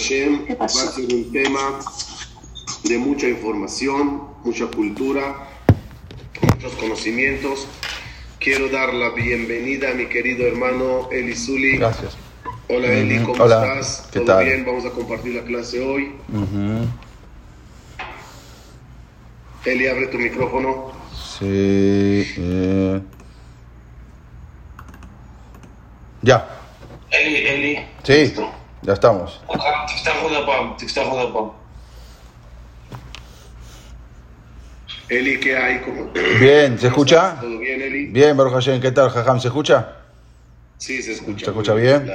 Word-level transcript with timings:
Hashem, 0.00 0.46
va 0.58 0.64
a 0.64 1.14
un 1.14 1.30
tema 1.30 1.78
de 2.84 2.96
mucha 2.96 3.28
información, 3.28 4.22
mucha 4.42 4.66
cultura, 4.68 5.46
muchos 6.54 6.72
conocimientos. 6.76 7.66
Quiero 8.38 8.70
dar 8.70 8.94
la 8.94 9.10
bienvenida 9.10 9.90
a 9.90 9.94
mi 9.94 10.06
querido 10.06 10.46
hermano 10.46 11.10
Eli 11.12 11.36
Zuli. 11.36 11.76
Gracias. 11.76 12.16
Hola 12.70 12.86
Eli, 12.86 13.18
¿cómo 13.18 13.44
estás? 13.44 14.08
¿Qué 14.10 14.20
¿Todo 14.20 14.36
tal? 14.36 14.44
bien? 14.46 14.64
Vamos 14.64 14.86
a 14.86 14.90
compartir 14.90 15.34
la 15.34 15.42
clase 15.42 15.80
hoy. 15.80 16.12
Eli, 19.66 19.86
abre 19.86 20.06
tu 20.06 20.16
micrófono. 20.16 20.92
Sí. 21.38 21.44
Eh. 22.38 23.00
Ya. 26.22 26.48
Eli, 27.10 27.36
Eli. 27.46 27.78
Sí. 28.02 28.32
Ya 28.82 28.94
estamos 28.94 29.40
Eli, 35.08 35.40
¿qué 35.40 35.56
hay? 35.56 35.80
Bien, 36.38 36.78
¿se 36.78 36.86
escucha? 36.86 37.36
Bien, 37.42 37.82
Eli? 37.82 38.32
Baruch 38.32 38.52
Hashem, 38.52 38.80
¿qué 38.80 38.92
tal, 38.92 39.10
Jajam? 39.10 39.40
¿Se 39.40 39.48
escucha? 39.48 39.96
Sí, 40.78 41.02
se 41.02 41.12
escucha. 41.12 41.46
¿Se 41.46 41.50
escucha 41.50 41.74
bien? 41.74 42.12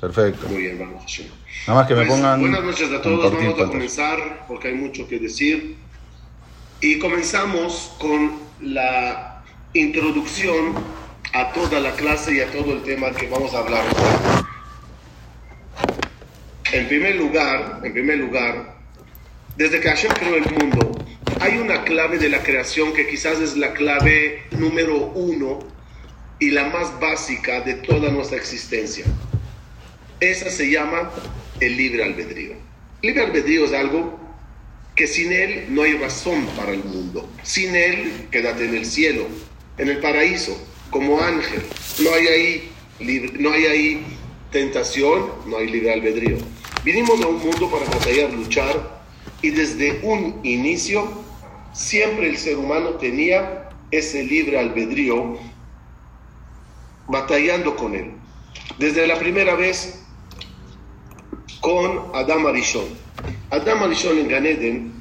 Perfecto. 0.00 0.46
Muy 0.48 0.62
bien, 0.62 0.78
Baruch 0.78 1.00
Hashem. 1.00 1.26
Nada 1.66 1.80
más 1.80 1.88
que 1.88 1.94
me 1.94 2.06
pues, 2.06 2.12
pongan. 2.12 2.40
Buenas 2.40 2.62
noches 2.62 2.92
a 2.92 3.02
todos. 3.02 3.34
Vamos 3.34 3.60
a 3.60 3.66
comenzar 3.66 4.46
porque 4.46 4.68
hay 4.68 4.74
mucho 4.74 5.08
que 5.08 5.18
decir. 5.18 5.76
Y 6.80 7.00
comenzamos 7.00 7.96
con 7.98 8.38
la 8.60 9.42
introducción 9.74 10.74
a 11.34 11.52
toda 11.52 11.80
la 11.80 11.90
clase 11.92 12.36
y 12.36 12.40
a 12.40 12.50
todo 12.52 12.72
el 12.72 12.82
tema 12.82 13.10
que 13.10 13.28
vamos 13.28 13.52
a 13.52 13.58
hablar. 13.58 13.84
En 16.78 16.86
primer 16.86 17.16
lugar, 17.16 17.80
en 17.82 17.92
primer 17.92 18.18
lugar, 18.18 18.76
desde 19.56 19.80
que 19.80 19.88
Hashem 19.88 20.12
creó 20.12 20.36
el 20.36 20.48
mundo, 20.48 20.92
hay 21.40 21.58
una 21.58 21.82
clave 21.82 22.18
de 22.18 22.28
la 22.28 22.40
creación 22.44 22.92
que 22.92 23.08
quizás 23.08 23.40
es 23.40 23.56
la 23.56 23.72
clave 23.72 24.44
número 24.52 25.08
uno 25.08 25.58
y 26.38 26.52
la 26.52 26.68
más 26.68 27.00
básica 27.00 27.62
de 27.62 27.74
toda 27.74 28.12
nuestra 28.12 28.36
existencia. 28.36 29.04
Esa 30.20 30.50
se 30.50 30.70
llama 30.70 31.10
el 31.58 31.76
libre 31.76 32.04
albedrío. 32.04 32.52
Libre 33.02 33.24
albedrío 33.24 33.64
es 33.64 33.72
algo 33.72 34.16
que 34.94 35.08
sin 35.08 35.32
él 35.32 35.66
no 35.70 35.82
hay 35.82 35.94
razón 35.94 36.46
para 36.56 36.70
el 36.70 36.84
mundo. 36.84 37.28
Sin 37.42 37.74
él, 37.74 38.28
quédate 38.30 38.66
en 38.66 38.76
el 38.76 38.86
cielo, 38.86 39.26
en 39.78 39.88
el 39.88 39.98
paraíso, 39.98 40.56
como 40.90 41.20
ángel. 41.20 41.60
No 42.04 42.14
hay 42.14 42.26
ahí, 42.28 42.72
no 43.36 43.50
hay 43.50 43.66
ahí 43.66 44.06
tentación, 44.52 45.26
no 45.48 45.56
hay 45.58 45.66
libre 45.70 45.92
albedrío. 45.92 46.38
Vinimos 46.84 47.20
a 47.20 47.26
un 47.26 47.38
mundo 47.38 47.70
para 47.70 47.84
batallar, 47.86 48.32
luchar, 48.32 48.98
y 49.42 49.50
desde 49.50 50.00
un 50.02 50.40
inicio, 50.44 51.08
siempre 51.72 52.28
el 52.28 52.38
ser 52.38 52.56
humano 52.56 52.90
tenía 52.94 53.68
ese 53.90 54.22
libre 54.22 54.58
albedrío 54.58 55.38
batallando 57.08 57.74
con 57.74 57.94
él. 57.94 58.12
Desde 58.78 59.06
la 59.06 59.18
primera 59.18 59.54
vez 59.54 60.04
con 61.60 62.14
Adam 62.14 62.46
Arishon. 62.46 62.86
Adam 63.50 63.82
Arishon 63.82 64.18
en 64.18 64.28
Ganeden, 64.28 64.92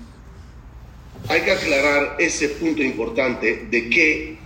hay 1.29 1.41
que 1.41 1.51
aclarar 1.51 2.15
ese 2.19 2.49
punto 2.49 2.81
importante 2.81 3.67
de 3.69 3.89
qué 3.89 4.37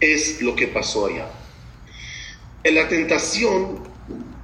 es 0.00 0.40
lo 0.42 0.56
que 0.56 0.66
pasó 0.66 1.06
allá. 1.06 1.30
En 2.64 2.74
la 2.74 2.88
tentación 2.88 3.78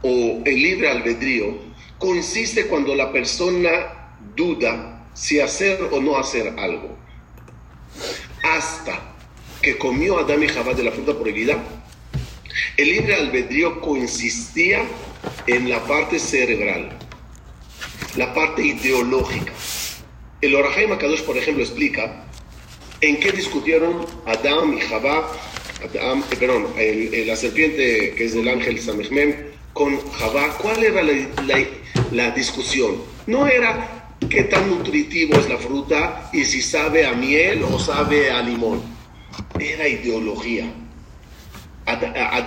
o 0.03 0.43
el 0.45 0.63
libre 0.63 0.91
albedrío 0.91 1.66
consiste 1.99 2.67
cuando 2.67 2.95
la 2.95 3.13
persona 3.13 4.13
duda 4.35 5.07
si 5.15 5.41
hacer 5.41 5.81
o 5.93 6.01
no 6.01 6.17
hacer 6.19 6.55
algo. 6.59 6.97
Hasta 8.43 9.15
que 9.63 9.79
comió 9.79 10.19
Adam 10.19 10.43
y 10.43 10.49
Jabá 10.49 10.75
de 10.75 10.85
la 10.85 10.93
fruta 10.93 11.19
prohibida, 11.19 11.63
el 12.77 12.89
libre 12.91 13.15
albedrío 13.15 13.81
consistía 13.81 14.83
en 15.47 15.69
la 15.69 15.83
parte 15.87 16.19
cerebral, 16.19 16.91
la 18.17 18.33
parte 18.35 18.63
ideológica. 18.63 19.53
El 20.41 20.55
Orahaim 20.55 20.93
Akadosh, 20.93 21.23
por 21.23 21.37
ejemplo, 21.39 21.65
explica 21.65 22.25
en 23.01 23.19
qué 23.19 23.33
discutieron 23.33 24.07
Adam 24.27 24.77
y 24.77 24.81
Jabá, 24.81 25.31
eh, 25.83 26.23
perdón, 26.39 26.69
el- 26.77 27.15
el- 27.15 27.27
la 27.27 27.37
serpiente 27.37 28.15
que 28.17 28.25
es 28.25 28.35
del 28.35 28.49
ángel 28.49 28.79
Samechmem 28.79 29.35
con 29.77 30.01
Jabá. 30.13 30.57
¿Cuál 30.57 30.83
era 30.83 31.03
la, 32.11 32.31
discusión? 32.31 32.97
No 33.27 33.47
era 33.47 34.09
qué 34.31 34.45
tan 34.45 34.71
nutritivo 34.71 35.39
es 35.39 35.49
la 35.51 35.59
fruta 35.59 36.31
y 36.33 36.45
si 36.47 36.63
sabe 36.63 37.07
a 37.07 37.13
miel 37.13 37.63
o 37.63 37.79
sabe 37.79 38.31
a 38.31 38.41
limón. 38.43 38.81
Era 39.61 39.87
ideología. 39.87 40.73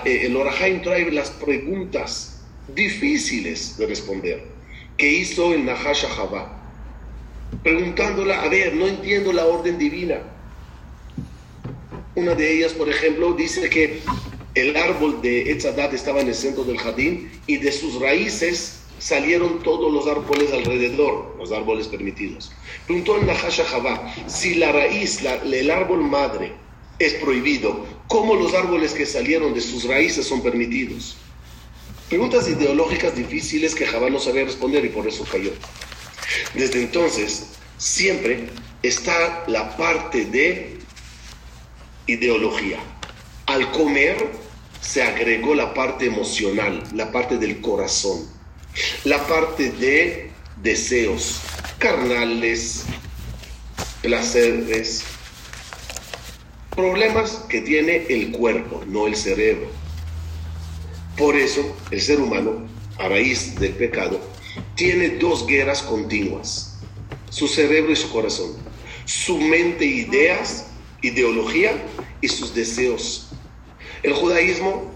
El 0.06 0.36
Orahaim 0.36 0.82
trae 0.82 1.12
las 1.12 1.30
preguntas 1.30 2.42
difíciles 2.74 3.78
de 3.78 3.86
responder 3.86 4.44
que 4.98 5.10
hizo 5.10 5.54
el 5.54 5.66
Nahash 5.66 6.06
a 6.06 6.10
Jabá, 6.10 6.62
preguntándola, 7.64 8.42
a 8.42 8.50
ver, 8.50 8.74
no 8.74 8.88
entiendo 8.88 9.32
la 9.32 9.46
orden 9.46 9.78
divina. 9.78 10.18
Una 12.16 12.34
de 12.34 12.58
ellas, 12.58 12.74
por 12.74 12.90
ejemplo, 12.90 13.34
dice 13.34 13.70
que 13.70 14.02
el 14.56 14.76
árbol 14.76 15.22
de 15.22 15.52
Etzadat 15.52 15.94
estaba 15.94 16.22
en 16.22 16.28
el 16.28 16.36
centro 16.36 16.64
del 16.64 16.78
jardín 16.78 17.32
y 17.48 17.58
de 17.58 17.72
sus 17.72 18.00
raíces 18.00 18.80
salieron 18.98 19.64
todos 19.64 19.92
los 19.94 20.08
árboles 20.08 20.52
alrededor, 20.52 21.36
los 21.38 21.52
árboles 21.52 21.88
permitidos. 21.88 22.52
Preguntó 22.86 23.16
el 23.18 23.26
Nahash 23.28 23.62
a 23.62 23.66
Jabá, 23.66 24.14
si 24.28 24.56
la 24.56 24.72
raíz, 24.72 25.22
la- 25.22 25.36
el 25.36 25.72
árbol 25.72 26.02
madre, 26.02 26.52
es 26.98 27.14
prohibido, 27.14 27.86
¿cómo 28.08 28.36
los 28.36 28.54
árboles 28.54 28.94
que 28.94 29.06
salieron 29.06 29.54
de 29.54 29.62
sus 29.62 29.86
raíces 29.86 30.28
son 30.28 30.42
permitidos? 30.42 31.16
Preguntas 32.10 32.50
ideológicas 32.50 33.16
difíciles 33.16 33.74
que 33.74 33.86
Jabá 33.86 34.10
no 34.10 34.20
sabía 34.20 34.44
responder 34.44 34.84
y 34.84 34.90
por 34.90 35.08
eso 35.08 35.24
cayó. 35.32 35.52
Desde 36.56 36.82
entonces, 36.82 37.52
siempre 37.78 38.50
está 38.84 39.46
la 39.48 39.78
parte 39.78 40.26
de 40.26 40.78
ideología. 42.08 42.80
Al 43.50 43.72
comer 43.72 44.16
se 44.80 45.02
agregó 45.02 45.56
la 45.56 45.74
parte 45.74 46.06
emocional, 46.06 46.84
la 46.94 47.12
parte 47.12 47.36
del 47.40 47.62
corazón, 47.62 48.30
la 49.06 49.26
parte 49.26 49.72
de 49.72 50.30
deseos 50.62 51.42
carnales, 51.80 52.86
placeres, 54.04 55.04
problemas 56.76 57.44
que 57.50 57.62
tiene 57.62 58.06
el 58.10 58.32
cuerpo, 58.34 58.84
no 58.86 59.08
el 59.08 59.16
cerebro. 59.16 59.72
Por 61.18 61.36
eso 61.36 61.76
el 61.90 62.02
ser 62.02 62.20
humano, 62.20 62.68
a 63.00 63.08
raíz 63.10 63.60
del 63.60 63.74
pecado, 63.74 64.22
tiene 64.76 65.18
dos 65.18 65.48
guerras 65.48 65.82
continuas, 65.82 66.78
su 67.32 67.48
cerebro 67.48 67.94
y 67.94 67.96
su 67.96 68.12
corazón, 68.12 68.52
su 69.06 69.40
mente, 69.40 69.86
ideas, 69.86 70.68
ideología 71.02 71.84
y 72.22 72.28
sus 72.28 72.54
deseos. 72.54 73.29
El 74.04 74.14
judaísmo 74.14 74.92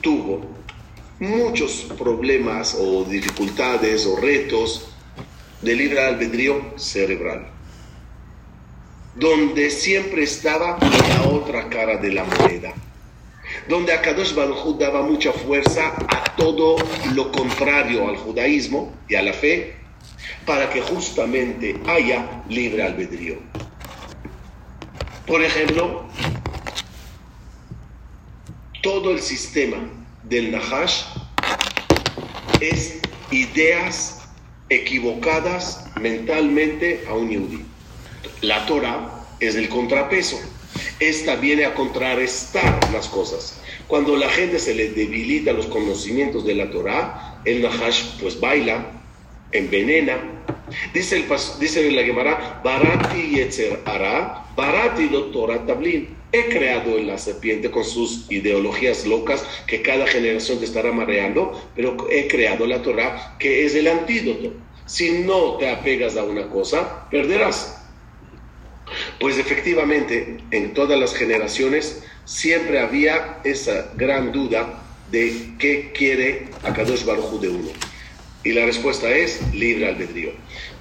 tuvo 0.00 0.40
muchos 1.18 1.86
problemas 1.98 2.76
o 2.78 3.04
dificultades 3.04 4.06
o 4.06 4.16
retos 4.16 4.88
de 5.62 5.74
libre 5.74 6.00
albedrío 6.00 6.74
cerebral, 6.76 7.48
donde 9.16 9.70
siempre 9.70 10.22
estaba 10.22 10.78
la 10.80 11.28
otra 11.28 11.68
cara 11.68 11.96
de 11.96 12.12
la 12.12 12.24
moneda 12.24 12.74
donde 13.68 13.92
Akadosh 13.92 14.34
Baruj 14.34 14.78
daba 14.78 15.02
mucha 15.02 15.32
fuerza 15.32 15.94
a 16.08 16.24
todo 16.36 16.76
lo 17.14 17.32
contrario 17.32 18.08
al 18.08 18.16
judaísmo 18.16 18.92
y 19.08 19.14
a 19.14 19.22
la 19.22 19.32
fe, 19.32 19.74
para 20.46 20.70
que 20.70 20.80
justamente 20.80 21.78
haya 21.86 22.42
libre 22.48 22.82
albedrío. 22.82 23.36
Por 25.26 25.42
ejemplo, 25.42 26.04
todo 28.82 29.10
el 29.10 29.20
sistema 29.20 29.76
del 30.24 30.52
Nahash 30.52 31.02
es 32.60 33.00
ideas 33.30 34.28
equivocadas 34.68 35.84
mentalmente 36.00 37.04
a 37.08 37.14
un 37.14 37.30
yudí. 37.30 37.64
La 38.40 38.66
Torah 38.66 39.26
es 39.40 39.56
el 39.56 39.68
contrapeso. 39.68 40.38
Esta 41.00 41.36
viene 41.36 41.64
a 41.64 41.74
contrarrestar 41.74 42.78
las 42.92 43.08
cosas. 43.08 43.60
Cuando 43.86 44.16
la 44.16 44.28
gente 44.28 44.58
se 44.58 44.74
le 44.74 44.90
debilita 44.90 45.52
los 45.52 45.66
conocimientos 45.66 46.44
de 46.44 46.54
la 46.54 46.70
Torah, 46.70 47.40
el 47.44 47.62
Nahash 47.62 48.20
pues 48.20 48.38
baila, 48.38 48.92
envenena. 49.52 50.18
Dice, 50.92 51.16
el, 51.16 51.24
dice 51.58 51.90
la 51.90 52.02
Gemara, 52.02 52.60
Barati 52.62 53.36
Yetzer 53.36 53.80
Ara, 53.86 54.44
Barati 54.54 55.08
lo 55.08 55.26
Torah 55.26 55.64
Tablin. 55.64 56.17
He 56.30 56.48
creado 56.50 56.98
la 56.98 57.16
serpiente 57.16 57.70
con 57.70 57.84
sus 57.84 58.30
ideologías 58.30 59.06
locas 59.06 59.44
que 59.66 59.80
cada 59.80 60.06
generación 60.06 60.58
te 60.58 60.66
estará 60.66 60.92
mareando, 60.92 61.70
pero 61.74 61.96
he 62.10 62.28
creado 62.28 62.66
la 62.66 62.82
Torah 62.82 63.36
que 63.38 63.64
es 63.64 63.74
el 63.74 63.88
antídoto. 63.88 64.52
Si 64.84 65.10
no 65.20 65.56
te 65.56 65.70
apegas 65.70 66.16
a 66.16 66.24
una 66.24 66.48
cosa, 66.48 67.08
perderás. 67.10 67.82
Pues 69.20 69.38
efectivamente, 69.38 70.38
en 70.50 70.74
todas 70.74 70.98
las 70.98 71.14
generaciones 71.14 72.02
siempre 72.24 72.78
había 72.78 73.38
esa 73.44 73.92
gran 73.96 74.32
duda 74.32 74.82
de 75.10 75.54
qué 75.58 75.92
quiere 75.96 76.48
Akadosh 76.62 77.04
Baruj 77.04 77.40
de 77.40 77.48
uno. 77.48 77.68
Y 78.44 78.52
la 78.52 78.66
respuesta 78.66 79.10
es 79.10 79.40
libre 79.54 79.88
albedrío. 79.88 80.32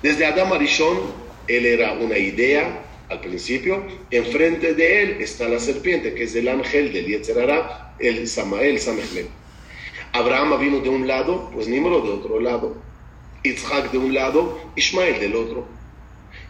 Desde 0.04 0.26
Adam 0.26 0.52
Arishon, 0.54 0.98
él 1.48 1.66
era 1.66 1.94
una 1.94 2.18
idea 2.18 2.84
al 3.10 3.22
principio, 3.22 3.84
enfrente 4.12 4.74
de 4.74 5.04
él 5.04 5.18
está 5.22 5.48
la 5.48 5.60
serpiente, 5.60 6.14
que 6.14 6.24
es 6.24 6.36
el 6.36 6.48
ángel 6.48 6.92
del 6.92 7.08
Yetzerara, 7.08 7.96
el 8.00 8.28
Samael 8.28 8.80
Samechlem. 8.80 9.28
Abraham 10.14 10.60
vino 10.60 10.80
de 10.80 10.90
un 10.90 11.08
lado, 11.08 11.50
pues 11.54 11.68
Nimrod 11.68 12.04
de 12.04 12.10
otro 12.10 12.40
lado. 12.40 12.76
Isaac 13.44 13.92
de 13.92 13.98
un 13.98 14.14
lado, 14.14 14.60
Ismael 14.76 15.20
del 15.20 15.36
otro. 15.36 15.66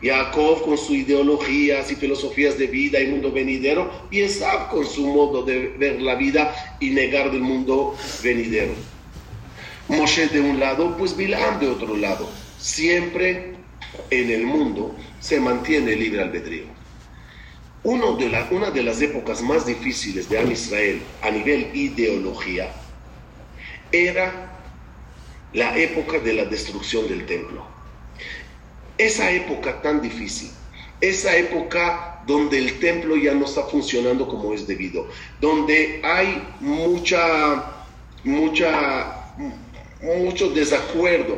Jacob 0.01 0.63
con 0.63 0.77
sus 0.77 0.91
ideologías 0.91 1.91
y 1.91 1.95
filosofías 1.95 2.57
de 2.57 2.67
vida 2.67 2.99
y 2.99 3.07
mundo 3.07 3.31
venidero, 3.31 3.91
y 4.11 4.21
Esab 4.21 4.69
con 4.69 4.85
su 4.85 5.07
modo 5.07 5.43
de 5.43 5.69
ver 5.77 6.01
la 6.01 6.15
vida 6.15 6.77
y 6.79 6.91
negar 6.91 7.31
del 7.31 7.41
mundo 7.41 7.95
venidero. 8.23 8.73
Moshe 9.87 10.27
de 10.27 10.41
un 10.41 10.59
lado, 10.59 10.95
pues 10.97 11.15
Bilam 11.15 11.59
de 11.59 11.67
otro 11.67 11.95
lado. 11.95 12.29
Siempre 12.59 13.56
en 14.09 14.29
el 14.29 14.45
mundo 14.45 14.95
se 15.19 15.39
mantiene 15.39 15.95
libre 15.95 16.21
albedrío. 16.21 16.65
Uno 17.83 18.15
de 18.17 18.29
la, 18.29 18.47
una 18.51 18.71
de 18.71 18.83
las 18.83 19.01
épocas 19.01 19.41
más 19.41 19.65
difíciles 19.65 20.29
de 20.29 20.39
Am 20.39 20.51
Israel 20.51 21.01
a 21.21 21.29
nivel 21.31 21.69
ideología 21.73 22.71
era 23.91 24.59
la 25.53 25.77
época 25.77 26.19
de 26.19 26.33
la 26.33 26.45
destrucción 26.45 27.07
del 27.07 27.25
templo. 27.25 27.65
Esa 28.97 29.31
época 29.31 29.81
tan 29.81 30.01
difícil, 30.01 30.49
esa 30.99 31.35
época 31.37 32.23
donde 32.25 32.57
el 32.57 32.79
templo 32.79 33.15
ya 33.15 33.33
no 33.33 33.45
está 33.45 33.63
funcionando 33.63 34.27
como 34.27 34.53
es 34.53 34.67
debido, 34.67 35.07
donde 35.39 36.01
hay 36.03 36.43
mucha, 36.59 37.73
mucha, 38.23 39.33
mucho 40.01 40.49
desacuerdo 40.49 41.37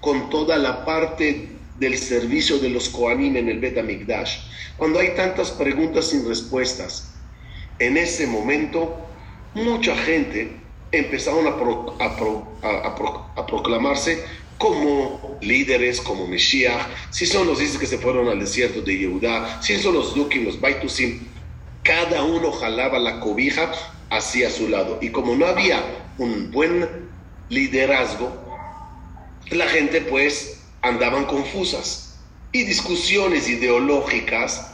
con 0.00 0.30
toda 0.30 0.56
la 0.56 0.84
parte 0.84 1.53
del 1.78 1.98
servicio 1.98 2.58
de 2.58 2.70
los 2.70 2.88
Koanim 2.88 3.36
en 3.36 3.48
el 3.48 3.60
Bet 3.60 3.78
Amigdash, 3.78 4.38
cuando 4.76 4.98
hay 4.98 5.14
tantas 5.14 5.50
preguntas 5.50 6.08
sin 6.08 6.26
respuestas, 6.28 7.14
en 7.78 7.96
ese 7.96 8.26
momento 8.26 8.96
mucha 9.54 9.96
gente 9.96 10.56
empezaron 10.92 11.46
a, 11.48 11.56
proclamarse 13.46 14.24
como 14.58 15.38
líderes, 15.40 16.00
como 16.00 16.26
Mesías, 16.26 16.86
si 17.10 17.26
son 17.26 17.46
los 17.46 17.58
dices 17.58 17.78
que 17.78 17.86
se 17.86 17.98
fueron 17.98 18.28
al 18.28 18.38
desierto 18.38 18.80
de 18.82 18.98
Yehudá, 18.98 19.60
si 19.62 19.76
son 19.78 19.94
los 19.94 20.14
Dukim, 20.14 20.44
los 20.44 20.60
Baitusim, 20.60 21.20
cada 21.82 22.22
uno 22.22 22.52
jalaba 22.52 22.98
la 22.98 23.20
cobija 23.20 23.72
hacia 24.10 24.50
su 24.50 24.68
lado. 24.68 24.98
Y 25.02 25.10
como 25.10 25.34
no 25.34 25.46
había 25.46 25.82
un 26.18 26.50
buen 26.50 26.88
liderazgo, 27.48 28.32
la 29.50 29.66
gente 29.66 30.00
pues 30.00 30.63
andaban 30.84 31.24
confusas 31.24 32.14
y 32.52 32.62
discusiones 32.64 33.48
ideológicas, 33.48 34.70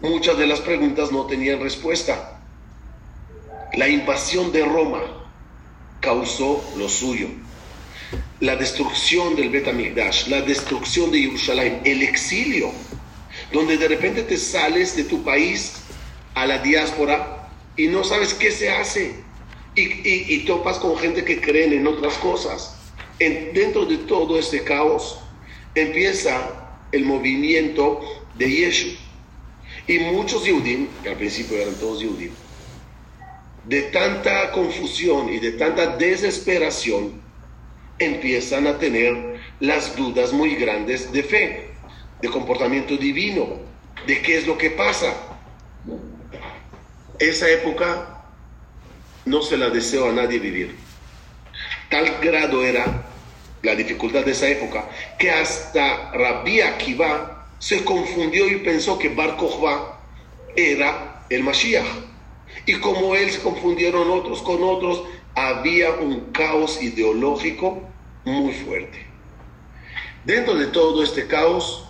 muchas 0.00 0.38
de 0.38 0.46
las 0.46 0.60
preguntas 0.60 1.10
no 1.10 1.26
tenían 1.26 1.60
respuesta. 1.60 2.40
La 3.74 3.88
invasión 3.88 4.52
de 4.52 4.64
Roma 4.64 5.02
causó 6.00 6.64
lo 6.76 6.88
suyo. 6.88 7.28
La 8.40 8.56
destrucción 8.56 9.34
del 9.34 9.50
Betamigdash, 9.50 10.28
la 10.28 10.42
destrucción 10.42 11.10
de 11.10 11.20
Jerusalén, 11.20 11.80
el 11.84 12.02
exilio, 12.02 12.70
donde 13.52 13.76
de 13.76 13.88
repente 13.88 14.22
te 14.22 14.36
sales 14.36 14.96
de 14.96 15.04
tu 15.04 15.22
país 15.22 15.74
a 16.34 16.46
la 16.46 16.58
diáspora 16.58 17.50
y 17.76 17.88
no 17.88 18.04
sabes 18.04 18.34
qué 18.34 18.50
se 18.50 18.70
hace. 18.70 19.14
Y, 19.74 20.38
topas 20.40 20.78
con 20.78 20.98
gente 20.98 21.24
que 21.24 21.40
creen 21.40 21.72
en 21.72 21.86
otras 21.86 22.14
cosas. 22.14 22.76
En, 23.18 23.54
dentro 23.54 23.86
de 23.86 23.98
todo 23.98 24.38
este 24.38 24.62
caos 24.64 25.21
empieza 25.74 26.78
el 26.92 27.04
movimiento 27.04 28.00
de 28.34 28.50
Yeshu. 28.50 28.90
Y 29.86 29.98
muchos 29.98 30.44
Yehudim, 30.44 30.88
que 31.02 31.10
al 31.10 31.16
principio 31.16 31.56
eran 31.58 31.74
todos 31.74 32.00
Yehudim, 32.00 32.32
de 33.64 33.82
tanta 33.82 34.50
confusión 34.52 35.32
y 35.32 35.38
de 35.38 35.52
tanta 35.52 35.96
desesperación, 35.96 37.20
empiezan 37.98 38.66
a 38.66 38.78
tener 38.78 39.40
las 39.60 39.96
dudas 39.96 40.32
muy 40.32 40.56
grandes 40.56 41.12
de 41.12 41.22
fe, 41.22 41.70
de 42.20 42.28
comportamiento 42.28 42.96
divino, 42.96 43.60
de 44.06 44.20
qué 44.22 44.38
es 44.38 44.46
lo 44.46 44.58
que 44.58 44.70
pasa. 44.70 45.14
Esa 47.18 47.48
época 47.50 48.24
no 49.24 49.42
se 49.42 49.56
la 49.56 49.70
deseo 49.70 50.08
a 50.08 50.12
nadie 50.12 50.38
vivir. 50.38 50.74
Tal 51.88 52.18
grado 52.20 52.64
era 52.64 53.11
la 53.62 53.74
dificultad 53.74 54.24
de 54.24 54.32
esa 54.32 54.48
época 54.48 54.88
que 55.18 55.30
hasta 55.30 56.10
Rabbi 56.12 56.60
Akiva 56.60 57.46
se 57.58 57.84
confundió 57.84 58.48
y 58.48 58.56
pensó 58.56 58.98
que 58.98 59.08
Bar 59.08 59.36
Kokhba 59.36 60.00
era 60.56 61.24
el 61.30 61.42
Mashiach 61.44 61.86
y 62.66 62.74
como 62.74 63.14
él 63.14 63.30
se 63.30 63.40
confundieron 63.40 64.10
otros 64.10 64.42
con 64.42 64.62
otros, 64.62 65.02
había 65.34 65.92
un 65.92 66.32
caos 66.32 66.82
ideológico 66.82 67.82
muy 68.24 68.52
fuerte. 68.52 69.06
Dentro 70.24 70.54
de 70.54 70.66
todo 70.66 71.02
este 71.02 71.26
caos, 71.26 71.88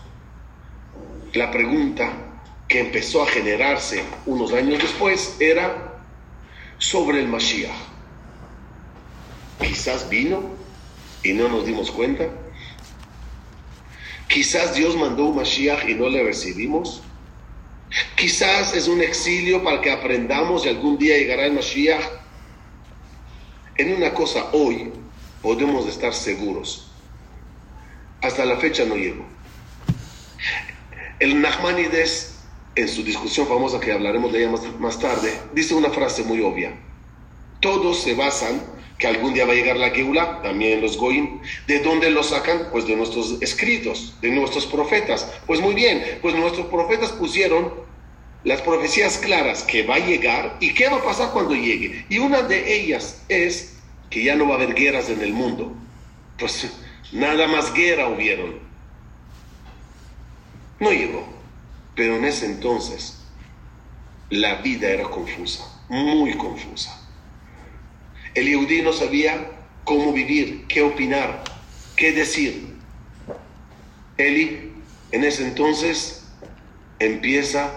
la 1.34 1.50
pregunta 1.50 2.12
que 2.68 2.80
empezó 2.80 3.22
a 3.22 3.26
generarse 3.26 4.02
unos 4.24 4.52
años 4.52 4.80
después 4.80 5.36
era 5.40 6.00
sobre 6.78 7.20
el 7.20 7.28
Mashiach. 7.28 7.70
Quizás 9.60 10.08
vino 10.08 10.61
y 11.22 11.32
no 11.32 11.48
nos 11.48 11.66
dimos 11.66 11.90
cuenta. 11.90 12.28
Quizás 14.28 14.74
Dios 14.74 14.96
mandó 14.96 15.26
un 15.26 15.36
Mashiach 15.36 15.88
y 15.88 15.94
no 15.94 16.08
le 16.08 16.22
recibimos. 16.22 17.02
Quizás 18.16 18.74
es 18.74 18.88
un 18.88 19.02
exilio 19.02 19.62
para 19.62 19.80
que 19.80 19.90
aprendamos 19.90 20.64
y 20.64 20.70
algún 20.70 20.96
día 20.96 21.18
llegará 21.18 21.46
el 21.46 21.52
Mashiach. 21.52 22.02
En 23.76 23.94
una 23.94 24.14
cosa 24.14 24.46
hoy 24.52 24.90
podemos 25.42 25.86
estar 25.86 26.14
seguros. 26.14 26.90
Hasta 28.22 28.44
la 28.44 28.56
fecha 28.56 28.84
no 28.84 28.96
llegó. 28.96 29.26
El 31.18 31.40
Nachmanides, 31.40 32.38
en 32.74 32.88
su 32.88 33.02
discusión 33.02 33.46
famosa 33.46 33.80
que 33.80 33.92
hablaremos 33.92 34.32
de 34.32 34.40
ella 34.40 34.50
más, 34.50 34.62
más 34.80 34.98
tarde, 34.98 35.38
dice 35.52 35.74
una 35.74 35.90
frase 35.90 36.22
muy 36.24 36.40
obvia. 36.40 36.72
Todos 37.60 38.00
se 38.00 38.14
basan 38.14 38.62
que 39.02 39.08
algún 39.08 39.34
día 39.34 39.44
va 39.44 39.50
a 39.50 39.56
llegar 39.56 39.76
la 39.78 39.90
Geula, 39.90 40.40
también 40.42 40.80
los 40.80 40.96
Goim. 40.96 41.40
¿De 41.66 41.80
dónde 41.80 42.08
lo 42.08 42.22
sacan? 42.22 42.68
Pues 42.70 42.86
de 42.86 42.94
nuestros 42.94 43.42
escritos, 43.42 44.14
de 44.22 44.30
nuestros 44.30 44.64
profetas. 44.64 45.28
Pues 45.44 45.60
muy 45.60 45.74
bien, 45.74 46.20
pues 46.22 46.36
nuestros 46.36 46.68
profetas 46.68 47.10
pusieron 47.10 47.74
las 48.44 48.62
profecías 48.62 49.18
claras 49.18 49.64
que 49.64 49.82
va 49.82 49.96
a 49.96 50.06
llegar 50.06 50.56
y 50.60 50.72
qué 50.72 50.88
va 50.88 50.98
a 50.98 51.04
pasar 51.04 51.32
cuando 51.32 51.52
llegue. 51.52 52.06
Y 52.10 52.18
una 52.18 52.42
de 52.42 52.76
ellas 52.76 53.24
es 53.28 53.80
que 54.08 54.22
ya 54.22 54.36
no 54.36 54.46
va 54.46 54.52
a 54.52 54.58
haber 54.58 54.74
guerras 54.74 55.10
en 55.10 55.20
el 55.20 55.32
mundo. 55.32 55.72
Pues 56.38 56.70
nada 57.10 57.48
más 57.48 57.74
guerra 57.74 58.08
hubieron. 58.08 58.60
No 60.78 60.92
llegó. 60.92 61.26
Pero 61.96 62.18
en 62.18 62.24
ese 62.24 62.46
entonces 62.46 63.18
la 64.30 64.62
vida 64.62 64.90
era 64.90 65.10
confusa, 65.10 65.64
muy 65.88 66.34
confusa. 66.34 67.01
El 68.34 68.46
Yehudí 68.46 68.82
no 68.82 68.92
sabía 68.92 69.46
cómo 69.84 70.12
vivir, 70.12 70.66
qué 70.68 70.82
opinar, 70.82 71.44
qué 71.96 72.12
decir. 72.12 72.76
Eli, 74.16 74.72
en 75.10 75.24
ese 75.24 75.46
entonces, 75.46 76.24
empieza 76.98 77.70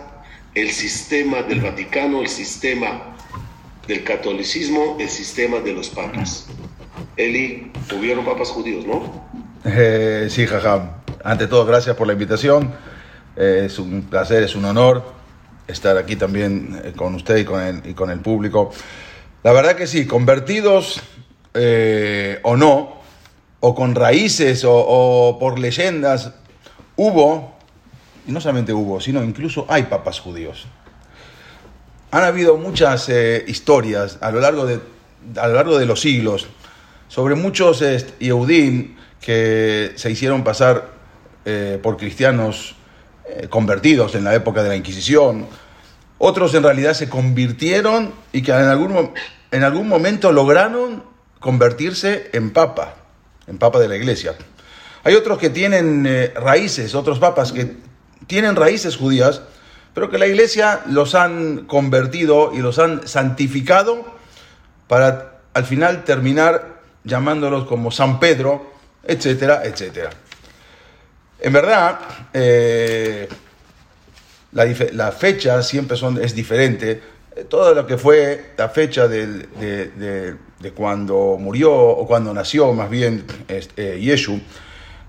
el 0.54 0.72
sistema 0.72 1.42
del 1.44 1.62
Vaticano, 1.62 2.22
el 2.22 2.30
sistema 2.30 3.16
del 3.88 4.04
catolicismo, 4.04 4.98
el 5.00 5.10
sistema 5.10 5.60
de 5.60 5.74
los 5.74 5.90
papas. 5.90 6.48
Eli, 7.18 7.72
tuvieron 7.90 8.24
papas 8.26 8.50
judíos, 8.50 8.86
¿no? 8.86 9.26
Eh, 9.66 10.28
sí, 10.30 10.46
jaja. 10.48 11.02
Ante 11.24 11.48
todo, 11.48 11.66
gracias 11.66 11.96
por 11.96 12.08
la 12.08 12.14
invitación. 12.14 12.74
Eh, 13.36 13.64
es 13.66 13.80
un 13.80 14.04
placer, 14.04 14.44
es 14.44 14.56
un 14.56 14.64
honor 14.66 15.04
estar 15.68 15.98
aquí 15.98 16.16
también 16.16 16.80
eh, 16.84 16.94
con 16.96 17.16
usted 17.16 17.38
y 17.38 17.94
con 17.94 18.10
el 18.10 18.20
público. 18.20 18.72
La 19.46 19.54
verdad 19.54 19.76
que 19.76 19.86
sí, 19.86 20.08
convertidos 20.08 21.00
eh, 21.54 22.40
o 22.42 22.58
no, 22.58 23.00
o 23.60 23.76
con 23.76 23.94
raíces 23.94 24.64
o, 24.66 25.38
por 25.40 25.60
leyendas, 25.60 26.32
hubo, 26.96 27.56
y 28.26 28.32
no 28.32 28.42
solamente 28.42 28.74
hubo, 28.74 29.00
sino 29.00 29.24
incluso 29.24 29.68
hay 29.70 29.84
papas 29.84 30.20
judíos. 30.20 30.66
Han 32.10 32.24
habido 32.24 32.58
muchas 32.58 33.08
eh, 33.10 33.46
historias 33.48 34.18
a 34.20 34.32
lo, 34.32 34.40
largo 34.40 34.66
de, 34.66 34.80
a 35.40 35.48
de 35.48 35.86
los 35.86 36.02
siglos 36.02 36.48
sobre 37.08 37.36
muchos 37.36 37.84
Yehudim 38.20 38.96
que 39.22 39.92
se 39.96 40.10
hicieron 40.10 40.44
pasar 40.44 40.90
eh, 41.46 41.80
por 41.84 41.98
cristianos 41.98 42.74
convertidos 43.50 44.16
en 44.16 44.24
la 44.24 44.34
época 44.34 44.64
de 44.64 44.70
la 44.70 44.76
Inquisición, 44.76 45.46
otros 46.18 46.54
en 46.54 46.64
realidad 46.64 46.94
se 46.94 47.10
convirtieron 47.10 48.14
y 48.32 48.42
que 48.42 48.52
en 48.52 48.66
algún, 48.66 49.12
en 49.52 49.64
algún 49.64 49.88
momento 49.88 50.32
lograron 50.32 51.04
convertirse 51.40 52.30
en 52.34 52.52
papa, 52.52 52.96
en 53.48 53.58
papa 53.58 53.80
de 53.80 53.88
la 53.88 53.96
iglesia. 53.96 54.36
Hay 55.04 55.14
otros 55.14 55.38
que 55.38 55.50
tienen 55.50 56.06
eh, 56.08 56.34
raíces, 56.36 56.96
otros 56.96 57.20
papas 57.20 57.52
que 57.52 57.78
tienen 58.28 58.56
raíces 58.56 58.98
judías, 58.98 59.42
pero 59.94 60.10
que 60.10 60.18
la 60.18 60.28
iglesia 60.28 60.82
los 60.88 61.16
han 61.16 61.66
convertido 61.66 62.52
y 62.54 62.60
los 62.60 62.80
han 62.80 63.08
santificado 63.08 64.06
para 64.88 65.40
al 65.54 65.66
final 65.66 66.04
terminar 66.04 66.82
llamándolos 67.04 67.66
como 67.66 67.92
San 67.92 68.20
Pedro, 68.20 68.72
etcétera, 69.04 69.62
etcétera. 69.64 70.10
En 71.40 71.54
verdad, 71.54 72.00
eh, 72.34 73.30
la, 74.52 75.12
fecha 75.12 75.62
siempre 75.64 75.98
son, 75.98 76.24
es 76.24 76.34
diferente. 76.34 77.02
Todo 77.50 77.74
lo 77.74 77.86
que 77.86 77.98
fue 77.98 78.54
la 78.58 78.70
fecha 78.70 79.08
de, 79.08 79.28
de, 79.28 80.36
de, 80.60 80.72
cuando 80.72 81.38
murió 81.40 81.74
o 81.74 82.08
cuando 82.08 82.34
nació, 82.34 82.72
más 82.74 82.90
bien, 82.90 83.26
este, 83.48 84.00
Yeshu, 84.00 84.40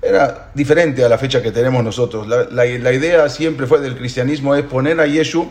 era 0.02 0.50
diferente 0.54 1.04
a 1.04 1.08
la 1.08 1.18
fecha 1.18 1.42
que 1.42 1.52
tenemos 1.52 1.82
nosotros. 1.84 2.26
La, 2.26 2.44
la, 2.44 2.64
la, 2.64 2.92
idea 2.92 3.28
siempre 3.28 3.66
fue 3.66 3.80
del 3.80 3.96
cristianismo 3.96 4.54
es 4.54 4.64
poner 4.64 5.00
a 5.00 5.06
Yeshu 5.06 5.50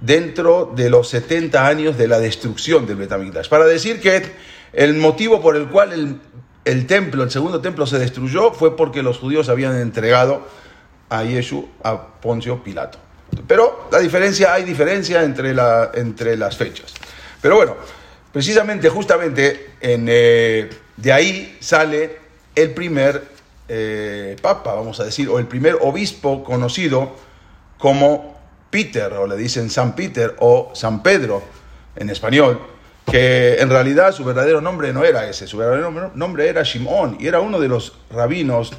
dentro 0.00 0.72
de 0.74 0.90
los 0.90 1.08
70 1.08 1.66
años 1.66 1.96
de 1.96 2.08
la 2.08 2.18
destrucción 2.18 2.86
del 2.86 2.96
Betamigdash. 2.96 3.48
Para 3.48 3.64
decir 3.66 4.00
que 4.00 4.22
el 4.72 4.94
motivo 4.94 5.40
por 5.40 5.56
el 5.56 5.68
cual 5.68 5.92
el, 5.92 6.20
el, 6.64 6.86
templo, 6.86 7.22
el 7.22 7.30
segundo 7.30 7.60
templo 7.60 7.86
se 7.86 7.98
destruyó 7.98 8.52
fue 8.52 8.76
porque 8.76 9.02
los 9.02 9.18
judíos 9.18 9.48
habían 9.48 9.78
entregado 9.78 10.46
a 11.08 11.24
Yeshu 11.24 11.68
a 11.82 12.20
Poncio 12.20 12.62
Pilato. 12.62 13.03
Pero 13.46 13.88
la 13.90 13.98
diferencia, 13.98 14.54
hay 14.54 14.64
diferencia 14.64 15.22
entre, 15.22 15.54
la, 15.54 15.90
entre 15.94 16.36
las 16.36 16.56
fechas. 16.56 16.94
Pero 17.40 17.56
bueno, 17.56 17.76
precisamente, 18.32 18.88
justamente, 18.88 19.72
en, 19.80 20.06
eh, 20.08 20.70
de 20.96 21.12
ahí 21.12 21.56
sale 21.60 22.18
el 22.54 22.70
primer 22.72 23.22
eh, 23.68 24.36
papa, 24.40 24.74
vamos 24.74 25.00
a 25.00 25.04
decir, 25.04 25.28
o 25.28 25.38
el 25.38 25.46
primer 25.46 25.78
obispo 25.80 26.44
conocido 26.44 27.16
como 27.78 28.38
Peter, 28.70 29.12
o 29.14 29.26
le 29.26 29.36
dicen 29.36 29.70
San 29.70 29.94
Peter 29.94 30.34
o 30.38 30.72
San 30.74 31.02
Pedro 31.02 31.42
en 31.96 32.10
español, 32.10 32.60
que 33.10 33.56
en 33.60 33.70
realidad 33.70 34.12
su 34.12 34.24
verdadero 34.24 34.60
nombre 34.60 34.92
no 34.92 35.04
era 35.04 35.28
ese, 35.28 35.46
su 35.46 35.58
verdadero 35.58 36.10
nombre 36.14 36.48
era 36.48 36.62
Shimón 36.62 37.16
y 37.20 37.26
era 37.26 37.40
uno 37.40 37.60
de 37.60 37.68
los 37.68 37.92
rabinos 38.10 38.72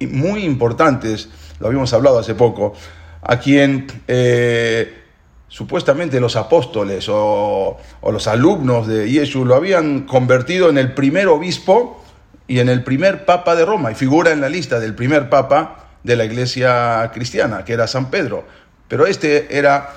muy 0.00 0.44
importantes, 0.44 1.28
lo 1.60 1.68
habíamos 1.68 1.92
hablado 1.92 2.18
hace 2.18 2.34
poco, 2.34 2.74
a 3.22 3.38
quien 3.38 3.86
eh, 4.08 5.02
supuestamente 5.48 6.20
los 6.20 6.36
apóstoles 6.36 7.06
o, 7.08 7.78
los 8.10 8.26
alumnos 8.26 8.86
de 8.86 9.10
Yeshua 9.10 9.44
lo 9.44 9.54
habían 9.54 10.02
convertido 10.02 10.68
en 10.68 10.78
el 10.78 10.92
primer 10.92 11.28
obispo 11.28 12.02
y 12.46 12.60
en 12.60 12.68
el 12.68 12.84
primer 12.84 13.24
papa 13.24 13.56
de 13.56 13.64
Roma, 13.64 13.90
y 13.90 13.94
figura 13.94 14.30
en 14.30 14.40
la 14.40 14.48
lista 14.48 14.78
del 14.78 14.94
primer 14.94 15.28
papa 15.28 15.88
de 16.04 16.14
la 16.16 16.24
iglesia 16.24 17.10
cristiana, 17.12 17.64
que 17.64 17.72
era 17.72 17.86
San 17.88 18.10
Pedro. 18.10 18.44
Pero 18.86 19.06
este 19.06 19.56
era 19.56 19.96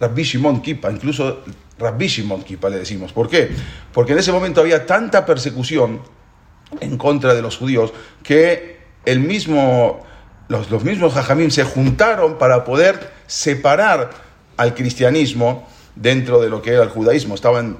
Rabbi 0.00 0.22
Shimon 0.22 0.62
incluso 0.64 1.42
Rabbi 1.78 2.06
Shimon 2.06 2.44
le 2.48 2.78
decimos. 2.78 3.12
¿Por 3.12 3.28
qué? 3.28 3.50
Porque 3.92 4.12
en 4.12 4.18
ese 4.18 4.32
momento 4.32 4.60
había 4.60 4.86
tanta 4.86 5.26
persecución 5.26 6.00
en 6.80 6.96
contra 6.96 7.34
de 7.34 7.42
los 7.42 7.56
judíos 7.56 7.92
que 8.22 8.78
el 9.04 9.20
mismo, 9.20 10.04
los, 10.48 10.70
los 10.70 10.84
mismos 10.84 11.14
jajamín 11.14 11.50
se 11.50 11.64
juntaron 11.64 12.38
para 12.38 12.64
poder 12.64 13.12
separar 13.26 14.10
al 14.56 14.74
cristianismo 14.74 15.68
dentro 15.96 16.40
de 16.40 16.48
lo 16.48 16.62
que 16.62 16.70
era 16.70 16.82
el 16.82 16.88
judaísmo. 16.88 17.34
Estaban 17.34 17.78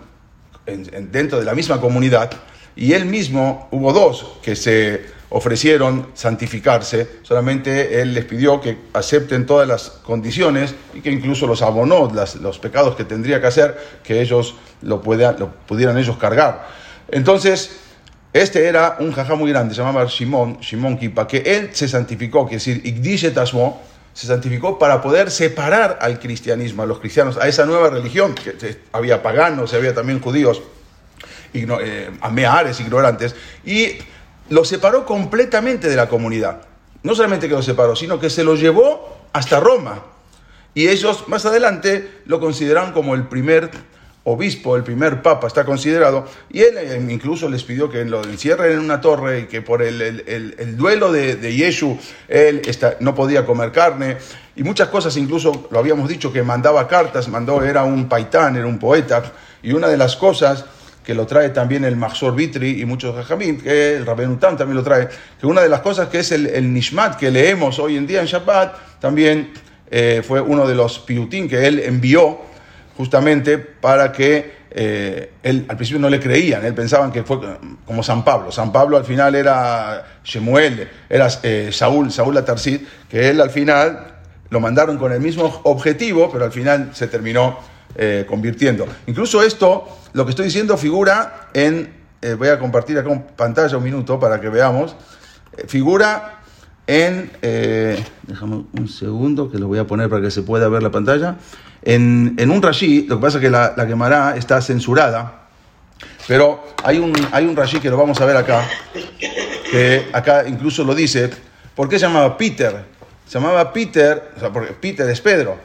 en, 0.67 0.89
en, 0.93 1.13
dentro 1.13 1.39
de 1.39 1.45
la 1.45 1.55
misma 1.55 1.81
comunidad 1.81 2.31
y 2.77 2.93
él 2.93 3.07
mismo, 3.07 3.69
hubo 3.71 3.93
dos 3.93 4.39
que 4.43 4.57
se 4.57 5.03
ofrecieron 5.31 6.09
santificarse, 6.15 7.09
solamente 7.23 8.01
él 8.01 8.15
les 8.15 8.25
pidió 8.25 8.61
que 8.61 8.79
acepten 8.93 9.47
todas 9.47 9.67
las 9.67 9.91
condiciones 9.91 10.75
y 10.95 11.01
que 11.01 11.11
incluso 11.11 11.47
los 11.47 11.63
abonó 11.63 12.11
las, 12.15 12.37
los 12.37 12.59
pecados 12.59 12.95
que 12.95 13.05
tendría 13.05 13.41
que 13.41 13.49
hacer, 13.49 13.77
que 14.03 14.21
ellos 14.21 14.55
lo, 14.83 15.03
lo 15.03 15.51
pudieran 15.67 15.99
ellos 15.99 16.17
cargar. 16.19 16.69
Entonces, 17.11 17.81
este 18.35 18.67
era 18.67 18.97
un 18.99 19.13
jajá 19.13 19.37
muy 19.37 19.53
grande, 19.53 19.77
se 19.77 19.81
llamaba 19.81 20.07
Shimon, 20.07 20.59
Shimon 20.59 20.99
Kipa, 20.99 21.25
que 21.25 21.39
él 21.39 21.71
se 21.73 21.87
santificó, 21.87 22.49
que 22.49 22.57
es 22.57 22.65
decir, 22.65 22.85
Igdishe 22.85 23.31
Tasmo, 23.31 23.81
se 24.13 24.27
santificó 24.27 24.77
para 24.77 25.01
poder 25.01 25.31
separar 25.31 25.99
al 26.01 26.19
cristianismo, 26.19 26.83
a 26.83 26.87
los 26.87 26.99
cristianos, 26.99 27.37
a 27.37 27.47
esa 27.47 27.65
nueva 27.65 27.91
religión, 27.91 28.35
que 28.35 28.77
había 28.91 29.23
paganos, 29.23 29.73
había 29.73 29.95
también 29.95 30.19
judíos, 30.19 30.63
igno, 31.53 31.79
eh, 31.81 32.11
ameares, 32.23 32.81
ignorantes, 32.81 33.37
y 33.65 33.99
lo 34.51 34.65
separó 34.65 35.07
completamente 35.07 35.89
de 35.89 35.95
la 35.95 36.09
comunidad. 36.09 36.63
No 37.05 37.15
solamente 37.15 37.49
que 37.49 37.55
lo 37.55 37.63
separó, 37.63 37.95
sino 37.95 38.19
que 38.19 38.31
se 38.31 38.43
lo 38.43 38.57
llevó 38.57 39.17
hasta 39.33 39.61
Roma. 39.61 40.03
Y 40.75 40.89
ellos 40.89 41.29
más 41.29 41.47
adelante 41.47 42.23
lo 42.27 42.41
consideraron 42.41 42.91
como 42.91 43.15
el 43.15 43.29
primer 43.29 43.71
obispo, 44.25 44.75
el 44.77 44.83
primer 44.83 45.21
papa, 45.23 45.47
está 45.47 45.65
considerado, 45.65 46.27
y 46.51 46.61
él 46.61 46.79
eh, 46.79 47.07
incluso 47.11 47.49
les 47.49 47.63
pidió 47.63 47.91
que 47.91 48.05
lo 48.05 48.25
encierren 48.25 48.73
en 48.73 48.79
una 48.81 49.01
torre 49.01 49.41
y 49.41 49.45
que 49.45 49.61
por 49.61 49.83
el, 49.83 50.01
el, 50.01 50.55
el 50.59 50.77
duelo 50.77 51.13
de, 51.13 51.37
de, 51.37 51.55
Yeshu 51.55 51.99
él 52.29 52.63
está, 52.65 52.97
no 53.01 53.15
podía 53.15 53.45
comer 53.45 53.71
carne, 53.71 54.17
y 54.57 54.63
muchas 54.63 54.89
cosas, 54.89 55.17
incluso 55.19 55.69
lo 55.71 55.79
habíamos 55.79 56.09
dicho, 56.09 56.33
que 56.33 56.43
mandaba 56.43 56.89
cartas, 56.89 57.29
mandó, 57.29 57.63
era 57.63 57.85
un 57.85 58.09
paitán, 58.09 58.57
era 58.57 58.67
un 58.67 58.79
poeta, 58.79 59.23
y 59.63 59.73
una 59.73 59.89
de 59.89 59.99
las 59.99 60.17
cosas 60.17 60.65
que 61.05 61.15
lo 61.15 61.27
trae 61.27 61.51
también 61.51 61.85
el 61.85 61.97
Mahzor 61.97 62.35
Vitri 62.35 62.81
y 62.81 62.87
muchos 62.87 63.15
Jajamim, 63.15 63.61
que 63.61 63.97
el 63.97 64.07
también 64.07 64.75
lo 64.75 64.83
trae, 64.83 65.09
que 65.39 65.47
una 65.47 65.61
de 65.61 65.69
las 65.69 65.81
cosas 65.81 66.09
que 66.09 66.21
es 66.21 66.33
el, 66.33 66.47
el 66.47 66.73
Nishmat 66.73 67.19
que 67.19 67.31
leemos 67.31 67.79
hoy 67.79 67.99
en 67.99 68.07
día 68.07 68.21
en 68.21 68.27
Shabbat, 68.27 69.01
también 69.01 69.53
eh, 69.91 70.23
fue 70.27 70.41
uno 70.41 70.67
de 70.67 70.75
los 70.75 70.99
piutín 71.01 71.47
que 71.47 71.67
él 71.67 71.79
envió 71.81 72.54
justamente 72.97 73.59
para 73.59 74.13
que 74.13 74.65
eh, 74.77 75.31
él 75.45 75.67
al 75.69 75.77
principio 75.77 76.01
no 76.01 76.11
le 76.11 76.19
creían, 76.19 76.65
él 76.65 76.75
pensaban 76.75 77.13
que 77.13 77.23
fue 77.23 77.39
como 77.87 78.03
San 78.03 78.25
Pablo. 78.25 78.51
San 78.51 78.73
Pablo 78.73 78.97
al 78.97 79.05
final 79.05 79.37
era 79.37 80.19
Shemuel, 80.25 80.89
era 81.09 81.29
eh, 81.45 81.71
Saúl, 81.73 82.11
Saúl 82.11 82.37
Atarsid, 82.37 82.81
que 83.09 83.31
él 83.31 83.41
al 83.41 83.51
final 83.51 84.15
lo 84.51 84.59
mandaron 84.59 84.99
con 84.99 85.13
el 85.13 85.21
mismo 85.21 85.61
objetivo, 85.65 86.29
pero 86.33 86.45
al 86.45 86.53
final 86.53 86.91
se 86.93 87.07
terminó 87.07 87.59
eh, 87.95 88.25
convirtiendo. 88.29 88.87
Incluso 89.07 89.43
esto, 89.43 89.87
lo 90.13 90.25
que 90.25 90.31
estoy 90.31 90.47
diciendo, 90.47 90.77
figura 90.77 91.51
en, 91.55 91.93
voy 92.37 92.49
a 92.49 92.59
compartir 92.59 92.99
acá 92.99 93.13
en 93.13 93.23
pantalla 93.23 93.77
un 93.77 93.85
minuto 93.85 94.19
para 94.19 94.41
que 94.41 94.49
veamos, 94.49 94.97
figura 95.69 96.41
en, 96.87 97.31
déjame 98.23 98.65
un 98.73 98.89
segundo 98.89 99.51
que 99.51 99.59
lo 99.59 99.69
voy 99.69 99.79
a 99.79 99.87
poner 99.87 100.09
para 100.09 100.23
que 100.23 100.31
se 100.31 100.43
pueda 100.43 100.69
ver 100.69 100.83
la 100.83 100.91
pantalla, 100.91 101.37
en, 101.85 102.51
un 102.51 102.63
rashi, 102.63 103.07
lo 103.07 103.17
que 103.17 103.23
pasa 103.23 103.39
es 103.39 103.43
que 103.43 103.51
la, 103.51 103.75
la 103.77 104.35
está 104.37 104.61
censurada, 104.61 105.49
pero 106.27 106.65
hay 106.83 106.99
un, 106.99 107.13
hay 107.33 107.45
un 107.47 107.55
rashi 107.55 107.79
que 107.79 107.91
lo 107.91 107.97
vamos 107.97 108.21
a 108.21 108.27
ver 108.27 108.37
acá, 108.37 108.67
que 109.71 110.09
acá 110.13 110.45
incluso 110.47 110.85
lo 110.85 110.95
dice, 110.95 111.31
¿por 111.75 111.89
qué 111.89 111.99
se 111.99 112.07
llamaba 112.07 112.37
Peter? 112.37 112.85
Se 113.27 113.39
llamaba 113.39 113.73
Peter, 113.73 114.33
o 114.37 114.41
sea, 114.41 114.51
porque 114.53 114.73
Peter 114.73 115.09
es 115.09 115.21
Pedro, 115.21 115.59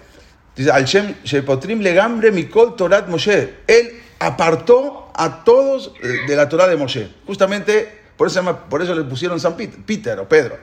Dice, 0.60 0.72
al 0.72 0.84
Shem 0.84 1.16
Shepotrim 1.24 1.80
legambre 1.80 2.34
mikol 2.34 2.76
Torat 2.76 3.08
Moshe. 3.08 3.60
Él 3.66 4.02
apartó 4.20 5.10
a 5.16 5.46
todos 5.46 5.94
de 6.02 6.36
la 6.36 6.50
Torah 6.50 6.68
de 6.68 6.76
Moshe. 6.76 7.10
Justamente 7.26 8.00
por 8.18 8.28
eso, 8.28 8.42
llama, 8.42 8.66
por 8.68 8.82
eso 8.82 8.94
le 8.94 9.06
pusieron 9.06 9.40
San 9.40 9.56
Peter, 9.56 9.80
Peter 9.86 10.20
o 10.20 10.28
Pedro. 10.28 10.58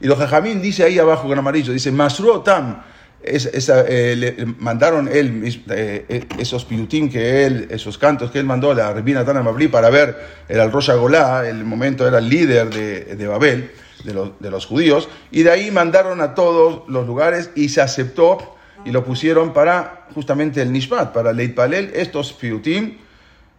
Y 0.00 0.06
los 0.06 0.18
Jajamín 0.18 0.60
dice 0.60 0.84
ahí 0.84 0.98
abajo 0.98 1.26
con 1.26 1.38
amarillo, 1.38 1.72
dice 1.72 1.90
Masru 1.90 2.30
Otam. 2.30 2.82
Es, 3.22 3.46
esa, 3.46 3.84
eh, 3.88 4.14
le 4.16 4.46
mandaron 4.58 5.08
él 5.08 5.42
eh, 5.70 6.24
esos 6.38 6.64
pilutín 6.64 7.10
que 7.10 7.44
él, 7.46 7.66
esos 7.70 7.98
cantos 7.98 8.30
que 8.30 8.38
él 8.38 8.44
mandó 8.44 8.70
a 8.70 8.74
la 8.74 8.92
Rebina 8.92 9.24
Tana 9.24 9.42
Mabli 9.42 9.68
para 9.68 9.90
ver, 9.90 10.16
el 10.48 10.70
Rosh 10.70 10.92
Golá, 10.92 11.48
el 11.48 11.64
momento 11.64 12.06
era 12.06 12.18
el 12.18 12.28
líder 12.28 12.70
de, 12.70 13.16
de 13.16 13.26
Babel, 13.26 13.70
de 14.04 14.14
los, 14.14 14.30
de 14.38 14.50
los 14.50 14.66
judíos, 14.66 15.08
y 15.32 15.42
de 15.42 15.50
ahí 15.50 15.70
mandaron 15.70 16.20
a 16.20 16.34
todos 16.34 16.88
los 16.88 17.06
lugares 17.06 17.50
y 17.56 17.70
se 17.70 17.80
aceptó 17.80 18.56
y 18.84 18.92
lo 18.92 19.04
pusieron 19.04 19.52
para 19.52 20.06
justamente 20.14 20.62
el 20.62 20.72
Nishmat, 20.72 21.12
para 21.12 21.32
Leit 21.32 21.54
Palel, 21.54 21.90
estos 21.94 22.32
Piutim, 22.32 22.98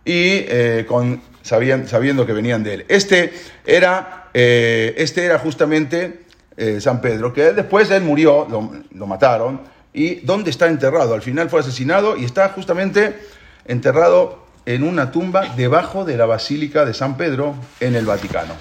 y 0.05 0.45
eh, 0.47 0.85
con, 0.87 1.21
sabían, 1.41 1.87
sabiendo 1.87 2.25
que 2.25 2.33
venían 2.33 2.63
de 2.63 2.73
él. 2.75 2.85
Este 2.87 3.33
era, 3.65 4.29
eh, 4.33 4.95
este 4.97 5.25
era 5.25 5.39
justamente 5.39 6.21
eh, 6.61 6.81
San 6.81 6.99
Pedro, 6.99 7.33
que 7.33 7.53
después 7.53 7.89
él 7.89 8.03
murió, 8.03 8.45
lo, 8.91 9.07
mataron, 9.07 9.61
y 9.93 10.15
¿dónde 10.15 10.49
está 10.49 10.67
enterrado? 10.67 11.13
Al 11.13 11.21
final 11.21 11.49
fue 11.49 11.61
asesinado 11.61 12.17
y 12.17 12.25
está 12.25 12.49
justamente 12.49 13.17
enterrado 13.65 14.45
en 14.65 14.83
una 14.83 15.09
tumba 15.11 15.53
debajo 15.55 16.03
de 16.03 16.17
la 16.17 16.25
Basílica 16.25 16.83
de 16.83 16.93
San 16.93 17.15
Pedro 17.15 17.55
en 17.79 17.95
el 17.95 18.05
Vaticano. 18.05 18.53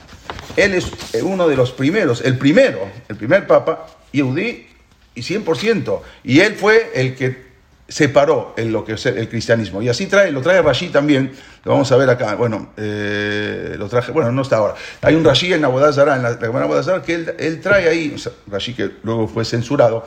él 0.56 0.74
es 0.74 0.92
uno 1.22 1.48
de 1.48 1.56
los 1.56 1.72
primeros, 1.72 2.20
el 2.20 2.38
primero, 2.38 2.88
el 3.08 3.16
primer 3.16 3.48
papa, 3.48 3.86
Yehudí, 4.12 4.68
y 5.16 5.22
100%. 5.22 6.00
Y 6.22 6.38
él 6.40 6.54
fue 6.54 6.92
el 6.94 7.16
que 7.16 7.47
separó 7.88 8.54
en 8.58 8.70
lo 8.70 8.84
que 8.84 8.92
es 8.92 9.06
el 9.06 9.28
cristianismo. 9.28 9.80
Y 9.80 9.88
así 9.88 10.06
trae, 10.06 10.30
lo 10.30 10.42
trae 10.42 10.60
Rashi 10.60 10.88
también, 10.88 11.32
lo 11.64 11.72
vamos 11.72 11.90
a 11.90 11.96
ver 11.96 12.10
acá, 12.10 12.34
bueno, 12.34 12.70
eh, 12.76 13.76
lo 13.78 13.88
traje, 13.88 14.12
bueno, 14.12 14.30
no 14.30 14.42
está 14.42 14.56
ahora. 14.56 14.74
Hay 15.00 15.14
un 15.14 15.24
Rashi 15.24 15.52
en 15.54 15.62
Nabodazara, 15.62 16.16
en 16.16 16.22
la, 16.22 16.30
la 16.32 17.02
que 17.02 17.14
él, 17.14 17.34
él, 17.38 17.60
trae 17.60 17.88
ahí, 17.88 18.12
o 18.14 18.18
sea, 18.18 18.32
Rashi 18.46 18.74
que 18.74 18.90
luego 19.02 19.26
fue 19.26 19.44
censurado, 19.46 20.04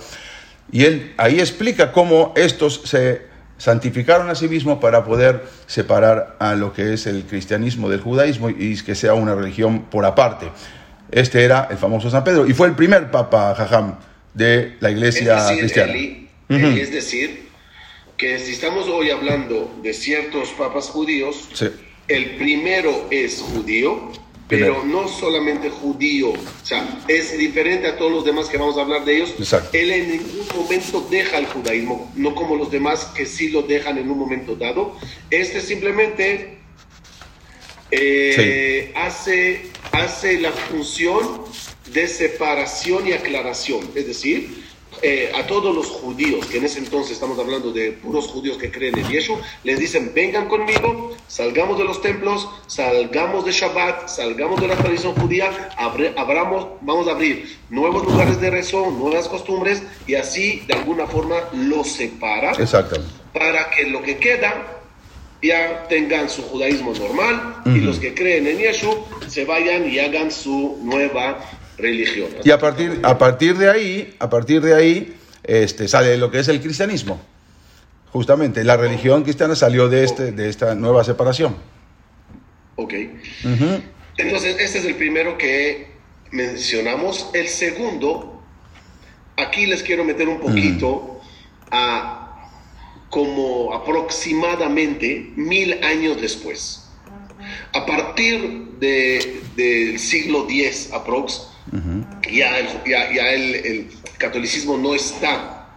y 0.72 0.86
él 0.86 1.14
ahí 1.18 1.40
explica 1.40 1.92
cómo 1.92 2.34
estos 2.38 2.82
se 2.86 3.24
santificaron 3.58 4.30
a 4.30 4.36
sí 4.36 4.48
mismos 4.48 4.80
para 4.80 5.04
poder 5.04 5.44
separar 5.68 6.36
a 6.40 6.56
lo 6.56 6.74
que 6.74 6.94
es 6.94 7.06
el 7.08 7.24
cristianismo 7.24 7.90
del 7.90 8.02
judaísmo 8.02 8.50
y 8.50 8.76
que 8.82 8.96
sea 8.96 9.14
una 9.14 9.36
religión 9.36 9.84
por 9.84 10.06
aparte. 10.06 10.50
Este 11.12 11.44
era 11.44 11.68
el 11.70 11.78
famoso 11.78 12.10
San 12.10 12.24
Pedro 12.24 12.48
y 12.48 12.54
fue 12.54 12.68
el 12.68 12.76
primer 12.76 13.12
papa 13.12 13.54
Jajam 13.56 13.98
de 14.34 14.78
la 14.80 14.90
iglesia 14.90 15.38
es 15.38 15.44
decir, 15.44 15.60
cristiana. 15.60 15.94
Eli, 15.94 16.30
Es 16.80 16.92
decir, 16.92 17.51
que 18.22 18.38
si 18.38 18.52
estamos 18.52 18.88
hoy 18.88 19.10
hablando 19.10 19.74
de 19.82 19.96
ciertos 19.96 20.50
papas 20.50 20.90
judíos, 20.90 21.50
Sí. 21.54 21.66
el 22.08 22.36
primero 22.36 23.08
es 23.10 23.42
judío, 23.42 24.12
pero 24.48 24.84
no 24.86 25.08
solamente 25.08 25.72
judío, 25.72 26.30
o 26.30 26.36
sea, 26.66 27.02
es 27.08 27.36
diferente 27.36 27.88
a 27.88 27.98
todos 27.98 28.12
los 28.12 28.24
demás 28.24 28.48
que 28.48 28.58
vamos 28.58 28.78
a 28.78 28.82
hablar 28.82 29.06
de 29.06 29.16
ellos. 29.16 29.34
Exacto. 29.40 29.70
Él 29.76 29.90
en 29.92 30.12
ningún 30.12 30.46
momento 30.56 31.08
deja 31.10 31.40
el 31.40 31.48
judaísmo, 31.48 32.12
no 32.16 32.36
como 32.36 32.56
los 32.58 32.70
demás 32.70 33.06
que 33.16 33.26
sí 33.26 33.50
lo 33.50 33.64
dejan 33.64 33.98
en 33.98 34.12
un 34.12 34.20
momento 34.20 34.56
dado. 34.56 34.96
Este 35.32 35.60
simplemente 35.60 36.60
eh, 37.90 38.92
hace, 38.96 39.62
hace 39.94 40.40
la 40.40 40.52
función 40.52 41.42
de 41.92 42.08
separación 42.08 43.08
y 43.08 43.14
aclaración, 43.14 43.90
es 43.96 44.06
decir, 44.06 44.64
eh, 45.02 45.32
a 45.36 45.48
todos 45.48 45.76
los 45.76 45.88
judíos, 45.88 46.46
que 46.46 46.58
en 46.58 46.66
ese 46.66 46.80
entonces 46.80 47.14
estamos 47.14 47.38
hablando 47.40 47.72
de 47.72 47.92
puros 47.92 48.28
judíos 48.28 48.58
que 48.58 48.70
creen 48.72 48.98
en 48.98 49.08
Yeshua, 49.10 49.40
les 49.64 49.80
dicen, 49.80 50.12
vengan 50.14 50.48
conmigo, 50.48 51.16
salgamos 51.28 51.78
de 51.78 51.84
los 51.86 52.02
templos, 52.02 52.48
salgamos 52.68 53.46
de 53.46 53.52
Shabbat, 53.52 54.08
salgamos 54.08 54.62
de 54.62 54.68
la 54.68 54.76
tradición 54.76 55.14
judía, 55.16 55.70
abre- 55.78 56.14
abramos, 56.18 56.68
vamos 56.82 57.08
a 57.08 57.12
abrir 57.12 57.58
nuevos 57.70 58.06
lugares 58.06 58.40
de 58.40 58.50
rezo, 58.52 58.92
nuevas 58.92 59.28
costumbres, 59.28 59.82
y 60.08 60.16
así 60.16 60.64
de 60.68 60.74
alguna 60.76 61.08
forma 61.08 61.36
los 61.54 61.88
separa 61.88 62.52
Exactamente. 62.52 63.12
para 63.34 63.70
que 63.72 63.86
lo 63.88 64.02
que 64.02 64.18
queda 64.18 64.78
ya 65.44 65.88
tengan 65.90 66.30
su 66.30 66.44
judaísmo 66.44 66.94
normal 66.94 67.64
y 67.66 67.80
los 67.80 67.98
que 67.98 68.14
creen 68.14 68.46
en 68.46 68.60
Yeshua 68.60 68.94
se 69.28 69.44
vayan 69.46 69.90
y 69.92 69.98
hagan 69.98 70.30
su 70.30 70.78
nueva 70.84 71.40
religión. 71.82 72.30
Y 72.44 72.52
a 72.52 72.60
partir, 72.60 73.00
a 73.04 73.18
partir 73.18 73.58
de 73.58 73.70
ahí, 73.70 74.16
a 74.20 74.30
partir 74.30 74.62
de 74.62 74.74
ahí, 74.76 75.16
este, 75.44 75.88
sale 75.88 76.18
lo 76.18 76.30
que 76.32 76.40
es 76.40 76.48
el 76.48 76.62
cristianismo. 76.62 77.22
Justamente, 78.12 78.64
la 78.64 78.78
religión 78.78 79.24
cristiana 79.24 79.56
salió 79.56 79.88
de, 79.90 80.04
este, 80.04 80.32
de 80.32 80.50
esta 80.50 80.76
nueva 80.76 81.04
separación. 81.04 81.56
Ok. 82.76 82.94
Entonces, 84.18 84.58
este 84.60 84.80
es 84.80 84.86
el 84.86 84.96
primero 84.96 85.38
que 85.38 85.92
mencionamos. 86.32 87.30
El 87.34 87.48
segundo, 87.48 88.42
aquí 89.38 89.66
les 89.66 89.82
quiero 89.84 90.04
meter 90.04 90.28
un 90.28 90.40
poquito 90.40 91.22
a 91.72 92.18
como 93.10 93.74
aproximadamente 93.74 95.32
mil 95.36 95.82
años 95.84 96.22
después. 96.22 96.88
A 97.74 97.86
partir 97.86 98.72
de- 98.80 99.42
del 99.56 100.00
siglo 100.00 100.46
X 100.50 100.90
aprox, 100.94 101.48
ya, 102.32 102.60
el, 102.60 102.68
ya, 102.86 103.14
ya 103.14 103.30
el, 103.32 103.56
el 103.56 103.88
catolicismo 104.18 104.78
no 104.78 104.94
está 104.94 105.70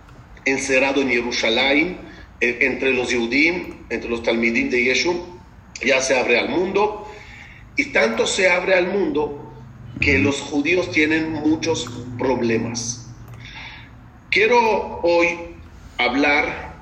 encerrado 0.45 1.01
en 1.03 1.09
Jerusalén, 1.09 1.99
eh, 2.41 2.59
entre 2.63 2.93
los 2.93 3.11
Yehudim, 3.11 3.75
entre 3.91 4.11
los 4.11 4.23
Talmidim 4.23 4.71
de 4.71 4.85
Yeshua, 4.85 5.15
ya 5.85 6.01
se 6.01 6.19
abre 6.19 6.39
al 6.39 6.49
mundo, 6.49 7.09
y 7.77 7.87
tanto 7.87 8.27
se 8.27 8.51
abre 8.51 8.75
al 8.75 8.89
mundo 8.89 9.41
que 10.01 10.19
los 10.19 10.41
judíos 10.41 10.91
tienen 10.91 11.33
muchos 11.33 11.89
problemas. 12.19 13.09
Quiero 14.31 15.01
hoy 15.03 15.29
hablar, 15.99 16.75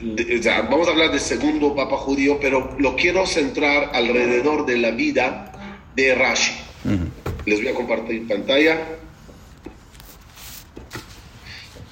de- 0.00 0.42
sea, 0.42 0.62
vamos 0.62 0.88
a 0.88 0.92
hablar 0.92 1.10
del 1.10 1.20
segundo 1.20 1.74
papa 1.74 1.96
judío, 1.98 2.38
pero 2.40 2.74
lo 2.78 2.96
quiero 2.96 3.26
centrar 3.26 3.90
alrededor 3.92 4.64
de 4.66 4.78
la 4.78 4.90
vida 4.90 5.52
de 5.94 6.14
Rashi. 6.14 6.54
Les 7.50 7.60
voy 7.60 7.68
a 7.72 7.74
compartir 7.74 8.28
pantalla. 8.28 8.78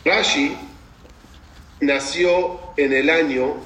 Rashi 0.05 0.57
nació 1.81 2.61
en 2.77 2.93
el 2.93 3.11
año 3.11 3.57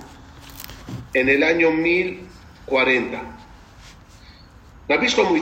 en 1.13 1.29
el 1.29 1.43
año 1.43 1.71
1040. 1.71 3.23
Rabbi 4.89 5.07
Shlomo 5.07 5.37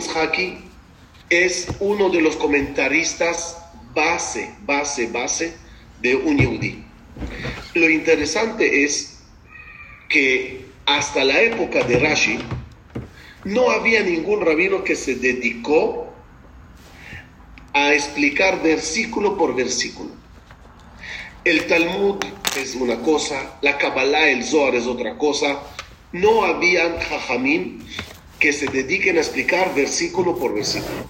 es 1.28 1.68
uno 1.78 2.10
de 2.10 2.20
los 2.20 2.34
comentaristas 2.34 3.56
base, 3.94 4.52
base, 4.62 5.06
base 5.06 5.54
de 6.00 6.16
un 6.16 6.36
Yehudi. 6.36 6.84
Lo 7.74 7.88
interesante 7.88 8.82
es 8.82 9.20
que 10.08 10.66
hasta 10.84 11.22
la 11.22 11.40
época 11.42 11.84
de 11.84 12.00
Rashi 12.00 12.40
no 13.44 13.70
había 13.70 14.02
ningún 14.02 14.44
rabino 14.44 14.82
que 14.82 14.96
se 14.96 15.14
dedicó 15.14 16.09
a 17.72 17.94
explicar 17.94 18.62
versículo 18.62 19.37
por 19.37 19.54
versículo. 19.54 20.11
El 21.44 21.66
Talmud 21.66 22.16
es 22.56 22.74
una 22.74 23.00
cosa, 23.00 23.59
la 23.62 23.78
Kabbalah, 23.78 24.28
el 24.28 24.44
Zohar 24.44 24.74
es 24.74 24.87
otra 24.87 25.16
cosa. 25.16 25.61
No 26.12 26.44
habían 26.44 26.98
jajamim 26.98 27.78
que 28.38 28.52
se 28.52 28.66
dediquen 28.66 29.16
a 29.16 29.20
explicar 29.20 29.74
versículo 29.74 30.37
por 30.37 30.54
versículo. 30.54 31.06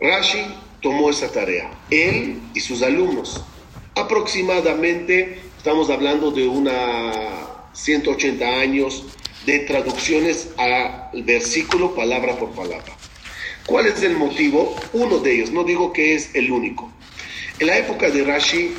Rashi 0.00 0.44
tomó 0.80 1.10
esa 1.10 1.30
tarea, 1.30 1.70
él 1.90 2.40
y 2.54 2.60
sus 2.60 2.82
alumnos. 2.82 3.42
Aproximadamente, 3.94 5.40
estamos 5.56 5.90
hablando 5.90 6.30
de 6.30 6.46
una 6.46 7.12
180 7.72 8.44
años 8.44 9.04
de 9.44 9.60
traducciones 9.60 10.48
al 10.56 11.22
versículo 11.22 11.94
palabra 11.94 12.36
por 12.36 12.50
palabra. 12.50 12.96
¿Cuál 13.66 13.86
es 13.86 14.02
el 14.02 14.16
motivo? 14.16 14.76
Uno 14.92 15.18
de 15.18 15.34
ellos, 15.34 15.50
no 15.50 15.64
digo 15.64 15.92
que 15.92 16.14
es 16.14 16.34
el 16.34 16.50
único. 16.52 16.92
En 17.58 17.66
la 17.66 17.78
época 17.78 18.10
de 18.10 18.22
Rashi 18.24 18.74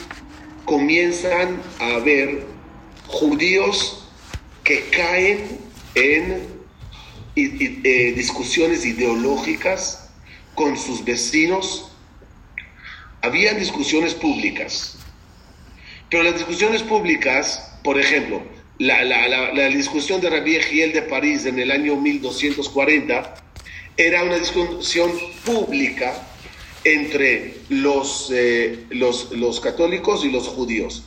comienzan 0.66 1.62
a 1.80 1.96
haber 1.96 2.46
judíos 3.08 4.08
que 4.64 4.90
caen 4.90 5.60
en 5.96 6.48
eh, 7.36 8.14
discusiones 8.16 8.86
ideológicas 8.86 10.10
con 10.56 10.78
sus 10.78 11.04
vecinos. 11.04 11.92
Habían 13.22 13.60
discusiones 13.60 14.14
públicas, 14.14 14.98
pero 16.10 16.24
las 16.24 16.36
discusiones 16.36 16.84
públicas, 16.84 17.78
por 17.84 18.00
ejemplo, 18.00 18.42
la, 18.80 19.04
la- 19.04 19.28
la- 19.28 19.54
la 19.54 19.68
discusión 19.70 20.22
de 20.22 20.30
Rabbi 20.30 20.56
Egiel 20.56 20.94
de 20.94 21.02
París 21.02 21.46
en 21.46 21.60
el 21.60 21.72
año 21.72 21.96
1240 21.96 23.34
era 23.98 24.24
una 24.24 24.38
discusión 24.38 25.12
pública 25.44 26.14
entre 26.84 27.56
los, 27.70 28.32
eh, 28.32 28.86
los, 28.92 29.32
los 29.32 29.60
católicos 29.60 30.24
y 30.24 30.32
los 30.32 30.48
judíos. 30.48 31.04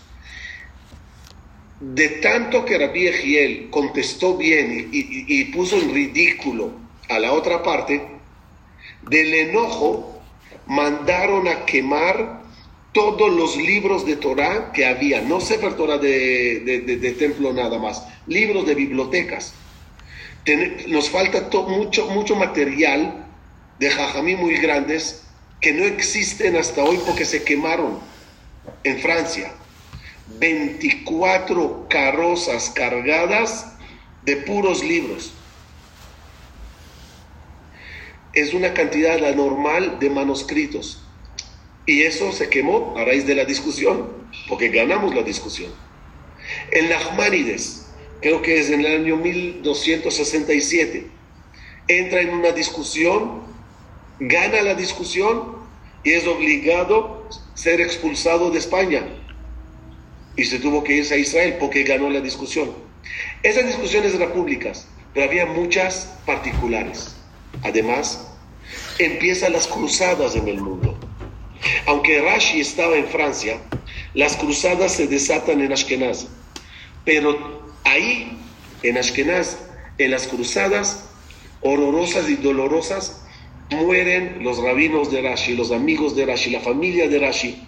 De 1.81 2.09
tanto 2.21 2.65
que 2.65 2.77
Rabbi 2.77 3.07
Egiel 3.07 3.71
contestó 3.71 4.37
bien 4.37 4.91
y, 4.93 5.25
y- 5.29 5.45
puso 5.47 5.77
en 5.77 5.95
ridículo 5.95 6.73
a 7.09 7.19
la 7.19 7.33
otra 7.33 7.63
parte, 7.63 8.07
del 9.03 9.33
enojo 9.33 10.21
mandaron 10.67 11.49
a 11.49 11.65
quemar 11.65 12.43
todos 12.93 13.33
los 13.33 13.57
libros 13.57 14.05
de 14.05 14.17
Torah 14.17 14.73
que 14.73 14.85
había, 14.85 15.23
no 15.23 15.41
Sefer 15.41 15.75
Torah 15.75 15.97
de- 15.97 16.61
de- 16.61 16.97
de 16.97 17.13
templo 17.13 17.53
nada 17.53 17.79
más, 17.79 18.03
libros 18.27 18.67
de 18.67 18.75
bibliotecas. 18.75 19.55
Nos 20.89 21.11
falta 21.11 21.49
mucho, 21.67 22.07
mucho 22.07 22.35
material 22.35 23.27
de 23.79 23.91
jajamí 23.91 24.37
muy 24.37 24.57
grandes 24.57 25.23
que 25.61 25.73
no 25.73 25.85
existen 25.85 26.57
hasta 26.57 26.83
hoy 26.83 26.99
porque 27.07 27.25
se 27.25 27.45
quemaron 27.45 27.99
en 28.85 28.99
Francia. 29.01 29.53
24 30.39 31.87
carrozas 31.89 32.71
cargadas 32.71 33.75
de 34.23 34.37
puros 34.37 34.83
libros. 34.83 35.33
Es 38.33 38.55
una 38.55 38.73
cantidad 38.73 39.25
anormal 39.25 39.99
de 39.99 40.09
manuscritos. 40.09 41.03
Y 41.85 42.03
eso 42.03 42.31
se 42.33 42.49
quemó 42.49 42.95
a 42.97 43.05
raíz 43.05 43.27
de 43.27 43.35
la 43.35 43.45
discusión, 43.45 44.09
porque 44.49 44.69
ganamos 44.69 45.15
la 45.15 45.23
discusión. 45.23 45.73
En 46.71 46.89
Nachmanides, 46.89 47.90
creo 48.21 48.43
que 48.43 48.61
es 48.61 48.71
en 48.71 48.81
el 48.81 49.03
año 49.03 49.17
1267, 49.17 51.07
entra 51.89 52.21
en 52.21 52.31
una 52.31 52.53
discusión, 52.53 53.43
gana 54.19 54.63
la 54.63 54.75
discusión 54.75 55.57
y 56.05 56.13
es 56.13 56.27
obligado 56.27 57.27
a 57.29 57.59
ser 57.59 57.81
expulsado 57.81 58.51
de 58.51 58.59
España. 58.59 59.05
Y 60.37 60.45
se 60.45 60.59
tuvo 60.59 60.85
que 60.85 60.95
irse 60.95 61.15
a 61.15 61.19
Israel 61.19 61.57
porque 61.59 61.83
ganó 61.83 62.09
la 62.11 62.21
discusión. 62.21 62.71
Esas 63.43 63.67
discusiones 63.67 64.15
eran 64.15 64.33
públicas, 64.33 64.87
pero 65.13 65.27
había 65.27 65.47
muchas 65.47 66.19
particulares. 66.25 67.17
Además, 67.63 68.29
empiezan 68.99 69.53
las 69.53 69.67
cruzadas 69.67 70.37
en 70.37 70.49
el 70.49 70.61
mundo. 70.61 70.99
Aunque 71.87 72.21
Rashi 72.21 72.61
estaba 72.61 72.97
en 72.97 73.07
Francia, 73.09 73.59
las 74.15 74.37
cruzadas 74.37 74.93
se 74.93 75.07
desatan 75.07 75.61
en 75.61 75.73
Ashkenaz. 75.73 76.29
Pero 77.05 77.60
ahí, 77.85 78.39
en 78.83 78.99
Ashkenaz, 78.99 79.59
en 79.99 80.11
las 80.11 80.27
cruzadas 80.27 81.05
horrorosas 81.63 82.29
y 82.29 82.37
dolorosas, 82.37 83.23
mueren 83.71 84.43
los 84.43 84.59
rabinos 84.59 85.11
de 85.11 85.23
Rashi, 85.23 85.55
los 85.55 85.71
amigos 85.71 86.17
de 86.17 86.27
Rashi, 86.27 86.51
la 86.51 86.61
familia 86.61 87.09
de 87.09 87.19
Rashi. 87.19 87.63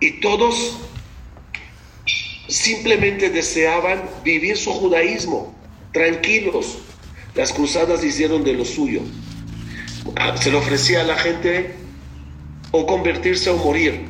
Y 0.00 0.20
todos 0.20 0.78
simplemente 2.48 3.30
deseaban 3.30 4.02
vivir 4.22 4.56
su 4.56 4.72
judaísmo, 4.72 5.54
tranquilos. 5.92 6.78
Las 7.34 7.52
cruzadas 7.52 8.04
hicieron 8.04 8.44
de 8.44 8.52
lo 8.52 8.64
suyo. 8.64 9.00
Ah, 10.16 10.36
se 10.36 10.50
le 10.50 10.58
ofrecía 10.58 11.00
a 11.00 11.04
la 11.04 11.16
gente 11.16 11.74
o 12.70 12.86
convertirse 12.86 13.50
o 13.50 13.56
morir. 13.56 14.06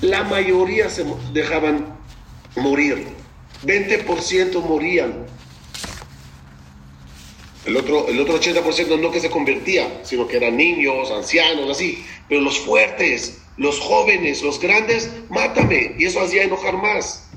La 0.00 0.24
mayoría 0.24 0.90
se 0.90 1.04
dejaban 1.32 1.97
morir. 2.58 3.06
20% 3.64 4.62
morían. 4.62 5.26
El 7.66 7.76
otro, 7.76 8.08
el 8.08 8.18
otro 8.20 8.40
80% 8.40 8.98
no 9.00 9.10
que 9.10 9.20
se 9.20 9.30
convertía, 9.30 10.00
sino 10.02 10.26
que 10.26 10.36
eran 10.36 10.56
niños, 10.56 11.10
ancianos, 11.10 11.70
así. 11.70 12.04
Pero 12.28 12.40
los 12.40 12.58
fuertes, 12.58 13.42
los 13.56 13.78
jóvenes, 13.80 14.42
los 14.42 14.60
grandes, 14.60 15.10
mátame. 15.28 15.94
Y 15.98 16.06
eso 16.06 16.20
hacía 16.20 16.44
enojar 16.44 16.76
más. 16.76 17.28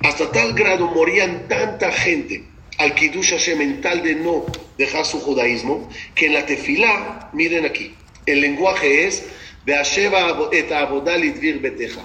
Hasta 0.00 0.30
tal 0.32 0.54
grado 0.54 0.88
morían 0.88 1.46
tanta 1.48 1.92
gente 1.92 2.44
al 2.78 2.94
Kiddush 2.94 3.30
Hashem 3.30 3.58
mental 3.58 4.02
de 4.02 4.16
no 4.16 4.44
dejar 4.76 5.04
su 5.06 5.20
judaísmo, 5.20 5.88
que 6.14 6.26
en 6.26 6.34
la 6.34 6.46
tefilá, 6.46 7.30
miren 7.32 7.64
aquí, 7.64 7.94
el 8.26 8.40
lenguaje 8.40 9.06
es 9.06 9.24
Beasheva 9.64 10.50
et 10.52 10.72
abodal 10.72 11.24
idvir 11.24 11.60
beteja. 11.60 12.02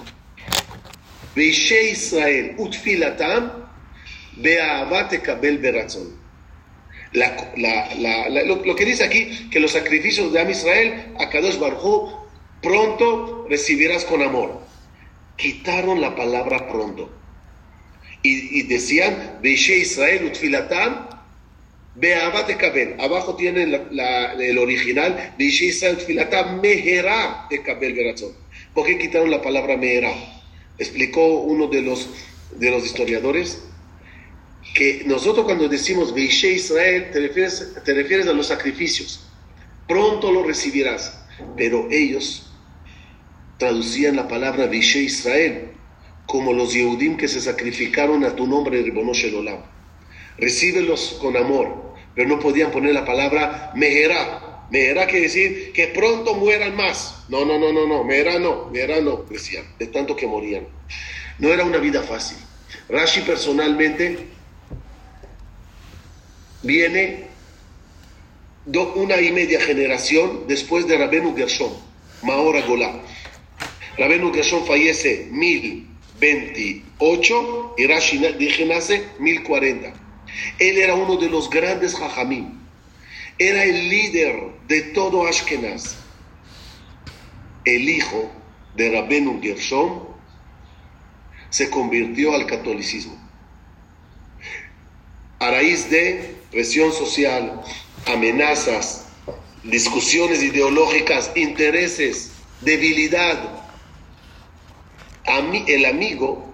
Beishe 1.34 1.90
Israel 1.90 2.54
utfilatam 2.58 3.50
beahavat 4.42 5.10
tekabel 5.10 5.58
beratzon. 5.58 6.18
La, 7.12 7.26
la, 7.56 7.94
la, 7.98 8.44
lo, 8.44 8.64
lo, 8.64 8.76
que 8.76 8.84
dice 8.84 9.04
aquí, 9.04 9.48
que 9.50 9.58
los 9.58 9.72
sacrificios 9.72 10.32
de 10.32 10.40
Am 10.40 10.50
Israel, 10.50 11.14
a 11.18 11.28
Kadosh 11.28 11.58
Baruj 11.58 12.12
pronto 12.62 13.46
recibirás 13.48 14.04
con 14.04 14.22
amor. 14.22 14.60
Quitaron 15.36 16.00
la 16.00 16.14
palabra 16.14 16.68
pronto. 16.68 17.10
Y, 18.22 18.60
y 18.60 18.62
decían, 18.62 19.38
Beishe 19.42 19.78
Israel 19.78 20.26
utfilatam 20.26 21.08
Beabat 21.96 22.56
Kabel. 22.56 22.96
Abajo 23.00 23.34
tienen 23.34 23.74
el 23.74 24.58
original. 24.58 25.34
Mehera 26.62 27.46
de 27.50 27.62
Kabel 27.62 27.94
Beratzon. 27.94 28.32
¿Por 28.74 28.86
qué 28.86 28.98
quitaron 28.98 29.30
la 29.30 29.42
palabra 29.42 29.76
Mehera? 29.76 30.39
Explicó 30.80 31.24
uno 31.42 31.68
de 31.68 31.82
los, 31.82 32.08
de 32.56 32.70
los 32.72 32.84
historiadores 32.84 33.62
que 34.74 35.04
nosotros 35.06 35.44
cuando 35.44 35.68
decimos 35.68 36.12
Beishe 36.12 36.50
Israel 36.52 37.10
te 37.12 37.20
refieres, 37.20 37.72
te 37.84 37.94
refieres 37.94 38.26
a 38.26 38.32
los 38.32 38.48
sacrificios. 38.48 39.28
Pronto 39.86 40.32
lo 40.32 40.42
recibirás. 40.42 41.16
Pero 41.56 41.88
ellos 41.90 42.52
traducían 43.58 44.16
la 44.16 44.26
palabra 44.26 44.66
Beishe 44.66 45.00
Israel 45.00 45.70
como 46.26 46.52
los 46.52 46.72
Yehudim 46.72 47.16
que 47.16 47.28
se 47.28 47.40
sacrificaron 47.40 48.24
a 48.24 48.34
tu 48.34 48.48
nombre, 48.48 48.82
Ribono 48.82 49.14
Shelolam 49.14 49.62
recíbelos 50.40 51.18
con 51.20 51.36
amor, 51.36 51.94
pero 52.14 52.28
no 52.28 52.40
podían 52.40 52.70
poner 52.70 52.94
la 52.94 53.04
palabra 53.04 53.72
meherá. 54.70 54.72
Meherá 54.94 55.06
quiere 55.06 55.22
decir 55.22 55.72
que 55.72 55.88
pronto 55.88 56.34
mueran 56.34 56.76
más. 56.76 57.24
No, 57.28 57.44
no, 57.44 57.58
no, 57.58 57.72
no, 57.72 57.86
no, 57.86 58.04
meherá 58.04 58.38
no, 58.38 58.70
meherá 58.70 59.00
no, 59.00 59.24
decían, 59.30 59.64
de 59.78 59.86
tanto 59.86 60.16
que 60.16 60.26
morían. 60.26 60.66
No 61.38 61.52
era 61.52 61.64
una 61.64 61.78
vida 61.78 62.02
fácil. 62.02 62.38
Rashi 62.88 63.22
personalmente 63.22 64.18
viene 66.62 67.30
una 68.94 69.20
y 69.20 69.32
media 69.32 69.60
generación 69.60 70.44
después 70.46 70.86
de 70.86 70.96
Rabenu 70.98 71.34
Gershon, 71.36 71.72
Maora 72.22 72.60
Golá. 72.62 73.02
Rabenu 73.96 74.32
Gershon 74.32 74.64
fallece 74.66 75.26
1028 75.30 77.74
y 77.78 77.86
Rashi 77.86 78.18
dije 78.38 78.66
nace 78.66 79.08
1040. 79.18 79.94
Él 80.58 80.78
era 80.78 80.94
uno 80.94 81.16
de 81.16 81.28
los 81.28 81.50
grandes 81.50 81.96
jajamim. 81.96 82.59
Era 83.40 83.64
el 83.64 83.88
líder 83.88 84.52
de 84.68 84.82
todo 84.92 85.26
Ashkenaz. 85.26 85.96
El 87.64 87.88
hijo 87.88 88.30
de 88.76 88.90
Rabenu 88.90 89.40
Gershom 89.40 90.00
se 91.48 91.70
convirtió 91.70 92.34
al 92.34 92.44
catolicismo. 92.44 93.16
A 95.38 95.52
raíz 95.52 95.88
de 95.88 96.36
presión 96.50 96.92
social, 96.92 97.62
amenazas, 98.04 99.06
discusiones 99.64 100.42
ideológicas, 100.42 101.32
intereses, 101.34 102.32
debilidad, 102.60 103.64
el 105.66 105.86
amigo 105.86 106.52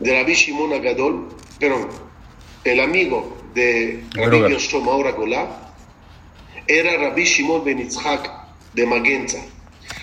de 0.00 0.12
Rabbi 0.12 0.34
Shimon 0.34 0.72
Agadol, 0.72 1.28
perdón, 1.60 1.88
el 2.64 2.80
amigo 2.80 3.41
de 3.54 4.02
Rabbi 4.14 4.38
Gershom 4.48 4.88
Aura 4.88 5.12
Golá 5.12 5.74
era 6.66 6.96
Rabbi 6.96 7.24
Shimon 7.24 7.64
Ben 7.64 7.78
Yitzhak 7.78 8.30
de 8.74 8.86
Magenza, 8.86 9.44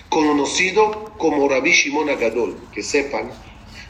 conocido 0.08 1.12
como 1.18 1.48
Rabbi 1.48 1.72
Shimon 1.72 2.10
Agadol. 2.10 2.56
Que 2.72 2.82
sepan, 2.82 3.30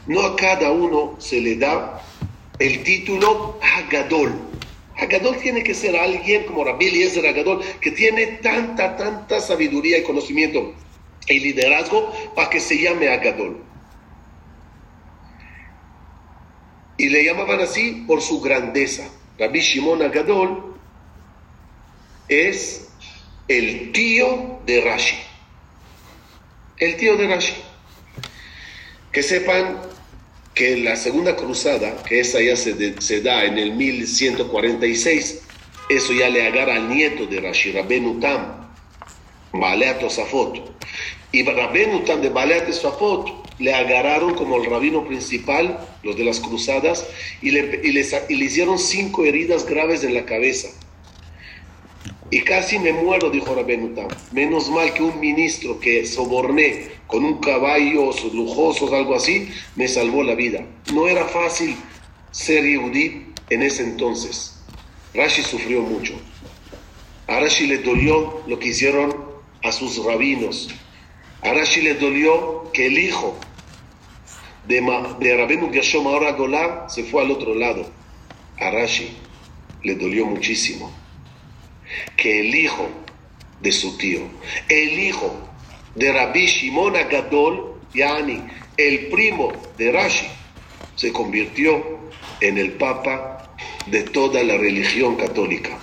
no 0.07 0.21
a 0.21 0.35
cada 0.35 0.71
uno 0.71 1.15
se 1.19 1.41
le 1.41 1.55
da 1.55 2.01
el 2.59 2.83
título 2.83 3.59
Agadol. 3.61 4.33
Agadol 4.97 5.37
tiene 5.37 5.63
que 5.63 5.73
ser 5.73 5.95
alguien 5.95 6.45
como 6.45 6.63
Rabbi 6.63 6.87
Eliezer 6.87 7.25
Agadol, 7.25 7.61
que 7.81 7.91
tiene 7.91 8.27
tanta, 8.41 8.95
tanta 8.97 9.41
sabiduría 9.41 9.97
y 9.97 10.03
conocimiento 10.03 10.73
y 11.27 11.39
liderazgo 11.39 12.11
para 12.35 12.49
que 12.49 12.59
se 12.59 12.81
llame 12.81 13.09
Agadol. 13.09 13.71
y 17.01 17.09
le 17.09 17.23
llamaban 17.23 17.59
así 17.61 18.03
por 18.05 18.21
su 18.21 18.39
grandeza. 18.41 19.09
Rabbi 19.37 19.59
Shimon 19.59 20.01
Agadol 20.01 20.75
es 22.27 22.89
el 23.47 23.91
tío 23.91 24.59
de 24.65 24.81
Rashi. 24.81 25.17
El 26.77 26.97
tío 26.97 27.17
de 27.17 27.27
Rashi. 27.27 27.55
Que 29.11 29.23
sepan 29.23 29.81
que 30.53 30.77
la 30.77 30.95
segunda 30.95 31.35
cruzada, 31.35 32.01
que 32.03 32.19
esa 32.19 32.41
ya 32.41 32.55
se, 32.55 33.21
da 33.21 33.45
en 33.45 33.57
el 33.57 33.73
1146, 33.73 35.41
eso 35.89 36.13
ya 36.13 36.29
le 36.29 36.47
agarra 36.47 36.75
al 36.75 36.89
nieto 36.89 37.25
de 37.25 37.41
Rashi, 37.41 37.71
Rabenu 37.71 38.19
Tam, 38.19 38.69
Balea 39.53 39.99
Tosafot. 39.99 40.71
Y 41.31 41.43
Rabenu 41.43 42.03
Tam 42.03 42.21
de 42.21 42.29
Balea 42.29 42.65
Tosafot 42.65 43.40
le 43.61 43.73
agarraron 43.73 44.33
como 44.33 44.57
el 44.57 44.65
rabino 44.65 45.05
principal, 45.05 45.87
los 46.03 46.17
de 46.17 46.25
las 46.25 46.39
cruzadas, 46.39 47.07
y 47.41 47.51
le, 47.51 47.81
y 47.83 47.91
le 48.35 48.45
hicieron 48.45 48.79
cinco 48.79 49.23
heridas 49.23 49.65
graves 49.65 50.03
en 50.03 50.13
la 50.13 50.25
cabeza. 50.25 50.69
Y 52.33 52.41
casi 52.41 52.79
me 52.79 52.93
muero, 52.93 53.29
dijo 53.29 53.53
Rabenutam. 53.53 54.07
Menos 54.31 54.69
mal 54.69 54.93
que 54.93 55.03
un 55.03 55.19
ministro 55.19 55.81
que 55.81 56.05
soborné 56.05 56.87
con 57.05 57.25
un 57.25 57.39
caballo 57.39 58.09
lujosos, 58.33 58.93
algo 58.93 59.15
así, 59.15 59.49
me 59.75 59.89
salvó 59.89 60.23
la 60.23 60.33
vida. 60.33 60.65
No 60.93 61.09
era 61.09 61.25
fácil 61.25 61.75
ser 62.31 62.63
yudí 62.63 63.25
en 63.49 63.63
ese 63.63 63.83
entonces. 63.83 64.55
Rashi 65.13 65.41
sufrió 65.41 65.81
mucho. 65.81 66.13
A 67.27 67.41
Rashi 67.41 67.67
le 67.67 67.79
dolió 67.79 68.41
lo 68.47 68.57
que 68.59 68.69
hicieron 68.69 69.13
a 69.61 69.73
sus 69.73 70.01
rabinos. 70.01 70.69
A 71.41 71.53
Rashi 71.53 71.81
le 71.81 71.95
dolió 71.95 72.71
que 72.71 72.87
el 72.87 72.97
hijo 72.97 73.37
de, 74.67 74.81
de 75.19 75.37
Rabenu 75.37 75.71
Gershom 75.71 76.07
ahora 76.07 76.33
Golá 76.33 76.87
se 76.89 77.03
fue 77.03 77.23
al 77.23 77.31
otro 77.31 77.55
lado. 77.55 77.89
A 78.59 78.69
Rashi 78.69 79.09
le 79.83 79.95
dolió 79.95 80.25
muchísimo 80.25 80.91
que 82.15 82.41
el 82.41 82.55
hijo 82.55 82.87
de 83.61 83.71
su 83.71 83.97
tío, 83.97 84.21
el 84.69 84.99
hijo 84.99 85.35
de 85.95 86.11
Rabbi 86.11 86.45
Shimon 86.45 86.95
Agadol, 86.95 87.79
Yani, 87.93 88.41
el 88.77 89.07
primo 89.07 89.51
de 89.77 89.91
Rashi, 89.91 90.27
se 90.95 91.11
convirtió 91.11 91.99
en 92.39 92.57
el 92.57 92.73
Papa 92.73 93.55
de 93.87 94.03
toda 94.03 94.43
la 94.43 94.57
religión 94.57 95.15
católica. 95.15 95.77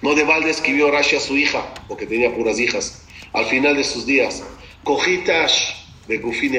No 0.00 0.14
de 0.14 0.24
balde 0.24 0.50
escribió 0.50 0.90
Rashi 0.90 1.16
a 1.16 1.20
su 1.20 1.36
hija, 1.36 1.72
porque 1.88 2.06
tenía 2.06 2.34
puras 2.34 2.58
hijas, 2.58 3.04
al 3.32 3.46
final 3.46 3.76
de 3.76 3.84
sus 3.84 4.06
días, 4.06 4.42
Cojitash 4.84 5.74
de 6.08 6.18
Gufin 6.18 6.54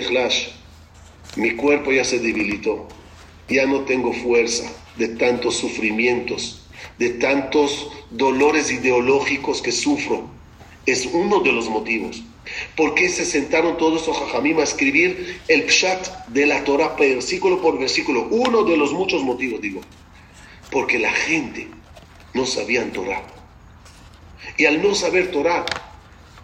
mi 1.35 1.51
cuerpo 1.55 1.91
ya 1.91 2.03
se 2.03 2.19
debilitó, 2.19 2.87
ya 3.49 3.65
no 3.65 3.81
tengo 3.81 4.13
fuerza 4.13 4.71
de 4.97 5.09
tantos 5.09 5.55
sufrimientos, 5.57 6.65
de 6.99 7.09
tantos 7.11 7.89
dolores 8.11 8.71
ideológicos 8.71 9.61
que 9.61 9.71
sufro. 9.71 10.29
Es 10.85 11.05
uno 11.05 11.39
de 11.39 11.51
los 11.51 11.69
motivos. 11.69 12.23
¿Por 12.75 12.93
qué 12.93 13.09
se 13.09 13.25
sentaron 13.25 13.77
todos 13.77 14.01
esos 14.01 14.17
jajamim 14.17 14.59
a 14.59 14.63
escribir 14.63 15.39
el 15.47 15.63
pshat 15.63 16.27
de 16.27 16.45
la 16.45 16.63
Torah 16.63 16.95
versículo 16.99 17.61
por 17.61 17.79
versículo? 17.79 18.27
Uno 18.29 18.63
de 18.63 18.77
los 18.77 18.91
muchos 18.91 19.23
motivos, 19.23 19.61
digo. 19.61 19.81
Porque 20.69 20.99
la 20.99 21.11
gente 21.11 21.67
no 22.33 22.45
sabían 22.45 22.91
Torah. 22.91 23.23
Y 24.57 24.65
al 24.65 24.81
no 24.81 24.93
saber 24.93 25.31
Torah, 25.31 25.65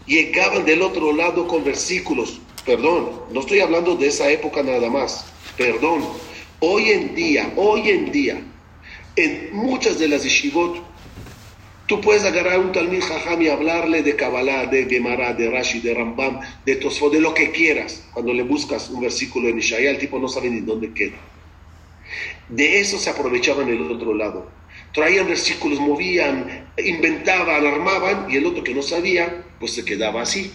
llegaban 0.06 0.66
del 0.66 0.82
otro 0.82 1.12
lado 1.14 1.48
con 1.48 1.64
versículos. 1.64 2.40
Perdón, 2.70 3.10
no 3.32 3.40
estoy 3.40 3.62
hablando 3.62 3.96
de 3.96 4.06
esa 4.06 4.30
época 4.30 4.62
nada 4.62 4.92
más. 4.92 5.26
Perdón. 5.58 6.06
Hoy 6.60 6.92
en 6.92 7.16
día, 7.16 7.52
hoy 7.56 7.90
en 7.90 8.12
día, 8.12 8.44
en 9.16 9.50
muchas 9.54 9.98
de 9.98 10.08
las 10.08 10.24
yeshivot, 10.24 10.78
tú 11.88 12.00
puedes 12.00 12.26
agarrar 12.26 12.60
un 12.60 12.72
Talmud 12.72 13.02
Jajam 13.02 13.42
y 13.42 13.48
hablarle 13.48 14.04
de 14.04 14.16
Kabbalah, 14.16 14.68
de 14.68 14.86
Gemara, 14.86 15.34
de 15.34 15.50
Rashi, 15.50 15.80
de 15.80 15.96
Rambam, 15.96 16.42
de 16.64 16.76
Tosfot, 16.76 17.12
de 17.12 17.20
lo 17.20 17.34
que 17.34 17.50
quieras. 17.50 18.04
Cuando 18.14 18.34
le 18.34 18.44
buscas 18.44 18.92
un 18.92 19.02
versículo 19.02 19.50
en 19.50 19.58
Ishaya, 19.58 19.90
el 19.90 19.98
tipo 19.98 20.20
no 20.20 20.28
sabe 20.28 20.52
ni 20.52 20.60
dónde 20.60 20.94
queda. 20.94 21.18
De 22.50 22.80
eso 22.82 23.00
se 23.00 23.10
aprovechaban 23.10 23.68
el 23.68 23.82
otro 23.92 24.14
lado. 24.14 24.48
Traían 24.94 25.28
versículos, 25.28 25.80
movían, 25.80 26.70
inventaban, 26.78 27.66
armaban, 27.66 28.28
y 28.30 28.36
el 28.36 28.46
otro 28.46 28.64
que 28.64 28.76
no 28.76 28.84
sabía, 28.84 29.44
pues 29.60 29.74
se 29.74 29.84
quedaba 29.84 30.22
así. 30.22 30.52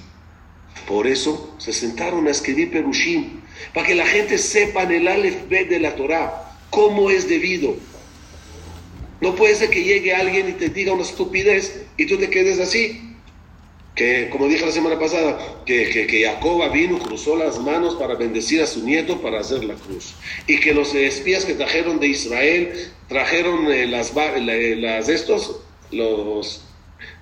Por 0.87 1.07
eso 1.07 1.55
se 1.59 1.73
sentaron 1.73 2.27
a 2.29 2.31
escribir 2.31 2.71
Perushim, 2.71 3.41
para 3.73 3.87
que 3.87 3.95
la 3.95 4.07
gente 4.07 4.39
sepa 4.39 4.83
en 4.83 4.93
el 4.93 5.09
Aleph 5.09 5.49
B 5.49 5.65
de 5.65 5.81
la 5.81 5.97
Torah 5.97 6.45
cómo 6.71 7.11
es 7.11 7.29
debido. 7.29 7.77
No 9.21 9.35
puede 9.35 9.55
ser 9.55 9.71
que 9.71 9.85
llegue 9.85 10.13
alguien 10.13 10.49
y 10.49 10.53
te 10.53 10.69
diga 10.69 10.93
una 10.93 11.03
estupidez 11.03 11.85
y 11.97 12.07
tú 12.07 12.19
te 12.19 12.29
quedes 12.29 12.59
así. 12.61 13.01
Que, 13.95 14.29
como 14.29 14.49
dije 14.49 14.67
la 14.67 14.73
semana 14.73 14.99
pasada, 14.99 15.63
que, 15.65 15.89
que, 15.89 16.09
que 16.09 16.25
Jacoba 16.25 16.69
vino, 16.69 16.99
cruzó 16.99 17.37
las 17.37 17.61
manos 17.61 17.95
para 17.95 18.17
bendecir 18.17 18.61
a 18.61 18.67
su 18.67 18.85
nieto 18.85 19.23
para 19.23 19.39
hacer 19.39 19.63
la 19.63 19.75
cruz. 19.75 20.15
Y 20.49 20.59
que 20.59 20.75
los 20.75 20.93
espías 20.97 21.45
que 21.45 21.55
trajeron 21.55 22.01
de 22.01 22.09
Israel 22.09 22.91
trajeron 23.09 23.73
eh, 23.73 23.87
las, 23.87 24.13
eh, 24.17 24.77
las, 24.77 25.09
estos, 25.09 25.61
los, 25.93 26.64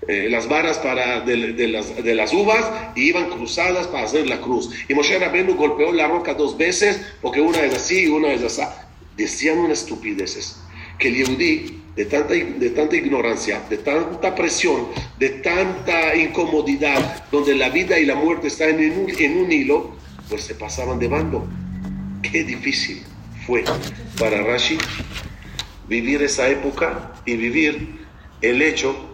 eh, 0.09 0.29
las 0.31 0.49
varas 0.49 0.79
para, 0.79 1.21
de, 1.21 1.37
las, 1.69 2.03
de, 2.03 2.15
las, 2.15 2.33
uvas 2.33 2.65
y 2.97 3.09
iban 3.09 3.31
cruzadas 3.31 3.87
para 3.87 4.05
hacer 4.05 4.29
la 4.29 4.41
cruz. 4.41 4.71
Y 4.89 4.95
Moshe 4.95 5.19
Rabenu 5.19 5.55
golpeó 5.55 5.93
la 5.93 6.09
roca 6.09 6.35
dos 6.35 6.59
veces 6.59 7.01
porque 7.21 7.41
una 7.41 7.61
es 7.61 7.75
así 7.75 8.05
y 8.05 8.09
una 8.09 8.33
es 8.33 8.43
así. 8.43 8.63
Decían 9.17 9.59
unas 9.59 9.81
estupideces 9.81 10.59
que 10.99 11.09
el 11.09 11.17
Yehudí, 11.17 11.83
de 11.95 12.05
tanta, 12.07 12.35
de 12.35 12.71
tanta 12.71 12.97
ignorancia, 12.97 13.63
de 13.69 13.77
tanta 13.79 14.35
presión, 14.35 14.89
de 15.19 15.29
tanta 15.29 16.17
incomodidad, 16.17 17.25
donde 17.31 17.55
la 17.55 17.69
vida 17.69 17.99
y 17.99 18.07
la 18.07 18.15
muerte 18.15 18.49
están 18.49 18.81
en 18.81 18.99
un, 18.99 19.11
en 19.11 19.39
un 19.39 19.53
hilo, 19.53 19.97
pues 20.29 20.43
se 20.43 20.55
pasaban 20.55 20.99
de 20.99 21.09
bando. 21.09 21.47
Qué 22.23 22.45
difícil 22.45 23.03
fue 23.47 23.65
para 24.19 24.43
Rashi 24.43 24.79
vivir 25.89 26.23
esa 26.23 26.49
época 26.49 27.13
y 27.27 27.37
vivir 27.37 28.01
el 28.41 28.63
hecho 28.63 29.12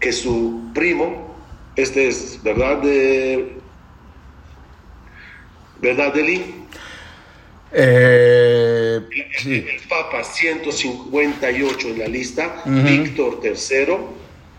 que 0.00 0.12
su 0.12 0.70
primo, 0.74 1.34
este 1.76 2.08
es 2.08 2.42
verdad 2.42 2.78
de 2.78 3.52
verdad 5.80 6.12
de 6.12 6.22
Lee, 6.22 6.54
eh, 7.72 9.00
sí. 9.38 9.54
el 9.54 9.80
Papa 9.88 10.22
158 10.24 11.88
en 11.88 11.98
la 11.98 12.08
lista, 12.08 12.62
uh 12.64 12.68
-huh. 12.68 12.84
Víctor 12.84 13.40
III, 13.42 13.92
uh 13.92 14.08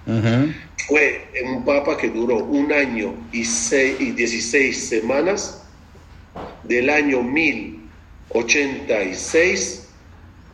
-huh. 0.07 0.53
fue 0.87 1.27
un 1.43 1.65
Papa 1.65 1.97
que 1.97 2.09
duró 2.09 2.37
un 2.37 2.71
año 2.71 3.15
y, 3.31 3.43
seis, 3.43 3.99
y 3.99 4.11
16 4.11 4.89
semanas, 4.89 5.63
del 6.63 6.89
año 6.89 7.21
1086 7.23 9.88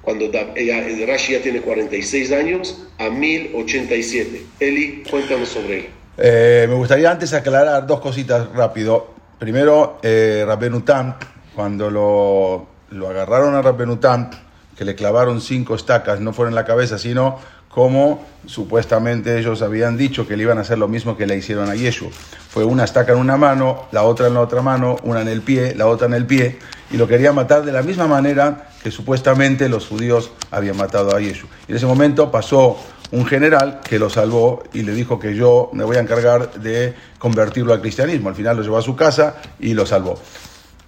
cuando 0.05 0.29
ella, 0.55 1.05
Rashi 1.07 1.33
ya 1.33 1.41
tiene 1.41 1.61
46 1.61 2.31
años, 2.31 2.83
a 2.99 3.09
1087. 3.09 4.45
Eli, 4.59 5.03
cuéntanos 5.09 5.49
sobre 5.49 5.79
él. 5.79 5.85
Eh, 6.17 6.65
me 6.69 6.75
gustaría 6.75 7.11
antes 7.11 7.33
aclarar 7.33 7.85
dos 7.87 7.99
cositas 7.99 8.47
rápido. 8.53 9.13
Primero, 9.39 9.97
eh, 10.03 10.43
Rabenu 10.45 10.81
Tam, 10.81 11.15
cuando 11.55 11.89
lo, 11.89 12.67
lo 12.91 13.09
agarraron 13.09 13.55
a 13.55 13.61
Rabenu 13.63 13.97
Tam, 13.97 14.29
que 14.77 14.85
le 14.85 14.95
clavaron 14.95 15.41
cinco 15.41 15.75
estacas, 15.75 16.21
no 16.21 16.33
fueron 16.33 16.51
en 16.51 16.55
la 16.55 16.65
cabeza, 16.65 16.99
sino 16.99 17.39
como 17.75 18.25
supuestamente 18.45 19.37
ellos 19.37 19.61
habían 19.61 19.97
dicho 19.97 20.25
que 20.25 20.37
le 20.37 20.43
iban 20.43 20.57
a 20.57 20.61
hacer 20.61 20.77
lo 20.77 20.87
mismo 20.87 21.17
que 21.17 21.27
le 21.27 21.35
hicieron 21.35 21.69
a 21.69 21.75
Yeshua. 21.75 22.09
Fue 22.49 22.63
una 22.63 22.85
estaca 22.85 23.11
en 23.11 23.19
una 23.19 23.35
mano, 23.35 23.87
la 23.91 24.03
otra 24.03 24.27
en 24.27 24.33
la 24.33 24.39
otra 24.39 24.61
mano, 24.61 24.95
una 25.03 25.19
en 25.19 25.27
el 25.27 25.41
pie, 25.41 25.75
la 25.75 25.87
otra 25.87 26.07
en 26.07 26.13
el 26.13 26.25
pie, 26.25 26.57
y 26.89 26.95
lo 26.95 27.05
querían 27.05 27.35
matar 27.35 27.65
de 27.65 27.73
la 27.73 27.81
misma 27.81 28.07
manera 28.07 28.69
que 28.81 28.91
supuestamente 28.91 29.67
los 29.67 29.87
judíos 29.87 30.31
habían 30.51 30.77
matado 30.77 31.13
a 31.13 31.19
Yeshua. 31.19 31.49
Y 31.67 31.71
en 31.73 31.77
ese 31.77 31.85
momento 31.85 32.31
pasó 32.31 32.77
un 33.11 33.25
general 33.25 33.81
que 33.83 33.99
lo 33.99 34.09
salvó 34.09 34.63
y 34.71 34.83
le 34.83 34.93
dijo 34.93 35.19
que 35.19 35.35
yo 35.35 35.69
me 35.73 35.83
voy 35.83 35.97
a 35.97 35.99
encargar 35.99 36.53
de 36.53 36.93
convertirlo 37.19 37.73
al 37.73 37.81
cristianismo. 37.81 38.29
Al 38.29 38.35
final 38.35 38.55
lo 38.55 38.63
llevó 38.63 38.77
a 38.77 38.81
su 38.81 38.95
casa 38.95 39.35
y 39.59 39.73
lo 39.73 39.85
salvó. 39.85 40.17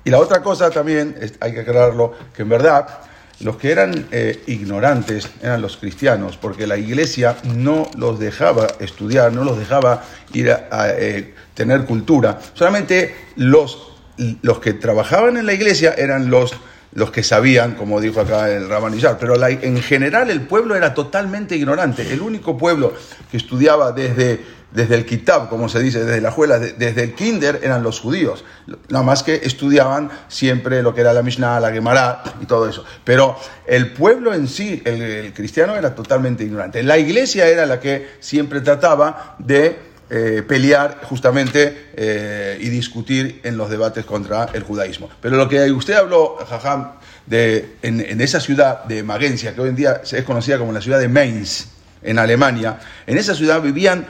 Y 0.06 0.10
la 0.10 0.20
otra 0.20 0.42
cosa 0.42 0.70
también, 0.70 1.18
hay 1.42 1.54
que 1.54 1.60
aclararlo, 1.60 2.14
que 2.34 2.44
en 2.44 2.50
verdad 2.50 2.88
los 3.40 3.58
que 3.58 3.72
eran 3.72 4.08
eh, 4.12 4.42
ignorantes 4.48 5.30
eran 5.42 5.62
los 5.62 5.78
cristianos, 5.78 6.38
porque 6.38 6.66
la 6.66 6.78
iglesia 6.78 7.38
no 7.44 7.90
los 7.96 8.20
dejaba 8.20 8.68
estudiar, 8.80 9.32
no 9.32 9.44
los 9.44 9.60
dejaba 9.60 10.04
ir 10.34 10.52
a, 10.52 10.90
eh, 10.90 11.34
tener 11.54 11.86
cultura. 11.86 12.40
Solamente 12.54 13.16
los, 13.36 13.92
los 14.42 14.60
que 14.60 14.74
trabajaban 14.74 15.38
en 15.38 15.46
la 15.46 15.54
iglesia 15.54 15.94
eran 15.98 16.30
los, 16.30 16.54
los 16.94 17.12
que 17.12 17.22
sabían, 17.22 17.76
como 17.76 18.02
dijo 18.02 18.22
acá 18.22 18.50
el 18.50 18.68
Rabanillar, 18.68 19.18
pero 19.20 19.36
en 19.46 19.82
general 19.82 20.32
el 20.32 20.42
pueblo 20.42 20.76
era 20.76 20.94
totalmente 20.96 21.56
ignorante. 21.56 22.12
El 22.12 22.22
único 22.22 22.58
pueblo 22.58 22.94
que 23.30 23.38
estudiaba 23.38 23.92
desde 23.92 24.57
desde 24.72 24.96
el 24.96 25.06
Kitab, 25.06 25.50
como 25.50 25.70
se 25.70 25.80
dice, 25.80 26.04
desde 26.04 26.22
la 26.22 26.30
escuela, 26.30 26.60
desde 26.60 27.04
el 27.04 27.14
Kinder, 27.14 27.62
eran 27.64 27.84
los 27.84 28.00
judíos. 28.00 28.44
Nada 28.90 29.04
más 29.04 29.24
que 29.24 29.36
estudiaban 29.36 30.10
siempre 30.28 30.84
lo 30.84 30.94
que 30.94 31.02
era 31.02 31.14
la 31.14 31.24
Mishnah, 31.24 31.60
la 31.60 31.72
Gemara 31.72 32.24
y 32.42 32.46
todo 32.46 32.68
eso. 32.68 32.84
Pero 33.04 33.38
el 33.66 33.94
pueblo 33.94 34.34
en 34.34 34.48
sí, 34.48 34.82
el, 34.86 35.02
el 35.02 35.34
cristiano, 35.34 35.76
era 35.76 35.96
totalmente 35.96 36.44
ignorante. 36.44 36.84
La 36.84 36.98
iglesia 36.98 37.48
era 37.48 37.66
la 37.66 37.80
que 37.80 38.08
siempre 38.20 38.62
trataba 38.62 39.36
de 39.40 39.88
eh, 40.10 40.42
pelear 40.48 41.02
justamente 41.04 41.90
eh, 41.94 42.58
y 42.62 42.70
discutir 42.70 43.42
en 43.44 43.58
los 43.58 43.70
debates 43.70 44.06
contra 44.06 44.46
el 44.54 44.64
judaísmo. 44.64 45.10
Pero 45.22 45.36
lo 45.36 45.50
que 45.50 45.70
usted 45.70 45.96
habló, 45.96 46.38
Jajam, 46.48 46.92
de, 47.26 47.76
en, 47.82 48.00
en 48.00 48.22
esa 48.22 48.40
ciudad 48.40 48.86
de 48.86 49.04
Magencia, 49.04 49.54
que 49.54 49.60
hoy 49.60 49.70
en 49.70 49.76
día 49.76 50.02
es 50.10 50.24
conocida 50.24 50.58
como 50.60 50.72
la 50.72 50.80
ciudad 50.80 51.00
de 51.00 51.10
Mainz, 51.10 51.68
en 52.02 52.20
Alemania, 52.20 52.80
en 53.06 53.18
esa 53.18 53.36
ciudad 53.36 53.62
vivían 53.62 54.08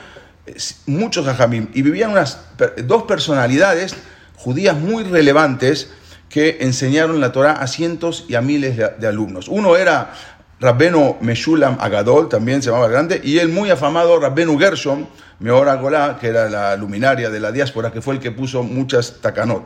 muchos 0.85 1.25
jajamim 1.25 1.67
y 1.73 1.81
vivían 1.81 2.11
unas 2.11 2.39
dos 2.83 3.03
personalidades 3.03 3.95
judías 4.35 4.77
muy 4.77 5.03
relevantes 5.03 5.89
que 6.29 6.57
enseñaron 6.61 7.19
la 7.19 7.31
Torah 7.31 7.53
a 7.53 7.67
cientos 7.67 8.25
y 8.27 8.35
a 8.35 8.41
miles 8.41 8.77
de, 8.77 9.07
alumnos. 9.07 9.47
Uno 9.47 9.75
era 9.75 10.13
Rabbeno 10.59 11.17
Meshulam 11.21 11.77
Agadol, 11.79 12.29
también 12.29 12.61
se 12.61 12.69
llamaba 12.69 12.87
grande, 12.87 13.21
y 13.23 13.39
el 13.39 13.49
muy 13.49 13.69
afamado 13.69 14.19
Rabbenu 14.19 14.57
Gershom 14.57 15.07
Meor 15.39 15.69
Agolá, 15.69 16.17
que 16.19 16.27
era 16.27 16.49
la 16.49 16.75
luminaria 16.75 17.29
de 17.29 17.39
la 17.39 17.51
diáspora, 17.51 17.91
que 17.91 18.01
fue 18.01 18.15
el 18.15 18.19
que 18.19 18.31
puso 18.31 18.63
muchas 18.63 19.21
takanot. 19.21 19.65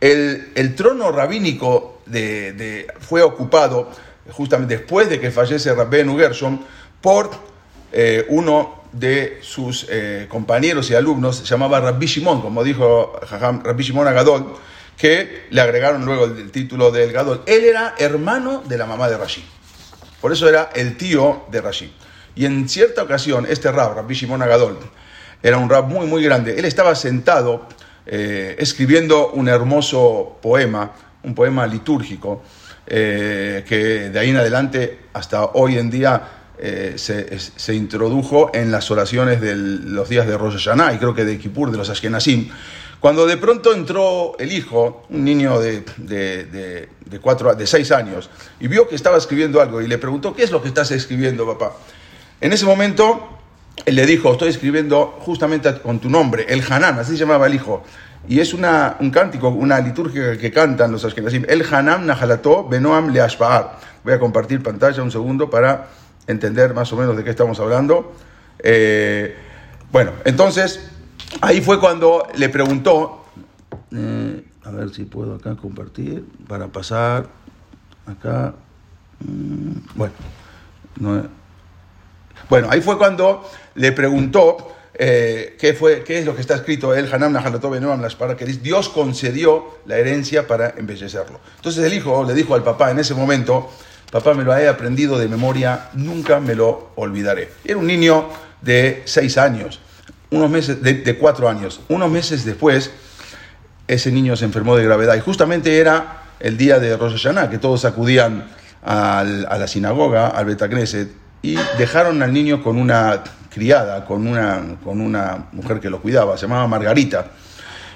El, 0.00 0.52
el 0.54 0.74
trono 0.74 1.10
rabínico 1.10 2.02
de, 2.06 2.86
fue 3.00 3.22
ocupado 3.22 3.90
justamente 4.30 4.76
después 4.76 5.08
de 5.08 5.18
que 5.18 5.30
fallece 5.30 5.74
Rabbenu 5.74 6.16
Gershom 6.16 6.60
por 7.00 7.30
eh, 7.92 8.26
uno 8.28 8.77
de 8.92 9.38
sus 9.42 9.86
eh, 9.88 10.26
compañeros 10.28 10.90
y 10.90 10.94
alumnos, 10.94 11.36
se 11.36 11.44
llamaba 11.44 11.80
Rabbi 11.80 12.06
Shimon, 12.06 12.42
como 12.42 12.64
dijo 12.64 13.18
Rabbi 13.30 13.82
Shimon 13.82 14.08
Agadol, 14.08 14.56
que 14.96 15.46
le 15.50 15.60
agregaron 15.60 16.04
luego 16.04 16.24
el 16.24 16.50
título 16.50 16.90
del 16.90 17.12
Gadol. 17.12 17.42
Él 17.46 17.64
era 17.64 17.94
hermano 17.98 18.62
de 18.66 18.76
la 18.76 18.86
mamá 18.86 19.08
de 19.08 19.16
Rashi. 19.16 19.44
Por 20.20 20.32
eso 20.32 20.48
era 20.48 20.70
el 20.74 20.96
tío 20.96 21.44
de 21.50 21.60
Rashi. 21.60 21.92
Y 22.34 22.44
en 22.44 22.68
cierta 22.68 23.02
ocasión, 23.02 23.46
este 23.48 23.70
rab, 23.70 23.94
Rabbi 23.94 24.14
Shimon 24.14 24.42
Agadol, 24.42 24.78
era 25.42 25.56
un 25.56 25.70
rab 25.70 25.86
muy, 25.86 26.06
muy 26.06 26.22
grande. 26.22 26.58
Él 26.58 26.64
estaba 26.64 26.94
sentado 26.96 27.66
eh, 28.06 28.56
escribiendo 28.58 29.30
un 29.30 29.48
hermoso 29.48 30.38
poema, 30.42 30.92
un 31.22 31.34
poema 31.34 31.66
litúrgico, 31.66 32.42
eh, 32.86 33.64
que 33.68 34.10
de 34.10 34.18
ahí 34.18 34.30
en 34.30 34.36
adelante 34.36 35.00
hasta 35.12 35.44
hoy 35.44 35.78
en 35.78 35.90
día 35.90 36.37
eh, 36.60 36.94
se, 36.96 37.74
introdujo 37.74 38.50
en 38.54 38.70
las 38.70 38.90
oraciones 38.90 39.40
de 39.40 39.54
los 39.56 40.08
días 40.08 40.26
de 40.26 40.36
Rosh 40.36 40.54
Hashanah 40.54 40.94
y 40.94 40.98
creo 40.98 41.14
que 41.14 41.24
de 41.24 41.38
Kippur, 41.38 41.70
de 41.70 41.78
los 41.78 41.90
Ashkenazim. 41.90 42.48
Cuando 43.00 43.26
de 43.26 43.36
pronto 43.36 43.72
entró 43.72 44.36
el 44.38 44.52
hijo, 44.52 45.06
un 45.10 45.24
niño 45.24 45.60
de, 45.60 45.84
de, 45.98 47.18
cuatro, 47.20 47.54
de 47.54 47.66
seis 47.66 47.92
años, 47.92 48.28
y 48.58 48.66
vio 48.66 48.88
que 48.88 48.96
estaba 48.96 49.18
escribiendo 49.18 49.60
algo 49.60 49.80
y 49.80 49.86
le 49.86 49.98
preguntó, 49.98 50.34
¿qué 50.34 50.42
es 50.42 50.50
lo 50.50 50.60
que 50.60 50.68
estás 50.68 50.90
escribiendo, 50.90 51.46
papá? 51.46 51.76
En 52.40 52.52
ese 52.52 52.66
momento, 52.66 53.38
él 53.86 53.94
le 53.94 54.04
dijo, 54.04 54.32
estoy 54.32 54.48
escribiendo 54.48 55.16
justamente 55.20 55.72
con 55.80 56.00
tu 56.00 56.10
nombre, 56.10 56.46
el 56.48 56.62
Hanan, 56.68 56.98
así 56.98 57.12
se 57.12 57.18
llamaba 57.18 57.46
el 57.46 57.54
hijo. 57.54 57.84
Y 58.26 58.40
es 58.40 58.52
una, 58.52 58.96
un 59.00 59.10
cántico, 59.10 59.48
una 59.48 59.80
liturgia 59.80 60.36
que 60.36 60.50
cantan 60.50 60.90
los 60.90 61.04
ashkenazim. 61.04 61.44
El 61.48 61.64
Hanam 61.70 62.04
Nahalato 62.04 62.66
Benoam 62.68 63.10
Leashpaar. 63.10 63.78
Voy 64.04 64.12
a 64.12 64.18
compartir 64.18 64.62
pantalla 64.62 65.02
un 65.02 65.10
segundo 65.10 65.48
para 65.48 65.88
entender 66.28 66.74
más 66.74 66.92
o 66.92 66.96
menos 66.96 67.16
de 67.16 67.24
qué 67.24 67.30
estamos 67.30 67.58
hablando. 67.58 68.12
Eh, 68.60 69.34
bueno, 69.90 70.12
entonces, 70.24 70.88
ahí 71.40 71.60
fue 71.60 71.80
cuando 71.80 72.28
le 72.36 72.48
preguntó, 72.48 73.24
eh, 73.90 74.44
a 74.64 74.70
ver 74.70 74.90
si 74.94 75.04
puedo 75.04 75.34
acá 75.34 75.56
compartir, 75.56 76.24
para 76.46 76.68
pasar 76.68 77.26
acá. 78.06 78.54
Mm, 79.20 79.96
bueno, 79.96 80.14
no, 81.00 81.24
bueno, 82.48 82.68
ahí 82.70 82.80
fue 82.80 82.96
cuando 82.96 83.44
le 83.74 83.90
preguntó 83.90 84.78
eh, 85.00 85.56
¿qué, 85.60 85.74
fue, 85.74 86.02
¿qué 86.02 86.18
es 86.18 86.26
lo 86.26 86.34
que 86.34 86.40
está 86.40 86.56
escrito? 86.56 86.92
El 86.92 87.12
Hanam 87.12 87.32
para 88.18 88.36
que 88.36 88.44
Dios 88.46 88.88
concedió 88.88 89.78
la 89.86 89.96
herencia 89.96 90.48
para 90.48 90.74
embellecerlo. 90.76 91.38
Entonces 91.56 91.84
el 91.84 91.94
hijo 91.94 92.24
le 92.24 92.34
dijo 92.34 92.56
al 92.56 92.64
papá 92.64 92.90
en 92.90 92.98
ese 92.98 93.14
momento, 93.14 93.70
papá 94.10 94.34
me 94.34 94.44
lo 94.44 94.56
he 94.56 94.68
aprendido 94.68 95.18
de 95.18 95.28
memoria, 95.28 95.90
nunca 95.94 96.40
me 96.40 96.54
lo 96.54 96.90
olvidaré. 96.96 97.52
Era 97.64 97.78
un 97.78 97.86
niño 97.86 98.28
de 98.62 99.02
seis 99.04 99.38
años, 99.38 99.80
unos 100.30 100.50
meses, 100.50 100.82
de, 100.82 101.16
cuatro 101.18 101.48
años. 101.48 101.80
Unos 101.88 102.10
meses 102.10 102.44
después, 102.44 102.90
ese 103.86 104.12
niño 104.12 104.36
se 104.36 104.44
enfermó 104.44 104.76
de 104.76 104.84
gravedad 104.84 105.14
y 105.16 105.20
justamente 105.20 105.78
era 105.78 106.24
el 106.40 106.56
día 106.56 106.78
de 106.78 106.96
Rosh 106.96 107.12
Hashanah, 107.12 107.50
que 107.50 107.58
todos 107.58 107.84
acudían 107.84 108.48
a 108.84 109.24
la 109.24 109.66
sinagoga, 109.66 110.28
al 110.28 110.46
Betacneset, 110.46 111.10
y 111.42 111.56
dejaron 111.76 112.22
al 112.22 112.32
niño 112.32 112.62
con 112.62 112.78
una 112.78 113.22
criada, 113.50 114.04
con 114.04 114.26
una, 114.26 114.76
con 114.84 115.00
una 115.00 115.48
mujer 115.52 115.80
que 115.80 115.90
lo 115.90 116.00
cuidaba, 116.00 116.36
se 116.36 116.46
llamaba 116.46 116.66
Margarita. 116.66 117.26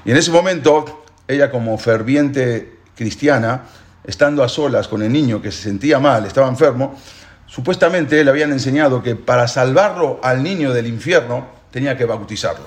Y 0.04 0.10
en 0.10 0.16
ese 0.16 0.30
momento, 0.30 1.04
ella 1.28 1.50
como 1.50 1.76
ferviente 1.78 2.78
cristiana, 2.96 3.62
estando 4.04 4.42
a 4.42 4.48
solas 4.48 4.88
con 4.88 5.02
el 5.02 5.12
niño 5.12 5.40
que 5.40 5.52
se 5.52 5.62
sentía 5.62 5.98
mal, 5.98 6.26
estaba 6.26 6.48
enfermo, 6.48 6.98
supuestamente 7.46 8.22
le 8.24 8.30
habían 8.30 8.52
enseñado 8.52 9.02
que 9.02 9.16
para 9.16 9.46
salvarlo 9.48 10.20
al 10.22 10.42
niño 10.42 10.72
del 10.72 10.86
infierno 10.86 11.46
tenía 11.70 11.96
que 11.96 12.04
bautizarlo. 12.04 12.66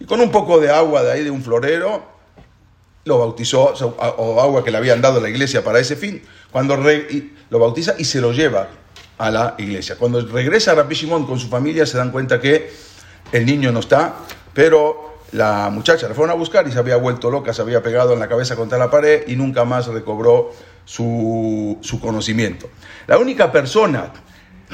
Y 0.00 0.04
con 0.04 0.20
un 0.20 0.30
poco 0.30 0.60
de 0.60 0.70
agua 0.70 1.02
de 1.02 1.12
ahí 1.12 1.24
de 1.24 1.30
un 1.30 1.42
florero, 1.42 2.02
lo 3.04 3.18
bautizó, 3.18 3.74
o 3.74 4.40
agua 4.40 4.62
que 4.62 4.70
le 4.70 4.76
habían 4.76 5.00
dado 5.00 5.18
a 5.18 5.22
la 5.22 5.28
iglesia 5.28 5.64
para 5.64 5.80
ese 5.80 5.96
fin, 5.96 6.22
cuando 6.52 6.76
lo 6.76 7.58
bautiza 7.58 7.94
y 7.98 8.04
se 8.04 8.20
lo 8.20 8.32
lleva 8.32 8.68
a 9.16 9.30
la 9.30 9.54
iglesia. 9.58 9.96
Cuando 9.98 10.20
regresa 10.20 10.74
Rabbi 10.74 10.94
Shimon 10.94 11.26
con 11.26 11.38
su 11.38 11.48
familia 11.48 11.86
se 11.86 11.98
dan 11.98 12.12
cuenta 12.12 12.40
que 12.40 12.70
el 13.32 13.44
niño 13.44 13.72
no 13.72 13.80
está, 13.80 14.14
pero 14.54 15.07
la 15.32 15.70
muchacha 15.70 16.08
la 16.08 16.14
fueron 16.14 16.30
a 16.30 16.38
buscar 16.38 16.66
y 16.66 16.72
se 16.72 16.78
había 16.78 16.96
vuelto 16.96 17.30
loca, 17.30 17.52
se 17.52 17.62
había 17.62 17.82
pegado 17.82 18.12
en 18.14 18.20
la 18.20 18.28
cabeza 18.28 18.56
contra 18.56 18.78
la 18.78 18.90
pared 18.90 19.24
y 19.26 19.36
nunca 19.36 19.64
más 19.64 19.86
recobró 19.86 20.52
su, 20.84 21.78
su 21.82 22.00
conocimiento. 22.00 22.68
La 23.06 23.18
única 23.18 23.52
persona, 23.52 24.12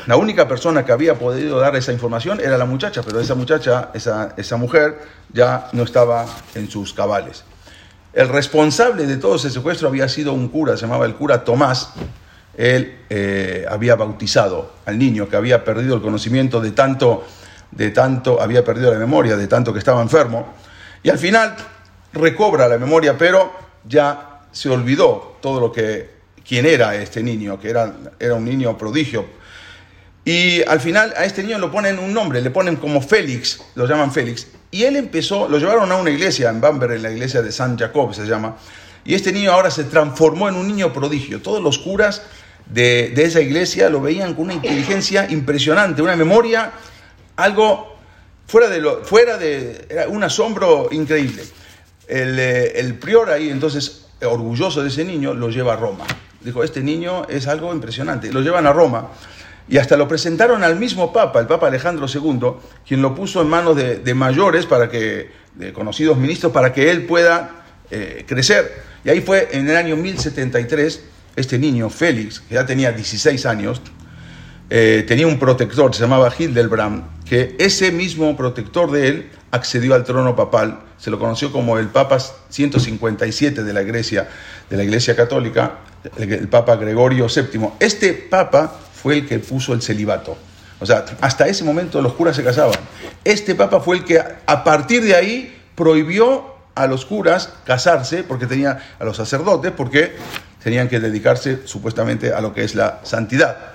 la 0.06 0.16
única 0.16 0.46
persona 0.46 0.84
que 0.84 0.92
había 0.92 1.18
podido 1.18 1.58
dar 1.58 1.74
esa 1.76 1.92
información 1.92 2.40
era 2.40 2.56
la 2.56 2.66
muchacha, 2.66 3.02
pero 3.02 3.20
esa 3.20 3.34
muchacha, 3.34 3.90
esa, 3.94 4.34
esa 4.36 4.56
mujer 4.56 4.98
ya 5.32 5.68
no 5.72 5.82
estaba 5.82 6.26
en 6.54 6.70
sus 6.70 6.92
cabales. 6.92 7.44
El 8.12 8.28
responsable 8.28 9.06
de 9.06 9.16
todo 9.16 9.36
ese 9.36 9.50
secuestro 9.50 9.88
había 9.88 10.08
sido 10.08 10.32
un 10.32 10.48
cura, 10.48 10.76
se 10.76 10.82
llamaba 10.82 11.04
el 11.06 11.16
cura 11.16 11.42
Tomás, 11.42 11.90
él 12.56 13.00
eh, 13.10 13.66
había 13.68 13.96
bautizado 13.96 14.72
al 14.86 14.98
niño 14.98 15.28
que 15.28 15.36
había 15.36 15.64
perdido 15.64 15.96
el 15.96 16.02
conocimiento 16.02 16.60
de 16.60 16.70
tanto, 16.70 17.24
de 17.76 17.90
tanto, 17.90 18.40
había 18.40 18.64
perdido 18.64 18.92
la 18.92 18.98
memoria 18.98 19.37
de 19.37 19.46
tanto 19.46 19.72
que 19.72 19.78
estaba 19.78 20.00
enfermo, 20.02 20.54
y 21.02 21.10
al 21.10 21.18
final 21.18 21.54
recobra 22.12 22.68
la 22.68 22.78
memoria, 22.78 23.18
pero 23.18 23.52
ya 23.87 24.40
se 24.52 24.70
olvidó 24.70 25.37
todo 25.40 25.60
lo 25.60 25.72
que, 25.72 26.10
quién 26.46 26.66
era 26.66 26.94
este 26.94 27.22
niño, 27.22 27.58
que 27.60 27.70
era, 27.70 27.92
era 28.18 28.34
un 28.34 28.44
niño 28.44 28.76
prodigio. 28.78 29.26
Y 30.24 30.62
al 30.62 30.80
final 30.80 31.12
a 31.16 31.24
este 31.24 31.42
niño 31.42 31.58
lo 31.58 31.70
ponen 31.70 31.98
un 31.98 32.12
nombre, 32.12 32.40
le 32.40 32.50
ponen 32.50 32.76
como 32.76 33.02
Félix, 33.02 33.60
lo 33.74 33.87
llaman 33.87 34.10
Félix, 34.10 34.46
y 34.70 34.84
él 34.84 34.96
empezó, 34.96 35.48
lo 35.48 35.58
llevaron 35.58 35.90
a 35.92 35.96
una 35.96 36.10
iglesia 36.10 36.48
en 36.48 36.60
Bamberg, 36.60 36.94
en 36.94 37.02
la 37.02 37.10
iglesia 37.10 37.42
de 37.42 37.52
San 37.52 37.78
Jacob 37.78 38.14
se 38.14 38.26
llama, 38.26 38.56
y 39.04 39.14
este 39.14 39.32
niño 39.32 39.52
ahora 39.52 39.70
se 39.70 39.84
transformó 39.84 40.48
en 40.48 40.54
un 40.54 40.66
niño 40.66 40.92
prodigio. 40.92 41.42
Todos 41.42 41.62
los 41.62 41.78
curas 41.78 42.22
de, 42.66 43.12
esa 43.16 43.40
iglesia 43.40 43.90
lo 43.90 44.00
veían 44.00 44.34
con 44.34 44.44
una 44.44 44.54
inteligencia 44.54 45.30
impresionante, 45.30 46.00
una 46.00 46.16
memoria, 46.16 46.72
algo 47.36 47.96
fuera 48.46 48.68
de 48.68 48.80
lo, 48.80 49.04
fuera 49.04 49.38
de, 49.38 49.86
era 49.88 50.08
un 50.08 50.22
asombro 50.22 50.88
increíble. 50.90 51.42
El, 52.06 52.38
eh, 52.38 52.78
el 52.80 52.94
prior 52.98 53.30
ahí, 53.30 53.50
entonces, 53.50 54.06
orgulloso 54.22 54.82
de 54.82 54.88
ese 54.88 55.04
niño, 55.04 55.34
lo 55.34 55.50
lleva 55.50 55.74
a 55.74 55.76
Roma. 55.76 56.04
Dijo, 56.40 56.62
este 56.62 56.82
niño 56.82 57.26
es 57.28 57.46
algo 57.46 57.72
impresionante. 57.72 58.32
Lo 58.32 58.40
llevan 58.40 58.66
a 58.66 58.72
Roma 58.72 59.08
y 59.66 59.78
hasta 59.78 59.96
lo 59.96 60.06
presentaron 60.06 60.62
al 60.62 60.76
mismo 60.76 61.12
Papa, 61.12 61.40
el 61.40 61.46
Papa 61.46 61.68
Alejandro 61.68 62.06
II, 62.12 62.40
quien 62.86 63.00
lo 63.00 63.14
puso 63.14 63.40
en 63.40 63.48
manos 63.48 63.76
de, 63.76 63.96
de 63.96 64.14
mayores, 64.14 64.66
para 64.66 64.90
que, 64.90 65.30
de 65.54 65.72
conocidos 65.72 66.18
ministros, 66.18 66.52
para 66.52 66.72
que 66.72 66.90
él 66.90 67.06
pueda 67.06 67.64
eh, 67.90 68.24
crecer. 68.26 68.82
Y 69.04 69.10
ahí 69.10 69.20
fue 69.20 69.48
en 69.52 69.68
el 69.68 69.76
año 69.76 69.96
1073 69.96 71.02
este 71.36 71.58
niño, 71.58 71.88
Félix, 71.90 72.40
que 72.40 72.54
ya 72.54 72.66
tenía 72.66 72.92
16 72.92 73.46
años, 73.46 73.80
eh, 74.70 75.05
tenía 75.07 75.27
un 75.27 75.38
protector, 75.38 75.94
se 75.94 76.00
llamaba 76.00 76.33
Hildebrand, 76.37 77.24
que 77.24 77.55
ese 77.59 77.92
mismo 77.92 78.37
protector 78.37 78.90
de 78.90 79.09
él 79.09 79.31
accedió 79.50 79.94
al 79.94 80.05
trono 80.05 80.35
papal, 80.35 80.81
se 80.98 81.11
lo 81.11 81.18
conoció 81.18 81.53
como 81.53 81.79
el 81.79 81.88
Papa 81.88 82.18
157 82.18 83.62
de 83.62 83.72
la 83.72 83.83
Iglesia, 83.83 84.29
de 84.70 84.77
la 84.77 84.85
Iglesia 84.85 85.14
Católica, 85.14 85.81
el 86.16 86.48
Papa 86.48 86.77
Gregorio 86.77 87.27
VII. 87.27 87.68
Este 87.79 88.14
Papa 88.14 88.72
fue 88.94 89.18
el 89.18 89.27
que 89.27 89.38
puso 89.38 89.74
el 89.74 89.83
celibato. 89.83 90.37
O 90.81 90.87
sea, 90.87 91.05
hasta 91.20 91.46
ese 91.46 91.62
momento 91.62 92.00
los 92.03 92.14
curas 92.14 92.37
se 92.37 92.42
casaban. 92.42 92.79
Este 93.22 93.55
Papa 93.55 93.81
fue 93.81 93.96
el 93.96 94.05
que 94.05 94.18
a 94.18 94.64
partir 94.64 95.03
de 95.03 95.14
ahí 95.14 95.57
prohibió 95.74 96.55
a 96.74 96.87
los 96.87 97.05
curas 97.05 97.50
casarse, 97.64 98.24
porque 98.24 98.46
tenía 98.46 98.81
a 98.98 99.05
los 99.05 99.16
sacerdotes, 99.16 99.72
porque 99.72 100.16
tenían 100.62 100.88
que 100.88 101.00
dedicarse 101.00 101.66
supuestamente 101.66 102.33
a 102.33 102.40
lo 102.40 102.55
que 102.55 102.64
es 102.64 102.74
la 102.74 103.00
santidad. 103.05 103.73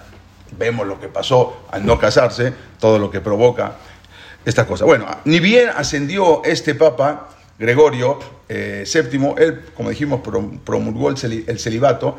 Vemos 0.57 0.87
lo 0.87 0.99
que 0.99 1.07
pasó 1.07 1.63
al 1.71 1.85
no 1.85 1.99
casarse, 1.99 2.53
todo 2.79 2.99
lo 2.99 3.09
que 3.11 3.21
provoca 3.21 3.75
esta 4.45 4.65
cosa. 4.65 4.85
Bueno, 4.85 5.05
ni 5.25 5.39
bien 5.39 5.69
ascendió 5.69 6.43
este 6.43 6.75
Papa, 6.75 7.29
Gregorio 7.57 8.19
eh, 8.47 8.85
VII, 8.91 9.33
él, 9.37 9.65
como 9.75 9.89
dijimos, 9.89 10.21
promulgó 10.63 11.09
el 11.09 11.17
celibato, 11.17 12.17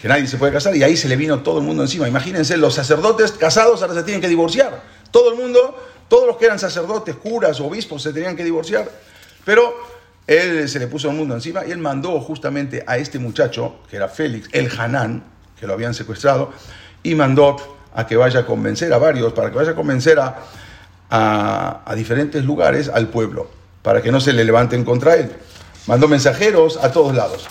que 0.00 0.08
nadie 0.08 0.26
se 0.26 0.38
puede 0.38 0.52
casar, 0.52 0.74
y 0.74 0.82
ahí 0.82 0.96
se 0.96 1.08
le 1.08 1.16
vino 1.16 1.42
todo 1.42 1.58
el 1.58 1.64
mundo 1.64 1.82
encima. 1.82 2.08
Imagínense, 2.08 2.56
los 2.56 2.74
sacerdotes 2.74 3.32
casados 3.32 3.82
ahora 3.82 3.94
se 3.94 4.02
tienen 4.02 4.20
que 4.20 4.28
divorciar. 4.28 4.82
Todo 5.10 5.30
el 5.32 5.38
mundo, 5.38 5.76
todos 6.08 6.26
los 6.26 6.36
que 6.36 6.46
eran 6.46 6.58
sacerdotes, 6.58 7.16
curas, 7.16 7.60
obispos, 7.60 8.02
se 8.02 8.12
tenían 8.12 8.34
que 8.34 8.44
divorciar. 8.44 8.90
Pero 9.44 9.74
él 10.26 10.68
se 10.68 10.78
le 10.78 10.86
puso 10.86 11.10
el 11.10 11.16
mundo 11.16 11.34
encima 11.34 11.66
y 11.66 11.70
él 11.70 11.78
mandó 11.78 12.20
justamente 12.20 12.82
a 12.86 12.96
este 12.96 13.18
muchacho, 13.18 13.80
que 13.90 13.96
era 13.96 14.08
Félix, 14.08 14.48
el 14.52 14.70
Hanán, 14.78 15.24
que 15.58 15.66
lo 15.66 15.74
habían 15.74 15.92
secuestrado, 15.92 16.52
y 17.02 17.14
mandó 17.14 17.56
a 17.94 18.06
que 18.06 18.16
vaya 18.16 18.40
a 18.40 18.46
convencer 18.46 18.92
a 18.92 18.98
varios, 18.98 19.32
para 19.32 19.50
que 19.50 19.56
vaya 19.56 19.72
a 19.72 19.74
convencer 19.74 20.18
a, 20.18 20.38
a, 21.10 21.94
diferentes 21.96 22.44
lugares 22.44 22.88
al 22.88 23.08
pueblo, 23.08 23.50
para 23.82 24.02
que 24.02 24.12
no 24.12 24.20
se 24.20 24.32
le 24.32 24.44
levanten 24.44 24.84
contra 24.84 25.14
él. 25.14 25.32
Mandó 25.86 26.08
mensajeros 26.08 26.76
a 26.76 26.92
todos 26.92 27.14
lados. 27.14 27.48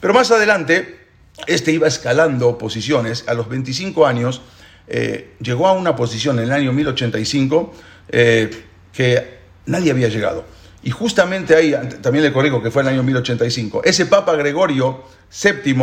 Pero 0.00 0.12
más 0.12 0.30
adelante, 0.30 1.06
este 1.46 1.72
iba 1.72 1.88
escalando 1.88 2.58
posiciones. 2.58 3.24
A 3.26 3.34
los 3.34 3.48
25 3.48 4.06
años, 4.06 4.42
eh, 4.86 5.34
llegó 5.40 5.66
a 5.68 5.72
una 5.72 5.96
posición 5.96 6.38
en 6.38 6.46
el 6.46 6.52
año 6.52 6.72
1085 6.72 7.74
eh, 8.10 8.64
que 8.92 9.38
nadie 9.66 9.90
había 9.90 10.08
llegado. 10.08 10.44
Y 10.82 10.90
justamente 10.90 11.54
ahí, 11.54 11.74
también 12.00 12.24
le 12.24 12.32
corrijo 12.32 12.62
que 12.62 12.70
fue 12.70 12.82
en 12.82 12.88
el 12.88 12.94
año 12.94 13.02
1085, 13.02 13.82
ese 13.84 14.06
Papa 14.06 14.34
Gregorio 14.36 15.04
VII 15.42 15.74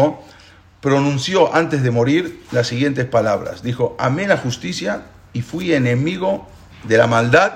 pronunció 0.86 1.56
antes 1.56 1.82
de 1.82 1.90
morir 1.90 2.44
las 2.52 2.68
siguientes 2.68 3.06
palabras. 3.06 3.64
Dijo, 3.64 3.96
amé 3.98 4.28
la 4.28 4.38
justicia 4.38 5.02
y 5.34 5.42
fui 5.42 5.74
enemigo 5.74 6.48
de 6.84 7.00
la 7.00 7.08
maldad. 7.08 7.54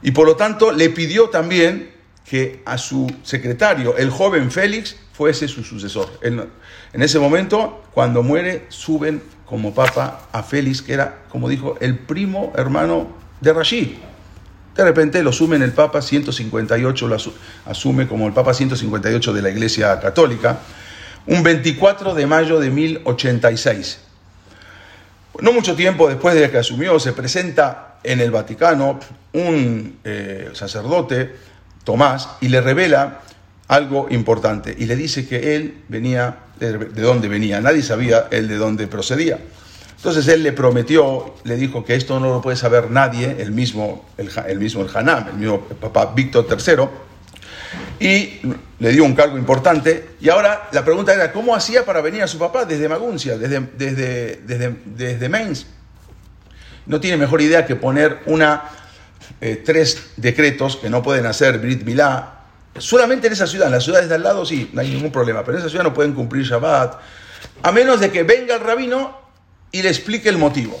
Y 0.00 0.12
por 0.12 0.26
lo 0.26 0.34
tanto 0.34 0.72
le 0.72 0.88
pidió 0.88 1.28
también 1.28 1.90
que 2.24 2.62
a 2.64 2.78
su 2.78 3.14
secretario, 3.22 3.98
el 3.98 4.08
joven 4.08 4.50
Félix, 4.50 4.96
fuese 5.12 5.46
su 5.46 5.62
sucesor. 5.62 6.08
En 6.22 7.02
ese 7.02 7.18
momento, 7.18 7.84
cuando 7.92 8.22
muere, 8.22 8.64
suben 8.70 9.22
como 9.44 9.74
papa 9.74 10.26
a 10.32 10.42
Félix, 10.42 10.80
que 10.80 10.94
era, 10.94 11.18
como 11.28 11.50
dijo, 11.50 11.76
el 11.82 11.98
primo 11.98 12.50
hermano 12.56 13.08
de 13.42 13.52
Rashid. 13.52 13.88
De 14.74 14.84
repente 14.84 15.22
lo 15.22 15.32
sumen 15.32 15.60
el 15.60 15.72
Papa 15.72 16.00
158, 16.00 17.08
lo 17.08 17.16
asume 17.66 18.08
como 18.08 18.26
el 18.26 18.32
Papa 18.32 18.54
158 18.54 19.32
de 19.34 19.42
la 19.42 19.50
Iglesia 19.50 19.98
Católica, 20.00 20.60
un 21.28 21.42
24 21.42 22.14
de 22.14 22.26
mayo 22.26 22.58
de 22.58 22.70
1086. 22.70 24.00
No 25.40 25.52
mucho 25.52 25.76
tiempo 25.76 26.08
después 26.08 26.34
de 26.34 26.50
que 26.50 26.58
asumió, 26.58 26.98
se 26.98 27.12
presenta 27.12 27.98
en 28.02 28.20
el 28.20 28.30
Vaticano 28.30 28.98
un 29.34 29.98
eh, 30.04 30.50
sacerdote, 30.54 31.34
Tomás, 31.84 32.30
y 32.40 32.48
le 32.48 32.60
revela 32.60 33.20
algo 33.68 34.08
importante. 34.10 34.74
Y 34.76 34.86
le 34.86 34.96
dice 34.96 35.28
que 35.28 35.54
él 35.54 35.82
venía, 35.88 36.38
de, 36.58 36.76
de 36.78 37.02
dónde 37.02 37.28
venía. 37.28 37.60
Nadie 37.60 37.82
sabía 37.82 38.26
él 38.30 38.48
de 38.48 38.56
dónde 38.56 38.86
procedía. 38.86 39.38
Entonces 39.98 40.28
él 40.28 40.42
le 40.42 40.52
prometió, 40.52 41.34
le 41.44 41.56
dijo 41.56 41.84
que 41.84 41.94
esto 41.94 42.20
no 42.20 42.30
lo 42.30 42.40
puede 42.40 42.56
saber 42.56 42.90
nadie, 42.90 43.36
el 43.40 43.50
mismo 43.50 44.06
el, 44.16 44.30
el 44.46 44.58
mismo 44.60 44.82
el 44.82 44.96
Hanam, 44.96 45.28
el 45.28 45.34
mismo 45.34 45.60
papá 45.60 46.12
Víctor 46.14 46.46
III, 46.48 46.88
y 47.98 48.40
le 48.80 48.90
dio 48.90 49.04
un 49.04 49.14
cargo 49.14 49.38
importante. 49.38 50.10
Y 50.20 50.28
ahora 50.28 50.68
la 50.72 50.84
pregunta 50.84 51.12
era, 51.12 51.32
¿cómo 51.32 51.54
hacía 51.54 51.84
para 51.84 52.00
venir 52.00 52.22
a 52.22 52.26
su 52.26 52.38
papá 52.38 52.64
desde 52.64 52.88
Maguncia, 52.88 53.36
desde, 53.36 53.60
desde, 53.76 54.40
desde, 54.46 54.76
desde 54.84 55.28
Mainz? 55.28 55.66
No 56.86 57.00
tiene 57.00 57.16
mejor 57.16 57.40
idea 57.40 57.66
que 57.66 57.76
poner 57.76 58.20
una, 58.26 58.64
eh, 59.40 59.62
tres 59.64 60.12
decretos 60.16 60.76
que 60.76 60.88
no 60.88 61.02
pueden 61.02 61.26
hacer 61.26 61.58
Brit 61.58 61.84
Milá. 61.84 62.34
Solamente 62.78 63.26
en 63.26 63.32
esa 63.32 63.46
ciudad, 63.46 63.66
en 63.66 63.74
las 63.74 63.84
ciudades 63.84 64.08
de 64.08 64.14
al 64.14 64.22
lado 64.22 64.46
sí, 64.46 64.70
no 64.72 64.80
hay 64.80 64.88
ningún 64.88 65.10
problema, 65.10 65.44
pero 65.44 65.58
en 65.58 65.62
esa 65.62 65.70
ciudad 65.70 65.84
no 65.84 65.92
pueden 65.92 66.12
cumplir 66.12 66.44
Shabbat, 66.44 66.98
a 67.62 67.72
menos 67.72 68.00
de 68.00 68.10
que 68.10 68.22
venga 68.22 68.54
el 68.54 68.60
rabino 68.60 69.18
y 69.72 69.82
le 69.82 69.88
explique 69.88 70.28
el 70.28 70.38
motivo. 70.38 70.80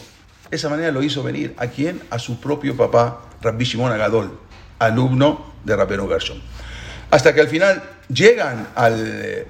Esa 0.50 0.68
manera 0.68 0.90
lo 0.92 1.02
hizo 1.02 1.22
venir 1.22 1.54
a 1.58 1.66
quién? 1.66 2.00
A 2.10 2.18
su 2.18 2.40
propio 2.40 2.76
papá, 2.76 3.22
Rabbi 3.42 3.64
Shimon 3.64 3.92
Agadol, 3.92 4.38
alumno 4.78 5.54
de 5.64 5.76
Rabbeinu 5.76 6.08
Gershon. 6.08 6.40
Hasta 7.10 7.34
que 7.34 7.40
al 7.40 7.48
final 7.48 7.82
llegan 8.08 8.68
al, 8.74 9.46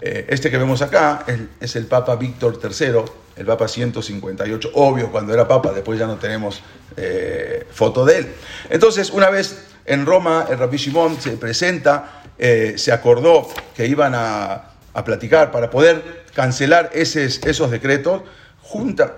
eh, 0.00 0.26
este 0.28 0.50
que 0.50 0.58
vemos 0.58 0.80
acá, 0.82 1.24
es 1.60 1.76
el 1.76 1.86
Papa 1.86 2.16
Víctor 2.16 2.58
III, 2.62 3.02
el 3.36 3.46
Papa 3.46 3.68
158, 3.68 4.70
obvio, 4.74 5.10
cuando 5.10 5.34
era 5.34 5.46
Papa, 5.46 5.72
después 5.72 5.98
ya 5.98 6.06
no 6.06 6.16
tenemos 6.16 6.62
eh, 6.96 7.66
foto 7.70 8.04
de 8.04 8.18
él. 8.18 8.26
Entonces, 8.68 9.10
una 9.10 9.28
vez 9.30 9.64
en 9.84 10.06
Roma, 10.06 10.46
el 10.48 10.58
Rabbi 10.58 10.76
Shimon 10.76 11.20
se 11.20 11.32
presenta, 11.32 12.22
eh, 12.38 12.74
se 12.76 12.92
acordó 12.92 13.48
que 13.74 13.86
iban 13.86 14.14
a, 14.14 14.70
a, 14.94 15.04
platicar 15.04 15.50
para 15.50 15.68
poder 15.68 16.24
cancelar 16.34 16.90
esos, 16.94 17.70
decretos, 17.70 18.22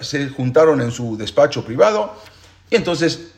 se 0.01 0.29
juntaron 0.31 0.81
en 0.81 0.91
su 0.91 1.17
despacho 1.17 1.65
privado 1.65 2.15
y 2.71 2.77
entonces 2.77 3.32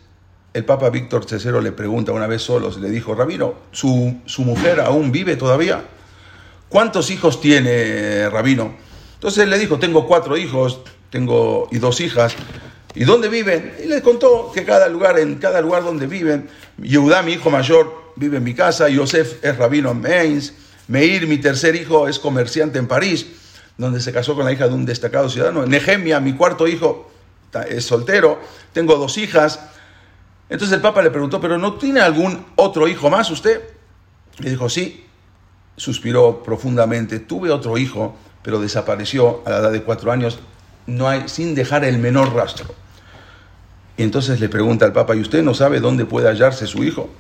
el 0.55 0.65
Papa 0.65 0.89
Víctor 0.89 1.27
III 1.31 1.61
le 1.61 1.73
pregunta 1.73 2.13
una 2.13 2.29
vez 2.29 2.43
solos, 2.43 2.79
le 2.79 2.89
dijo, 2.89 3.15
Rabino, 3.15 3.55
¿su, 3.73 4.21
¿su, 4.25 4.43
mujer 4.43 4.81
aún 4.81 5.11
vive 5.11 5.35
todavía? 5.35 5.85
¿Cuántos 6.69 7.11
hijos 7.11 7.41
tiene 7.41 8.31
Rabino? 8.31 8.73
Entonces 9.15 9.43
él 9.43 9.51
le 9.51 9.59
dijo, 9.59 9.79
tengo 9.81 10.07
cuatro 10.07 10.37
hijos 10.37 10.81
tengo, 11.11 11.69
y 11.71 11.79
dos 11.79 12.01
hijas. 12.01 12.35
¿Y 12.95 13.05
dónde 13.05 13.29
viven? 13.29 13.75
Y 13.83 13.87
le 13.87 14.01
contó 14.03 14.53
que 14.55 14.65
cada 14.65 14.89
lugar, 14.89 15.19
en 15.19 15.37
cada 15.37 15.61
lugar 15.61 15.83
donde 15.83 16.07
viven, 16.07 16.49
Yehudá, 16.81 17.23
mi 17.23 17.33
hijo 17.33 17.51
mayor, 17.51 18.13
vive 18.15 18.37
en 18.37 18.45
mi 18.45 18.55
casa, 18.55 18.89
Yosef 18.89 19.45
es 19.45 19.57
rabino 19.57 19.91
en 19.91 20.01
Mainz, 20.01 20.55
Meir, 20.87 21.27
mi 21.27 21.39
tercer 21.39 21.75
hijo, 21.75 22.07
es 22.07 22.19
comerciante 22.21 22.79
en 22.79 22.87
París, 22.87 23.27
donde 23.77 24.01
se 24.01 24.13
casó 24.13 24.37
con 24.37 24.45
la 24.45 24.53
hija 24.53 24.69
de 24.69 24.75
un 24.75 24.85
destacado 24.85 25.29
ciudadano. 25.29 25.67
Nehemia, 25.67 26.21
mi 26.21 26.35
cuarto 26.35 26.69
hijo, 26.69 27.11
es 27.69 27.85
soltero, 27.85 28.41
tengo 28.73 28.97
dos 28.97 29.17
hijas. 29.19 29.61
Entonces 30.49 30.75
el 30.77 30.83
Papa 30.83 31.03
le 31.03 31.11
preguntó, 31.11 31.41
¿pero 31.41 31.59
no 31.59 31.75
tiene 31.75 32.01
algún 32.01 32.45
otro 32.57 32.87
hijo 32.87 33.11
más 33.11 33.31
usted? 33.31 33.63
Le 34.39 34.51
dijo, 34.51 34.69
sí. 34.69 35.07
Suspiró 35.77 36.43
profundamente, 36.45 37.19
tuve 37.19 37.51
otro 37.51 37.77
hijo, 37.79 38.15
pero 38.43 38.61
desapareció 38.61 39.43
a 39.45 39.51
la 39.51 39.59
edad 39.59 39.73
de 39.73 39.83
cuatro 39.83 40.13
años, 40.13 40.39
no 40.87 41.09
hay, 41.09 41.29
sin 41.29 41.55
dejar 41.55 41.85
el 41.85 41.99
menor 41.99 42.33
rastro. 42.33 42.67
Y 43.97 44.03
entonces 44.03 44.39
le 44.39 44.49
pregunta 44.49 44.85
al 44.85 44.93
Papa, 44.93 45.17
¿y 45.17 45.21
usted 45.21 45.43
no 45.43 45.55
sabe 45.55 45.81
dónde 45.81 46.05
puede 46.05 46.29
hallarse 46.29 46.67
su 46.67 46.85
hijo? 46.85 47.11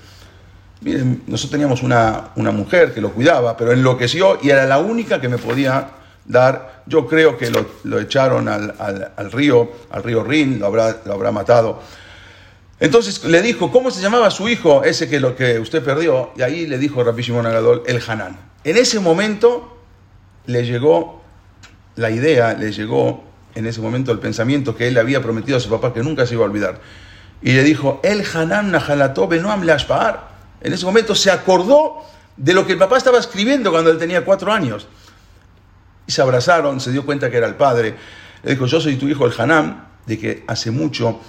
Miren, 0.83 1.23
nosotros 1.27 1.53
teníamos 1.53 1.83
una, 1.83 2.31
una 2.37 2.51
mujer 2.51 2.93
que 2.93 3.01
lo 3.01 3.11
cuidaba, 3.11 3.57
pero 3.57 3.73
enloqueció 3.73 4.39
y 4.43 4.51
era 4.51 4.67
la 4.67 4.79
única 4.79 5.21
que 5.21 5.29
me 5.29 5.39
podía 5.39 5.89
dar. 6.27 6.83
Yo 6.87 7.07
creo 7.07 7.39
que 7.39 7.51
lo, 7.51 7.65
lo 7.85 7.99
echaron 7.99 8.49
al, 8.49 8.75
al, 8.79 9.13
al, 9.17 9.33
río, 9.33 9.71
al 9.91 10.03
río 10.03 10.23
Rin, 10.23 10.59
lo 10.59 10.67
habrá, 10.67 11.01
lo 11.07 11.15
habrá 11.15 11.33
matado. 11.33 11.81
Entonces 12.81 13.25
le 13.25 13.41
dijo, 13.43 13.71
¿cómo 13.71 13.91
se 13.91 14.03
llamaba 14.03 14.31
su 14.31 14.49
hijo, 14.49 14.83
ese 14.83 15.09
que 15.09 15.21
lo 15.21 15.37
que 15.37 15.59
usted 15.61 15.83
perdió? 15.83 16.33
Y 16.37 16.43
ahí 16.43 16.67
le 16.67 16.79
dijo 16.79 17.05
Rabbi 17.05 17.23
Shimon 17.23 17.47
Agadol, 17.47 17.83
el 17.87 18.03
Hanán. 18.07 18.37
En 18.65 18.77
ese 18.77 18.99
momento 18.99 19.79
le 20.47 20.65
llegó 20.65 21.23
la 21.97 22.11
idea, 22.11 22.55
le 22.55 22.73
llegó 22.73 23.25
en 23.55 23.67
ese 23.67 23.81
momento 23.81 24.11
el 24.11 24.19
pensamiento 24.19 24.77
que 24.77 24.89
él 24.89 24.99
había 24.99 25.23
prometido 25.23 25.57
a 25.57 25.61
su 25.61 25.71
papá 25.71 25.95
que 25.95 26.03
nunca 26.03 26.27
se 26.27 26.35
iba 26.35 26.45
a 26.45 26.49
olvidar. 26.49 26.81
Y 27.43 27.53
le 27.53 27.63
dijo, 27.63 28.01
el 28.03 28.25
Hanán 28.35 28.71
Nahalató 28.71 29.29
Benoam 29.29 29.63
Lashpahar. 29.63 30.35
En 30.61 30.73
ese 30.73 30.85
momento 30.85 31.15
se 31.15 31.31
acordó 31.31 32.03
de 32.37 32.55
lo 32.55 32.67
que 32.67 32.73
el 32.73 32.79
papá 32.79 32.97
estaba 32.97 33.19
escribiendo 33.19 33.71
cuando 33.71 33.91
él 33.91 33.99
tenía 33.99 34.25
cuatro 34.25 34.53
años. 34.53 34.89
Y 36.07 36.13
se 36.13 36.23
abrazaron, 36.23 36.81
se 36.81 36.91
dio 36.91 37.05
cuenta 37.05 37.31
que 37.31 37.37
era 37.37 37.47
el 37.47 37.55
padre. 37.55 37.95
Le 38.43 38.53
dijo, 38.53 38.67
yo 38.67 38.81
soy 38.81 38.97
tu 38.97 39.09
hijo 39.09 39.27
el 39.27 39.33
Hanán, 39.39 39.87
de 40.07 40.19
que 40.19 40.45
hace 40.47 40.71
mucho 40.71 41.21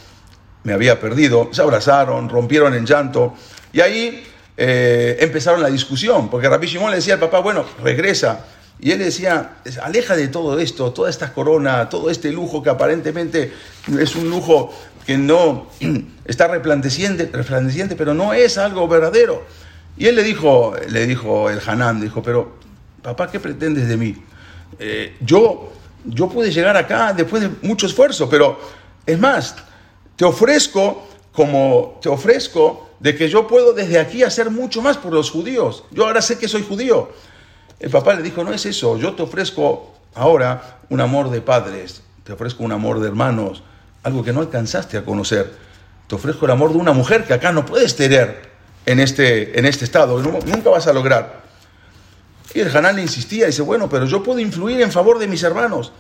me 0.66 0.74
había 0.74 1.00
perdido. 1.00 1.50
Se 1.54 1.62
abrazaron, 1.62 2.28
rompieron 2.28 2.74
en 2.74 2.86
llanto. 2.86 3.34
Y 3.72 3.80
ahí 3.80 4.26
eh, 4.58 5.18
empezaron 5.22 5.62
la 5.62 5.70
discusión, 5.70 6.30
porque 6.30 6.50
Rabbi 6.50 6.68
Shimon 6.68 6.90
le 6.90 6.98
decía 6.98 7.14
al 7.14 7.20
papá, 7.22 7.40
bueno, 7.40 7.64
regresa. 7.82 8.46
Y 8.80 8.92
él 8.92 9.00
decía, 9.00 9.58
aleja 9.82 10.18
de 10.18 10.28
todo 10.28 10.60
esto, 10.60 10.92
toda 10.92 11.10
esta 11.10 11.32
corona, 11.32 11.88
todo 11.88 12.10
este 12.10 12.32
lujo 12.32 12.62
que 12.62 12.70
aparentemente 12.70 13.54
es 13.98 14.16
un 14.16 14.30
lujo 14.30 14.74
que 15.06 15.18
no 15.18 15.68
está 16.26 16.48
resplandeciente, 16.48 17.96
pero 17.96 18.14
no 18.14 18.34
es 18.34 18.58
algo 18.58 18.88
verdadero. 18.88 19.46
Y 19.98 20.08
él 20.08 20.16
le 20.16 20.24
dijo, 20.24 20.76
le 20.90 21.06
dijo 21.06 21.50
el 21.50 21.62
Hanán, 21.66 22.02
dijo, 22.02 22.22
pero 22.22 22.58
papá, 23.02 23.32
¿qué 23.32 23.40
pretendes 23.40 23.88
de 23.88 23.96
mí? 23.96 24.16
Eh, 24.80 25.16
yo, 25.22 25.72
yo 26.04 26.28
pude 26.28 26.52
llegar 26.52 26.76
acá 26.76 27.14
después 27.14 27.44
de 27.44 27.50
mucho 27.62 27.86
esfuerzo, 27.86 28.28
pero 28.28 28.60
es 29.06 29.18
más, 29.18 29.56
te 30.16 30.26
ofrezco 30.26 31.08
como 31.32 32.00
te 32.02 32.10
ofrezco 32.10 32.90
de 33.00 33.16
que 33.16 33.30
yo 33.30 33.48
puedo 33.48 33.74
desde 33.74 34.00
aquí 34.00 34.24
hacer 34.24 34.50
mucho 34.50 34.82
más 34.82 34.98
por 34.98 35.14
los 35.14 35.30
judíos. 35.30 35.84
Yo 35.92 36.06
ahora 36.06 36.22
sé 36.22 36.38
que 36.38 36.48
soy 36.48 36.64
judío. 36.64 37.10
El 37.80 37.90
papá 37.90 38.16
le 38.16 38.22
dijo, 38.22 38.44
no 38.44 38.54
es 38.54 38.66
eso, 38.66 38.98
yo 38.98 39.14
te 39.14 39.24
ofrezco 39.24 39.94
ahora 40.14 40.80
un 40.90 41.02
amor 41.02 41.30
de 41.30 41.42
padres, 41.42 42.02
te 42.24 42.32
ofrezco 42.32 42.64
un 42.64 42.72
amor 42.72 43.02
de 43.02 43.08
hermanos, 43.08 43.64
algo 44.04 44.24
que 44.24 44.32
no 44.32 44.40
alcanzaste 44.40 44.98
a 44.98 45.04
conocer. 45.04 45.54
Te 46.08 46.16
ofrezco 46.16 46.46
el 46.46 46.52
amor 46.52 46.72
de 46.72 46.78
una 46.78 46.94
mujer 46.94 47.26
que 47.26 47.34
acá 47.34 47.52
no 47.52 47.66
puedes 47.66 47.96
tener 47.96 48.50
en 48.86 49.00
este, 49.00 49.60
en 49.60 49.66
este 49.66 49.84
estado, 49.84 50.20
nunca 50.20 50.70
vas 50.70 50.88
a 50.88 50.94
lograr. 50.94 51.44
Y 52.54 52.62
el 52.62 52.76
Hanán 52.76 52.96
le 52.96 53.02
insistía, 53.02 53.48
dice, 53.48 53.62
bueno, 53.62 53.90
pero 53.90 54.06
yo 54.06 54.24
puedo 54.24 54.40
influir 54.40 54.82
en 54.82 54.92
favor 54.92 55.20
de 55.20 55.28
mis 55.28 55.44
hermanos. 55.44 55.92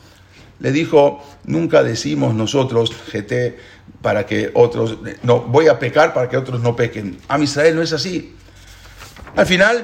Le 0.60 0.72
dijo, 0.72 1.24
nunca 1.43 1.84
decimos 1.84 2.34
nosotros, 2.34 2.91
GT, 3.12 3.58
para 4.01 4.26
que 4.26 4.51
otros, 4.53 4.97
no, 5.24 5.41
voy 5.41 5.68
a 5.68 5.80
pecar 5.80 6.14
para 6.14 6.30
que 6.30 6.38
otros 6.38 6.62
no 6.62 6.76
pequen. 6.76 7.18
A 7.28 7.39
Israel 7.39 7.76
no 7.76 7.82
es 7.82 7.93
así. 7.93 8.36
Al 9.36 9.45
final, 9.45 9.84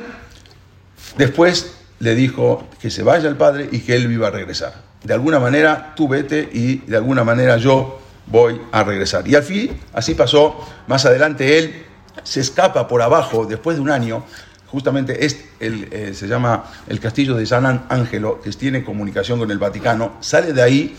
después 1.18 1.74
le 2.00 2.16
dijo 2.16 2.68
que 2.82 2.90
se 2.90 3.04
vaya 3.04 3.30
el 3.30 3.36
padre 3.36 3.70
y 3.72 3.80
que 3.80 3.96
él 3.96 4.12
iba 4.12 4.28
a 4.28 4.32
regresar. 4.32 4.74
De 5.04 5.14
alguna 5.14 5.40
manera 5.40 5.94
tú 5.96 6.08
vete 6.08 6.50
y 6.52 6.78
de 6.78 6.98
alguna 6.98 7.24
manera 7.24 7.58
yo 7.58 8.00
voy 8.28 8.62
a 8.72 8.84
regresar. 8.84 9.28
Y 9.28 9.36
al 9.36 9.44
fin, 9.44 9.80
así 9.94 10.16
pasó. 10.16 10.68
Más 10.88 11.06
adelante 11.06 11.58
él 11.58 11.86
se 12.24 12.40
escapa 12.40 12.88
por 12.88 13.02
abajo 13.02 13.46
después 13.46 13.78
de 13.78 13.82
un 13.82 13.90
año. 13.90 14.24
Justamente 14.72 15.26
es 15.26 15.44
el, 15.60 15.90
eh, 15.92 16.14
se 16.14 16.28
llama 16.28 16.64
el 16.88 17.00
castillo 17.00 17.36
de 17.36 17.46
San 17.46 17.86
Ángelo, 17.90 18.42
que 18.42 18.50
tiene 18.52 18.84
comunicación 18.84 19.38
con 19.38 19.52
el 19.52 19.58
Vaticano. 19.58 20.14
Sale 20.22 20.54
de 20.54 20.62
ahí 20.62 20.96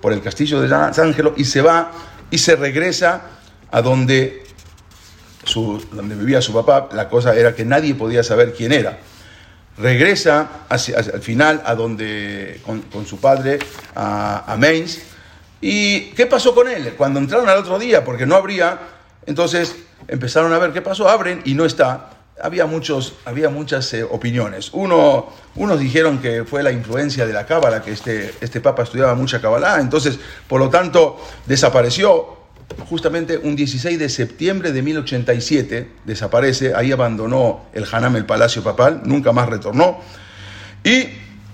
por 0.00 0.12
el 0.12 0.22
castillo 0.22 0.60
de 0.60 0.68
San 0.68 0.92
Ángelo 0.96 1.34
y 1.36 1.44
se 1.44 1.60
va 1.60 1.90
y 2.30 2.38
se 2.38 2.56
regresa 2.56 3.22
a 3.70 3.82
donde, 3.82 4.44
su, 5.44 5.84
donde 5.92 6.14
vivía 6.14 6.40
su 6.40 6.52
papá. 6.52 6.88
La 6.92 7.08
cosa 7.08 7.34
era 7.34 7.54
que 7.54 7.64
nadie 7.64 7.94
podía 7.94 8.22
saber 8.22 8.54
quién 8.54 8.72
era 8.72 8.98
regresa 9.78 10.48
el 10.70 11.22
final 11.22 11.62
a 11.64 11.74
donde, 11.74 12.60
con, 12.64 12.82
con 12.82 13.06
su 13.06 13.20
padre, 13.20 13.58
a, 13.94 14.52
a, 14.52 14.56
Mainz. 14.56 14.98
¿Y 15.60 16.10
qué 16.10 16.26
pasó 16.26 16.54
con 16.54 16.68
él? 16.68 16.94
Cuando 16.96 17.20
entraron 17.20 17.48
al 17.48 17.58
otro 17.58 17.78
día, 17.78 18.04
porque 18.04 18.26
no 18.26 18.36
habría, 18.36 18.78
entonces 19.26 19.76
empezaron 20.06 20.52
a 20.52 20.58
ver 20.58 20.72
qué 20.72 20.82
pasó, 20.82 21.08
abren 21.08 21.42
y 21.44 21.54
no 21.54 21.64
está. 21.64 22.10
Había, 22.42 22.66
muchos, 22.66 23.14
había 23.24 23.50
muchas 23.50 23.92
eh, 23.94 24.04
opiniones. 24.04 24.70
Uno, 24.72 25.28
unos 25.56 25.78
dijeron 25.80 26.18
que 26.18 26.44
fue 26.44 26.62
la 26.62 26.72
influencia 26.72 27.26
de 27.26 27.32
la 27.32 27.46
cábala, 27.46 27.82
que 27.82 27.92
este, 27.92 28.34
este 28.40 28.60
papa 28.60 28.82
estudiaba 28.82 29.14
mucha 29.14 29.40
cábala, 29.40 29.80
entonces, 29.80 30.18
por 30.46 30.60
lo 30.60 30.68
tanto, 30.68 31.20
desapareció. 31.46 32.36
Justamente 32.90 33.38
un 33.38 33.56
16 33.56 33.98
de 33.98 34.08
septiembre 34.10 34.72
de 34.72 34.82
1087 34.82 35.90
desaparece, 36.04 36.74
ahí 36.74 36.92
abandonó 36.92 37.64
el 37.72 37.86
Hanam, 37.90 38.16
el 38.16 38.26
palacio 38.26 38.62
papal, 38.62 39.02
nunca 39.04 39.32
más 39.32 39.48
retornó. 39.48 40.00
Y 40.84 41.08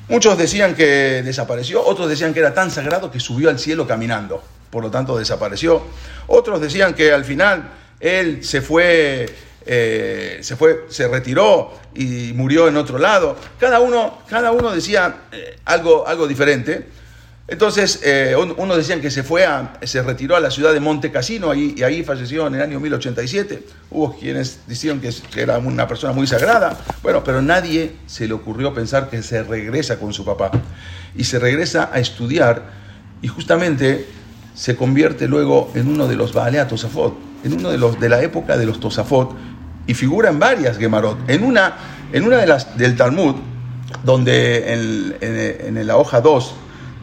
muchos 0.09 0.37
decían 0.37 0.75
que 0.75 1.23
desapareció, 1.23 1.85
otros 1.85 2.09
decían 2.09 2.35
que 2.35 2.41
era 2.41 2.53
tan 2.53 2.71
sagrado 2.71 3.13
que 3.13 3.21
subió 3.21 3.49
al 3.49 3.61
cielo 3.61 3.87
caminando, 3.87 4.43
por 4.71 4.83
lo 4.83 4.91
tanto 4.91 5.17
desapareció. 5.17 5.83
Otros 6.27 6.61
decían 6.61 6.95
que 6.95 7.13
al 7.13 7.25
final 7.25 7.71
él 8.01 8.45
se 8.45 8.61
fue 8.61 9.27
eh, 9.67 10.39
se 10.43 10.57
fue, 10.57 10.87
se 10.89 11.09
retiró 11.09 11.73
y 11.95 12.33
murió 12.35 12.69
en 12.69 12.77
otro 12.77 12.99
lado. 12.99 13.37
Cada 13.59 13.81
uno, 13.81 14.19
cada 14.29 14.53
uno 14.53 14.71
decía 14.71 15.23
eh, 15.33 15.57
algo, 15.65 16.07
algo 16.07 16.27
diferente. 16.27 16.87
Entonces, 17.47 18.01
eh, 18.03 18.35
unos 18.37 18.77
decían 18.77 19.03
que 19.03 19.11
se 19.11 19.23
fue 19.23 19.45
a, 19.45 19.79
se 19.83 20.03
retiró 20.03 20.35
a 20.35 20.41
la 20.41 20.51
ciudad 20.51 20.73
de 20.73 20.81
Monte 20.81 21.13
Cassino 21.13 21.55
y 21.55 21.83
ahí 21.83 22.03
falleció 22.03 22.47
en 22.47 22.55
el 22.55 22.63
año 22.63 22.81
1087. 22.81 23.63
Hubo 23.91 24.19
quienes 24.19 24.61
decían 24.67 24.99
que 25.01 25.13
era 25.37 25.59
una 25.59 25.87
persona 25.87 26.15
muy 26.15 26.27
sagrada. 26.27 26.79
Bueno, 27.03 27.23
pero 27.23 27.43
nadie 27.43 27.97
se 28.07 28.27
le 28.27 28.33
ocurrió 28.33 28.73
pensar 28.73 29.11
que 29.11 29.23
se 29.23 29.43
regresa 29.43 29.99
con 29.99 30.15
su 30.15 30.25
papá. 30.25 30.53
Y 31.15 31.25
se 31.25 31.39
regresa 31.39 31.91
a 31.93 32.01
estudiar 32.01 32.63
y 33.21 33.29
justamente 33.29 34.07
se 34.55 34.77
convierte 34.77 35.29
luego 35.29 35.71
en 35.75 35.89
uno 35.89 36.07
de 36.07 36.17
los 36.17 36.33
Baalea 36.33 36.67
Tosafot, 36.67 37.15
en 37.45 37.55
uno 37.55 37.71
de 37.71 37.79
los 37.79 38.01
de 38.01 38.09
la 38.09 38.23
época 38.23 38.57
de 38.57 38.65
los 38.65 38.81
Tosafot, 38.81 39.37
y 39.87 39.95
figura 39.95 40.31
en 40.31 40.39
varias 40.39 40.79
Gemarot. 40.79 41.19
En 41.29 41.45
una, 41.45 41.77
en 42.13 42.25
una 42.25 42.39
de 42.39 42.47
las 42.47 42.77
del 42.77 42.97
Talmud, 42.97 43.37
donde 44.03 44.73
en, 44.73 45.17
en, 45.21 45.87
la 45.87 45.97
hoja 45.97 46.21
2 46.21 46.55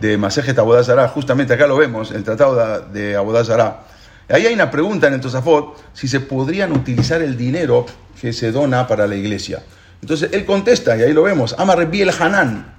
de 0.01 0.17
Masejet 0.17 0.57
Abodazara, 0.57 1.07
justamente 1.07 1.53
acá 1.53 1.67
lo 1.67 1.77
vemos, 1.77 2.11
el 2.11 2.23
tratado 2.23 2.81
de 2.91 3.15
Abodazara, 3.15 3.83
ahí 4.29 4.45
hay 4.45 4.53
una 4.53 4.71
pregunta 4.71 5.07
en 5.07 5.13
el 5.13 5.21
Tosafot 5.21 5.77
si 5.93 6.07
se 6.07 6.19
podrían 6.19 6.71
utilizar 6.71 7.21
el 7.21 7.37
dinero 7.37 7.85
que 8.19 8.33
se 8.33 8.51
dona 8.51 8.87
para 8.87 9.07
la 9.07 9.15
iglesia. 9.15 9.63
Entonces 10.01 10.29
él 10.33 10.45
contesta, 10.45 10.97
y 10.97 11.03
ahí 11.03 11.13
lo 11.13 11.23
vemos, 11.23 11.55
ama 11.57 11.75
Rebbi 11.75 12.01
el 12.01 12.09
Hanan, 12.09 12.73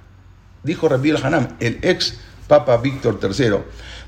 dijo 0.63 0.89
Rebbi 0.89 1.11
el 1.11 1.23
Hanan, 1.23 1.55
el 1.59 1.79
ex 1.81 2.19
Papa 2.47 2.77
Víctor 2.77 3.19
III, 3.21 3.57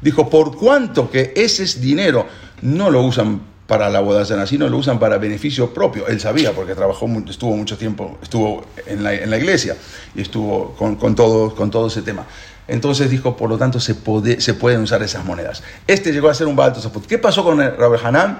dijo, 0.02 0.30
por 0.30 0.58
cuanto 0.58 1.10
que 1.10 1.34
ese 1.36 1.64
es 1.64 1.80
dinero 1.80 2.28
no 2.62 2.90
lo 2.90 3.02
usan 3.02 3.42
para 3.68 3.90
la 3.90 4.00
boda 4.00 4.26
sino 4.46 4.70
lo 4.70 4.78
usan 4.78 5.00
para 5.00 5.18
beneficio 5.18 5.74
propio. 5.74 6.08
Él 6.08 6.20
sabía 6.20 6.54
porque 6.54 6.76
trabajó, 6.76 7.08
estuvo 7.28 7.56
mucho 7.56 7.78
tiempo, 7.78 8.18
estuvo 8.22 8.66
en 8.86 9.04
la, 9.04 9.38
iglesia 9.38 9.76
y 10.14 10.22
estuvo 10.22 10.76
con, 10.76 10.96
con, 10.96 11.16
todo, 11.16 11.56
con 11.56 11.72
todo 11.72 11.88
ese 11.88 12.02
tema. 12.02 12.26
Entonces 12.68 13.10
dijo, 13.10 13.38
por 13.38 13.50
lo 13.50 13.58
tanto, 13.58 13.80
se, 13.80 13.96
puede, 13.96 14.38
pueden 14.56 14.82
usar 14.82 15.02
esas 15.04 15.24
monedas. 15.24 15.64
Este 15.88 16.12
llegó 16.12 16.30
a 16.30 16.34
ser 16.34 16.48
un 16.48 16.56
Baal 16.56 16.74
Tosafot. 16.74 17.06
¿Qué 17.06 17.18
pasó 17.18 17.44
con 17.44 17.60
Rabel 17.60 18.00
Hanan? 18.04 18.40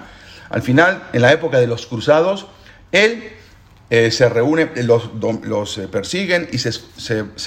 Al 0.50 0.62
final, 0.62 1.04
en 1.14 1.22
la 1.22 1.32
época 1.32 1.60
de 1.60 1.68
los 1.68 1.86
cruzados, 1.86 2.48
él 2.92 3.24
eh, 3.90 4.10
se 4.12 4.28
reúne, 4.30 4.70
los, 4.84 5.78
eh, 5.78 5.88
persiguen 5.88 6.48
y 6.52 6.58
se, 6.58 6.72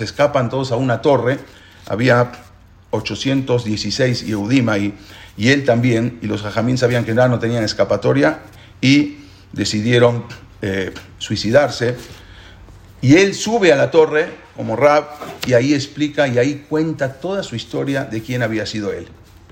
escapan 0.00 0.50
todos 0.50 0.70
a 0.70 0.76
una 0.76 1.02
torre. 1.02 1.38
Había 1.86 2.30
816 2.90 4.26
Yehudim 4.26 4.68
ahí 4.68 4.94
y 5.38 5.50
él 5.50 5.64
también, 5.64 6.18
y 6.20 6.26
los 6.26 6.42
jajamín 6.42 6.76
sabían 6.76 7.04
que 7.04 7.14
no 7.14 7.38
tenían 7.38 7.62
escapatoria 7.62 8.40
y 8.80 9.18
decidieron 9.52 10.24
eh, 10.60 10.92
suicidarse. 11.18 11.94
Y 13.00 13.14
él 13.14 13.34
sube 13.34 13.72
a 13.72 13.76
la 13.76 13.92
torre 13.92 14.28
como 14.56 14.74
Rab 14.74 15.04
y 15.46 15.52
ahí 15.54 15.72
explica 15.72 16.26
y 16.26 16.38
ahí 16.38 16.66
cuenta 16.68 17.14
toda 17.14 17.44
su 17.44 17.54
historia 17.54 18.04
de 18.04 18.20
quién 18.20 18.42
había 18.42 18.66
sido 18.66 18.92
él. 18.92 19.06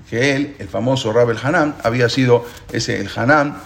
Que 0.09 0.35
él, 0.35 0.55
el 0.59 0.67
famoso 0.67 1.13
Rab 1.13 1.29
el 1.29 1.37
Hanan, 1.41 1.75
había 1.81 2.09
sido 2.09 2.45
ese 2.73 2.99
el 2.99 3.09
Hanan 3.15 3.57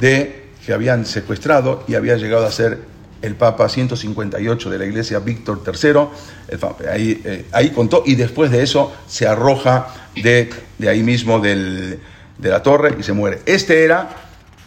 de 0.00 0.50
que 0.64 0.74
habían 0.74 1.06
secuestrado 1.06 1.82
y 1.88 1.94
había 1.94 2.16
llegado 2.16 2.44
a 2.44 2.52
ser 2.52 2.78
el 3.22 3.34
Papa 3.34 3.68
158 3.68 4.70
de 4.70 4.78
la 4.78 4.84
Iglesia 4.84 5.18
Víctor 5.18 5.62
III, 5.66 6.88
ahí, 6.90 7.20
eh, 7.24 7.46
ahí, 7.52 7.70
contó, 7.70 8.02
y 8.06 8.14
después 8.14 8.50
de 8.50 8.62
eso 8.62 8.94
se 9.06 9.26
arroja 9.26 9.99
de, 10.14 10.50
de 10.78 10.88
ahí 10.88 11.02
mismo 11.02 11.40
del, 11.40 12.00
de 12.38 12.48
la 12.48 12.62
torre 12.62 12.96
y 12.98 13.02
se 13.02 13.12
muere. 13.12 13.40
Este 13.46 13.84
era 13.84 14.08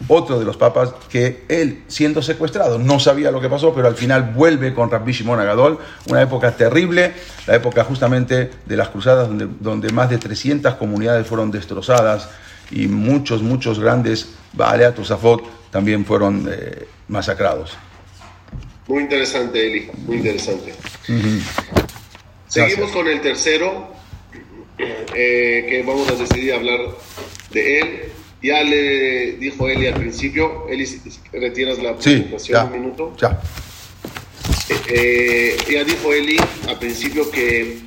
otro 0.08 0.38
de 0.38 0.44
los 0.44 0.56
papas 0.56 0.92
que 1.08 1.44
él, 1.48 1.84
siendo 1.86 2.20
secuestrado, 2.22 2.78
no 2.78 2.98
sabía 2.98 3.30
lo 3.30 3.40
que 3.40 3.48
pasó, 3.48 3.74
pero 3.74 3.88
al 3.88 3.94
final 3.94 4.32
vuelve 4.34 4.74
con 4.74 4.90
Rabbi 4.90 5.12
Shimon 5.12 5.40
Agadol, 5.40 5.78
una 6.08 6.20
época 6.20 6.52
terrible, 6.52 7.12
la 7.46 7.54
época 7.56 7.84
justamente 7.84 8.50
de 8.66 8.76
las 8.76 8.88
cruzadas, 8.88 9.28
donde, 9.28 9.48
donde 9.60 9.92
más 9.92 10.10
de 10.10 10.18
300 10.18 10.74
comunidades 10.74 11.26
fueron 11.26 11.50
destrozadas 11.50 12.28
y 12.70 12.86
muchos, 12.86 13.42
muchos 13.42 13.78
grandes 13.78 14.28
Baalea 14.52 14.94
Tosafot 14.94 15.42
también 15.70 16.04
fueron 16.04 16.48
eh, 16.50 16.86
masacrados. 17.08 17.76
Muy 18.86 19.02
interesante, 19.02 19.66
Eli, 19.66 19.90
muy 20.06 20.16
interesante. 20.18 20.74
Seguimos 22.46 22.90
con 22.92 23.08
el 23.08 23.20
tercero, 23.20 23.93
eh, 24.78 25.66
que 25.68 25.82
vamos 25.86 26.08
a 26.08 26.14
decidir 26.14 26.52
hablar 26.52 26.80
de 27.50 27.80
él. 27.80 28.00
Ya 28.42 28.62
le 28.62 29.32
dijo 29.38 29.68
Eli 29.68 29.86
al 29.86 29.94
principio, 29.94 30.66
Eli, 30.68 30.86
retiras 31.32 31.82
la 31.82 31.96
presentación 31.96 32.66
un 32.66 32.72
minuto. 32.72 33.16
Ya. 33.18 33.40
Eh, 34.88 35.56
ya 35.70 35.84
dijo 35.84 36.12
Eli 36.12 36.36
al 36.68 36.78
principio 36.78 37.30
que, 37.30 37.78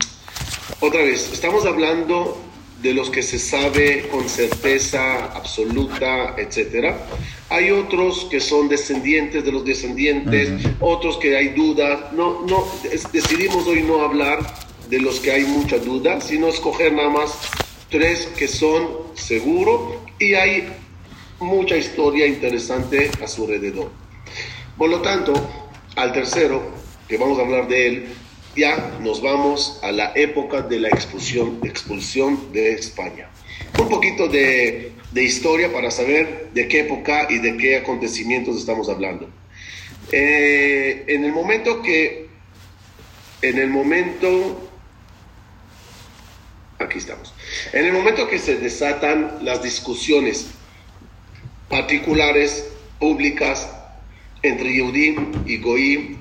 otra 0.79 1.03
vez, 1.03 1.29
estamos 1.31 1.65
hablando 1.65 2.41
de 2.81 2.93
los 2.93 3.09
que 3.09 3.21
se 3.21 3.37
sabe 3.39 4.07
con 4.09 4.27
certeza 4.29 5.25
absoluta, 5.33 6.35
etcétera. 6.37 7.07
Hay 7.49 7.71
otros 7.71 8.27
que 8.29 8.39
son 8.39 8.67
descendientes 8.67 9.43
de 9.43 9.51
los 9.51 9.63
descendientes, 9.63 10.49
otros 10.79 11.17
que 11.17 11.35
hay 11.35 11.49
dudas. 11.49 12.13
No, 12.13 12.45
no, 12.47 12.67
decidimos 13.11 13.67
hoy 13.67 13.83
no 13.83 14.01
hablar 14.01 14.66
de 14.89 14.99
los 14.99 15.19
que 15.19 15.31
hay 15.31 15.43
mucha 15.43 15.77
duda, 15.77 16.21
sino 16.21 16.47
escoger 16.47 16.93
nada 16.93 17.09
más 17.09 17.37
tres 17.89 18.27
que 18.37 18.47
son 18.47 18.87
seguros 19.15 19.95
y 20.19 20.33
hay 20.33 20.67
mucha 21.39 21.77
historia 21.77 22.25
interesante 22.27 23.11
a 23.23 23.27
su 23.27 23.43
alrededor. 23.43 23.91
Por 24.77 24.89
lo 24.89 25.01
tanto, 25.01 25.33
al 25.95 26.13
tercero, 26.13 26.61
que 27.07 27.17
vamos 27.17 27.39
a 27.39 27.41
hablar 27.41 27.67
de 27.67 27.87
él, 27.87 28.05
ya 28.55 28.97
nos 29.01 29.21
vamos 29.21 29.79
a 29.83 29.91
la 29.91 30.11
época 30.15 30.61
de 30.61 30.79
la 30.79 30.89
expulsión, 30.89 31.59
expulsión 31.63 32.51
de 32.51 32.73
España. 32.73 33.29
Un 33.79 33.87
poquito 33.89 34.27
de, 34.27 34.93
de, 35.11 35.23
historia 35.23 35.71
para 35.71 35.91
saber 35.91 36.49
de 36.53 36.67
qué 36.67 36.81
época 36.81 37.27
y 37.29 37.37
de 37.39 37.55
qué 37.57 37.77
acontecimientos 37.77 38.57
estamos 38.57 38.89
hablando. 38.89 39.29
Eh, 40.11 41.03
en 41.07 41.23
el 41.23 41.33
momento 41.33 41.81
que, 41.81 42.27
en 43.41 43.59
el 43.59 43.69
momento, 43.69 44.66
aquí 46.79 46.99
estamos, 46.99 47.33
en 47.73 47.85
el 47.85 47.93
momento 47.93 48.27
que 48.27 48.39
se 48.39 48.57
desatan 48.57 49.39
las 49.41 49.63
discusiones 49.63 50.47
particulares, 51.69 52.67
públicas, 52.99 53.69
entre 54.41 54.73
Yehudim 54.73 55.43
y 55.45 55.57
Goim, 55.57 56.17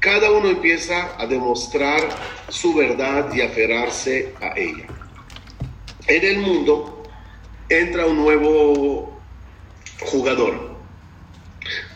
cada 0.00 0.30
uno 0.30 0.48
empieza 0.50 1.18
a 1.18 1.26
demostrar 1.26 2.00
su 2.48 2.74
verdad 2.74 3.32
y 3.34 3.40
aferrarse 3.40 4.34
a 4.40 4.52
ella. 4.58 4.86
En 6.06 6.24
el 6.24 6.38
mundo 6.38 7.02
entra 7.70 8.04
un 8.04 8.16
nuevo 8.18 9.18
jugador, 10.00 10.76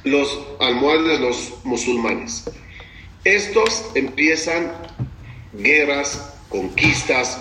los 0.05 0.41
almohades, 0.61 1.21
los 1.21 1.53
musulmanes. 1.65 2.51
Estos 3.25 3.91
empiezan 3.95 4.73
guerras, 5.53 6.38
conquistas, 6.49 7.39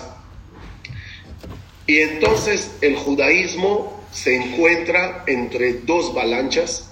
y 1.88 2.00
entonces 2.00 2.76
el 2.82 2.96
judaísmo 2.96 3.98
se 4.12 4.36
encuentra 4.36 5.24
entre 5.26 5.72
dos 5.72 6.14
balanchas 6.14 6.90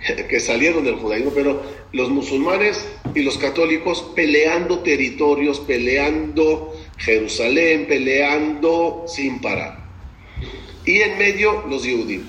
que 0.28 0.40
salieron 0.40 0.84
del 0.84 0.96
judaísmo, 0.96 1.30
pero 1.32 1.62
los 1.92 2.10
musulmanes 2.10 2.84
y 3.14 3.22
los 3.22 3.38
católicos 3.38 4.04
peleando 4.16 4.80
territorios, 4.80 5.60
peleando 5.60 6.74
Jerusalén, 6.98 7.86
peleando 7.86 9.04
sin 9.06 9.40
parar. 9.40 9.84
Y 10.84 11.02
en 11.02 11.18
medio 11.18 11.64
los 11.68 11.82
judíos. 11.82 12.24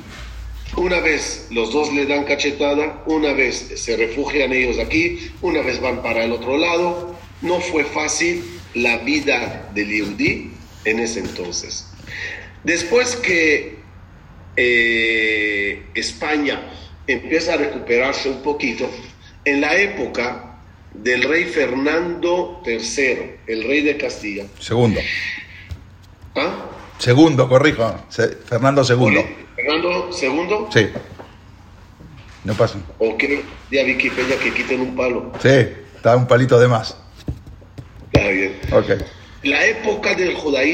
Una 0.77 0.99
vez 0.99 1.47
los 1.49 1.71
dos 1.71 1.91
le 1.93 2.05
dan 2.05 2.25
cachetada, 2.25 3.03
una 3.07 3.34
vez 3.34 3.73
se 3.75 3.97
refugian 3.97 4.53
ellos 4.53 4.77
aquí, 4.77 5.31
una 5.41 5.61
vez 5.61 5.81
van 5.81 6.03
para 6.03 6.25
el 6.25 6.31
otro 6.31 6.57
lado. 6.57 7.15
No 7.41 7.59
fue 7.59 7.84
fácil 7.84 8.43
la 8.76 8.97
vida 8.99 9.69
del 9.74 9.89
yudí 9.89 10.51
en 10.86 10.99
ese 10.99 11.19
entonces. 11.19 11.89
Después 12.63 13.15
que 13.17 13.80
eh, 14.55 15.84
España 15.93 16.61
empieza 17.07 17.53
a 17.53 17.57
recuperarse 17.57 18.30
un 18.30 18.41
poquito 18.41 18.89
en 19.45 19.61
la 19.61 19.76
época 19.76 20.59
del 20.93 21.24
rey 21.24 21.45
Fernando 21.45 22.61
III, 22.65 23.32
el 23.47 23.63
rey 23.63 23.82
de 23.82 23.97
Castilla. 23.97 24.45
Segundo. 24.59 24.99
¿Ah? 26.36 26.65
Segundo, 26.99 27.49
corrijo. 27.49 28.05
Se- 28.09 28.30
Fernando 28.30 28.84
segundo. 28.84 29.24
Fernando 29.55 30.09
II, 30.21 30.65
Sí. 30.74 30.88
No 32.43 32.53
pasa. 32.55 32.78
o 32.99 33.17
que 33.17 33.41
de 33.71 33.84
Wikipedia 33.86 34.38
que 34.38 34.53
quiten 34.53 34.82
un 34.82 34.95
palo. 34.95 35.32
Sí, 35.41 35.47
está 35.95 36.15
un 36.17 36.28
palito 36.28 36.59
de 36.59 36.67
más. 36.67 36.97
Está 38.14 38.30
bien. 38.30 38.59
Ok. 38.72 38.91
La 39.43 39.66
época 39.66 40.16
del 40.16 40.36
judaísmo 40.36 40.74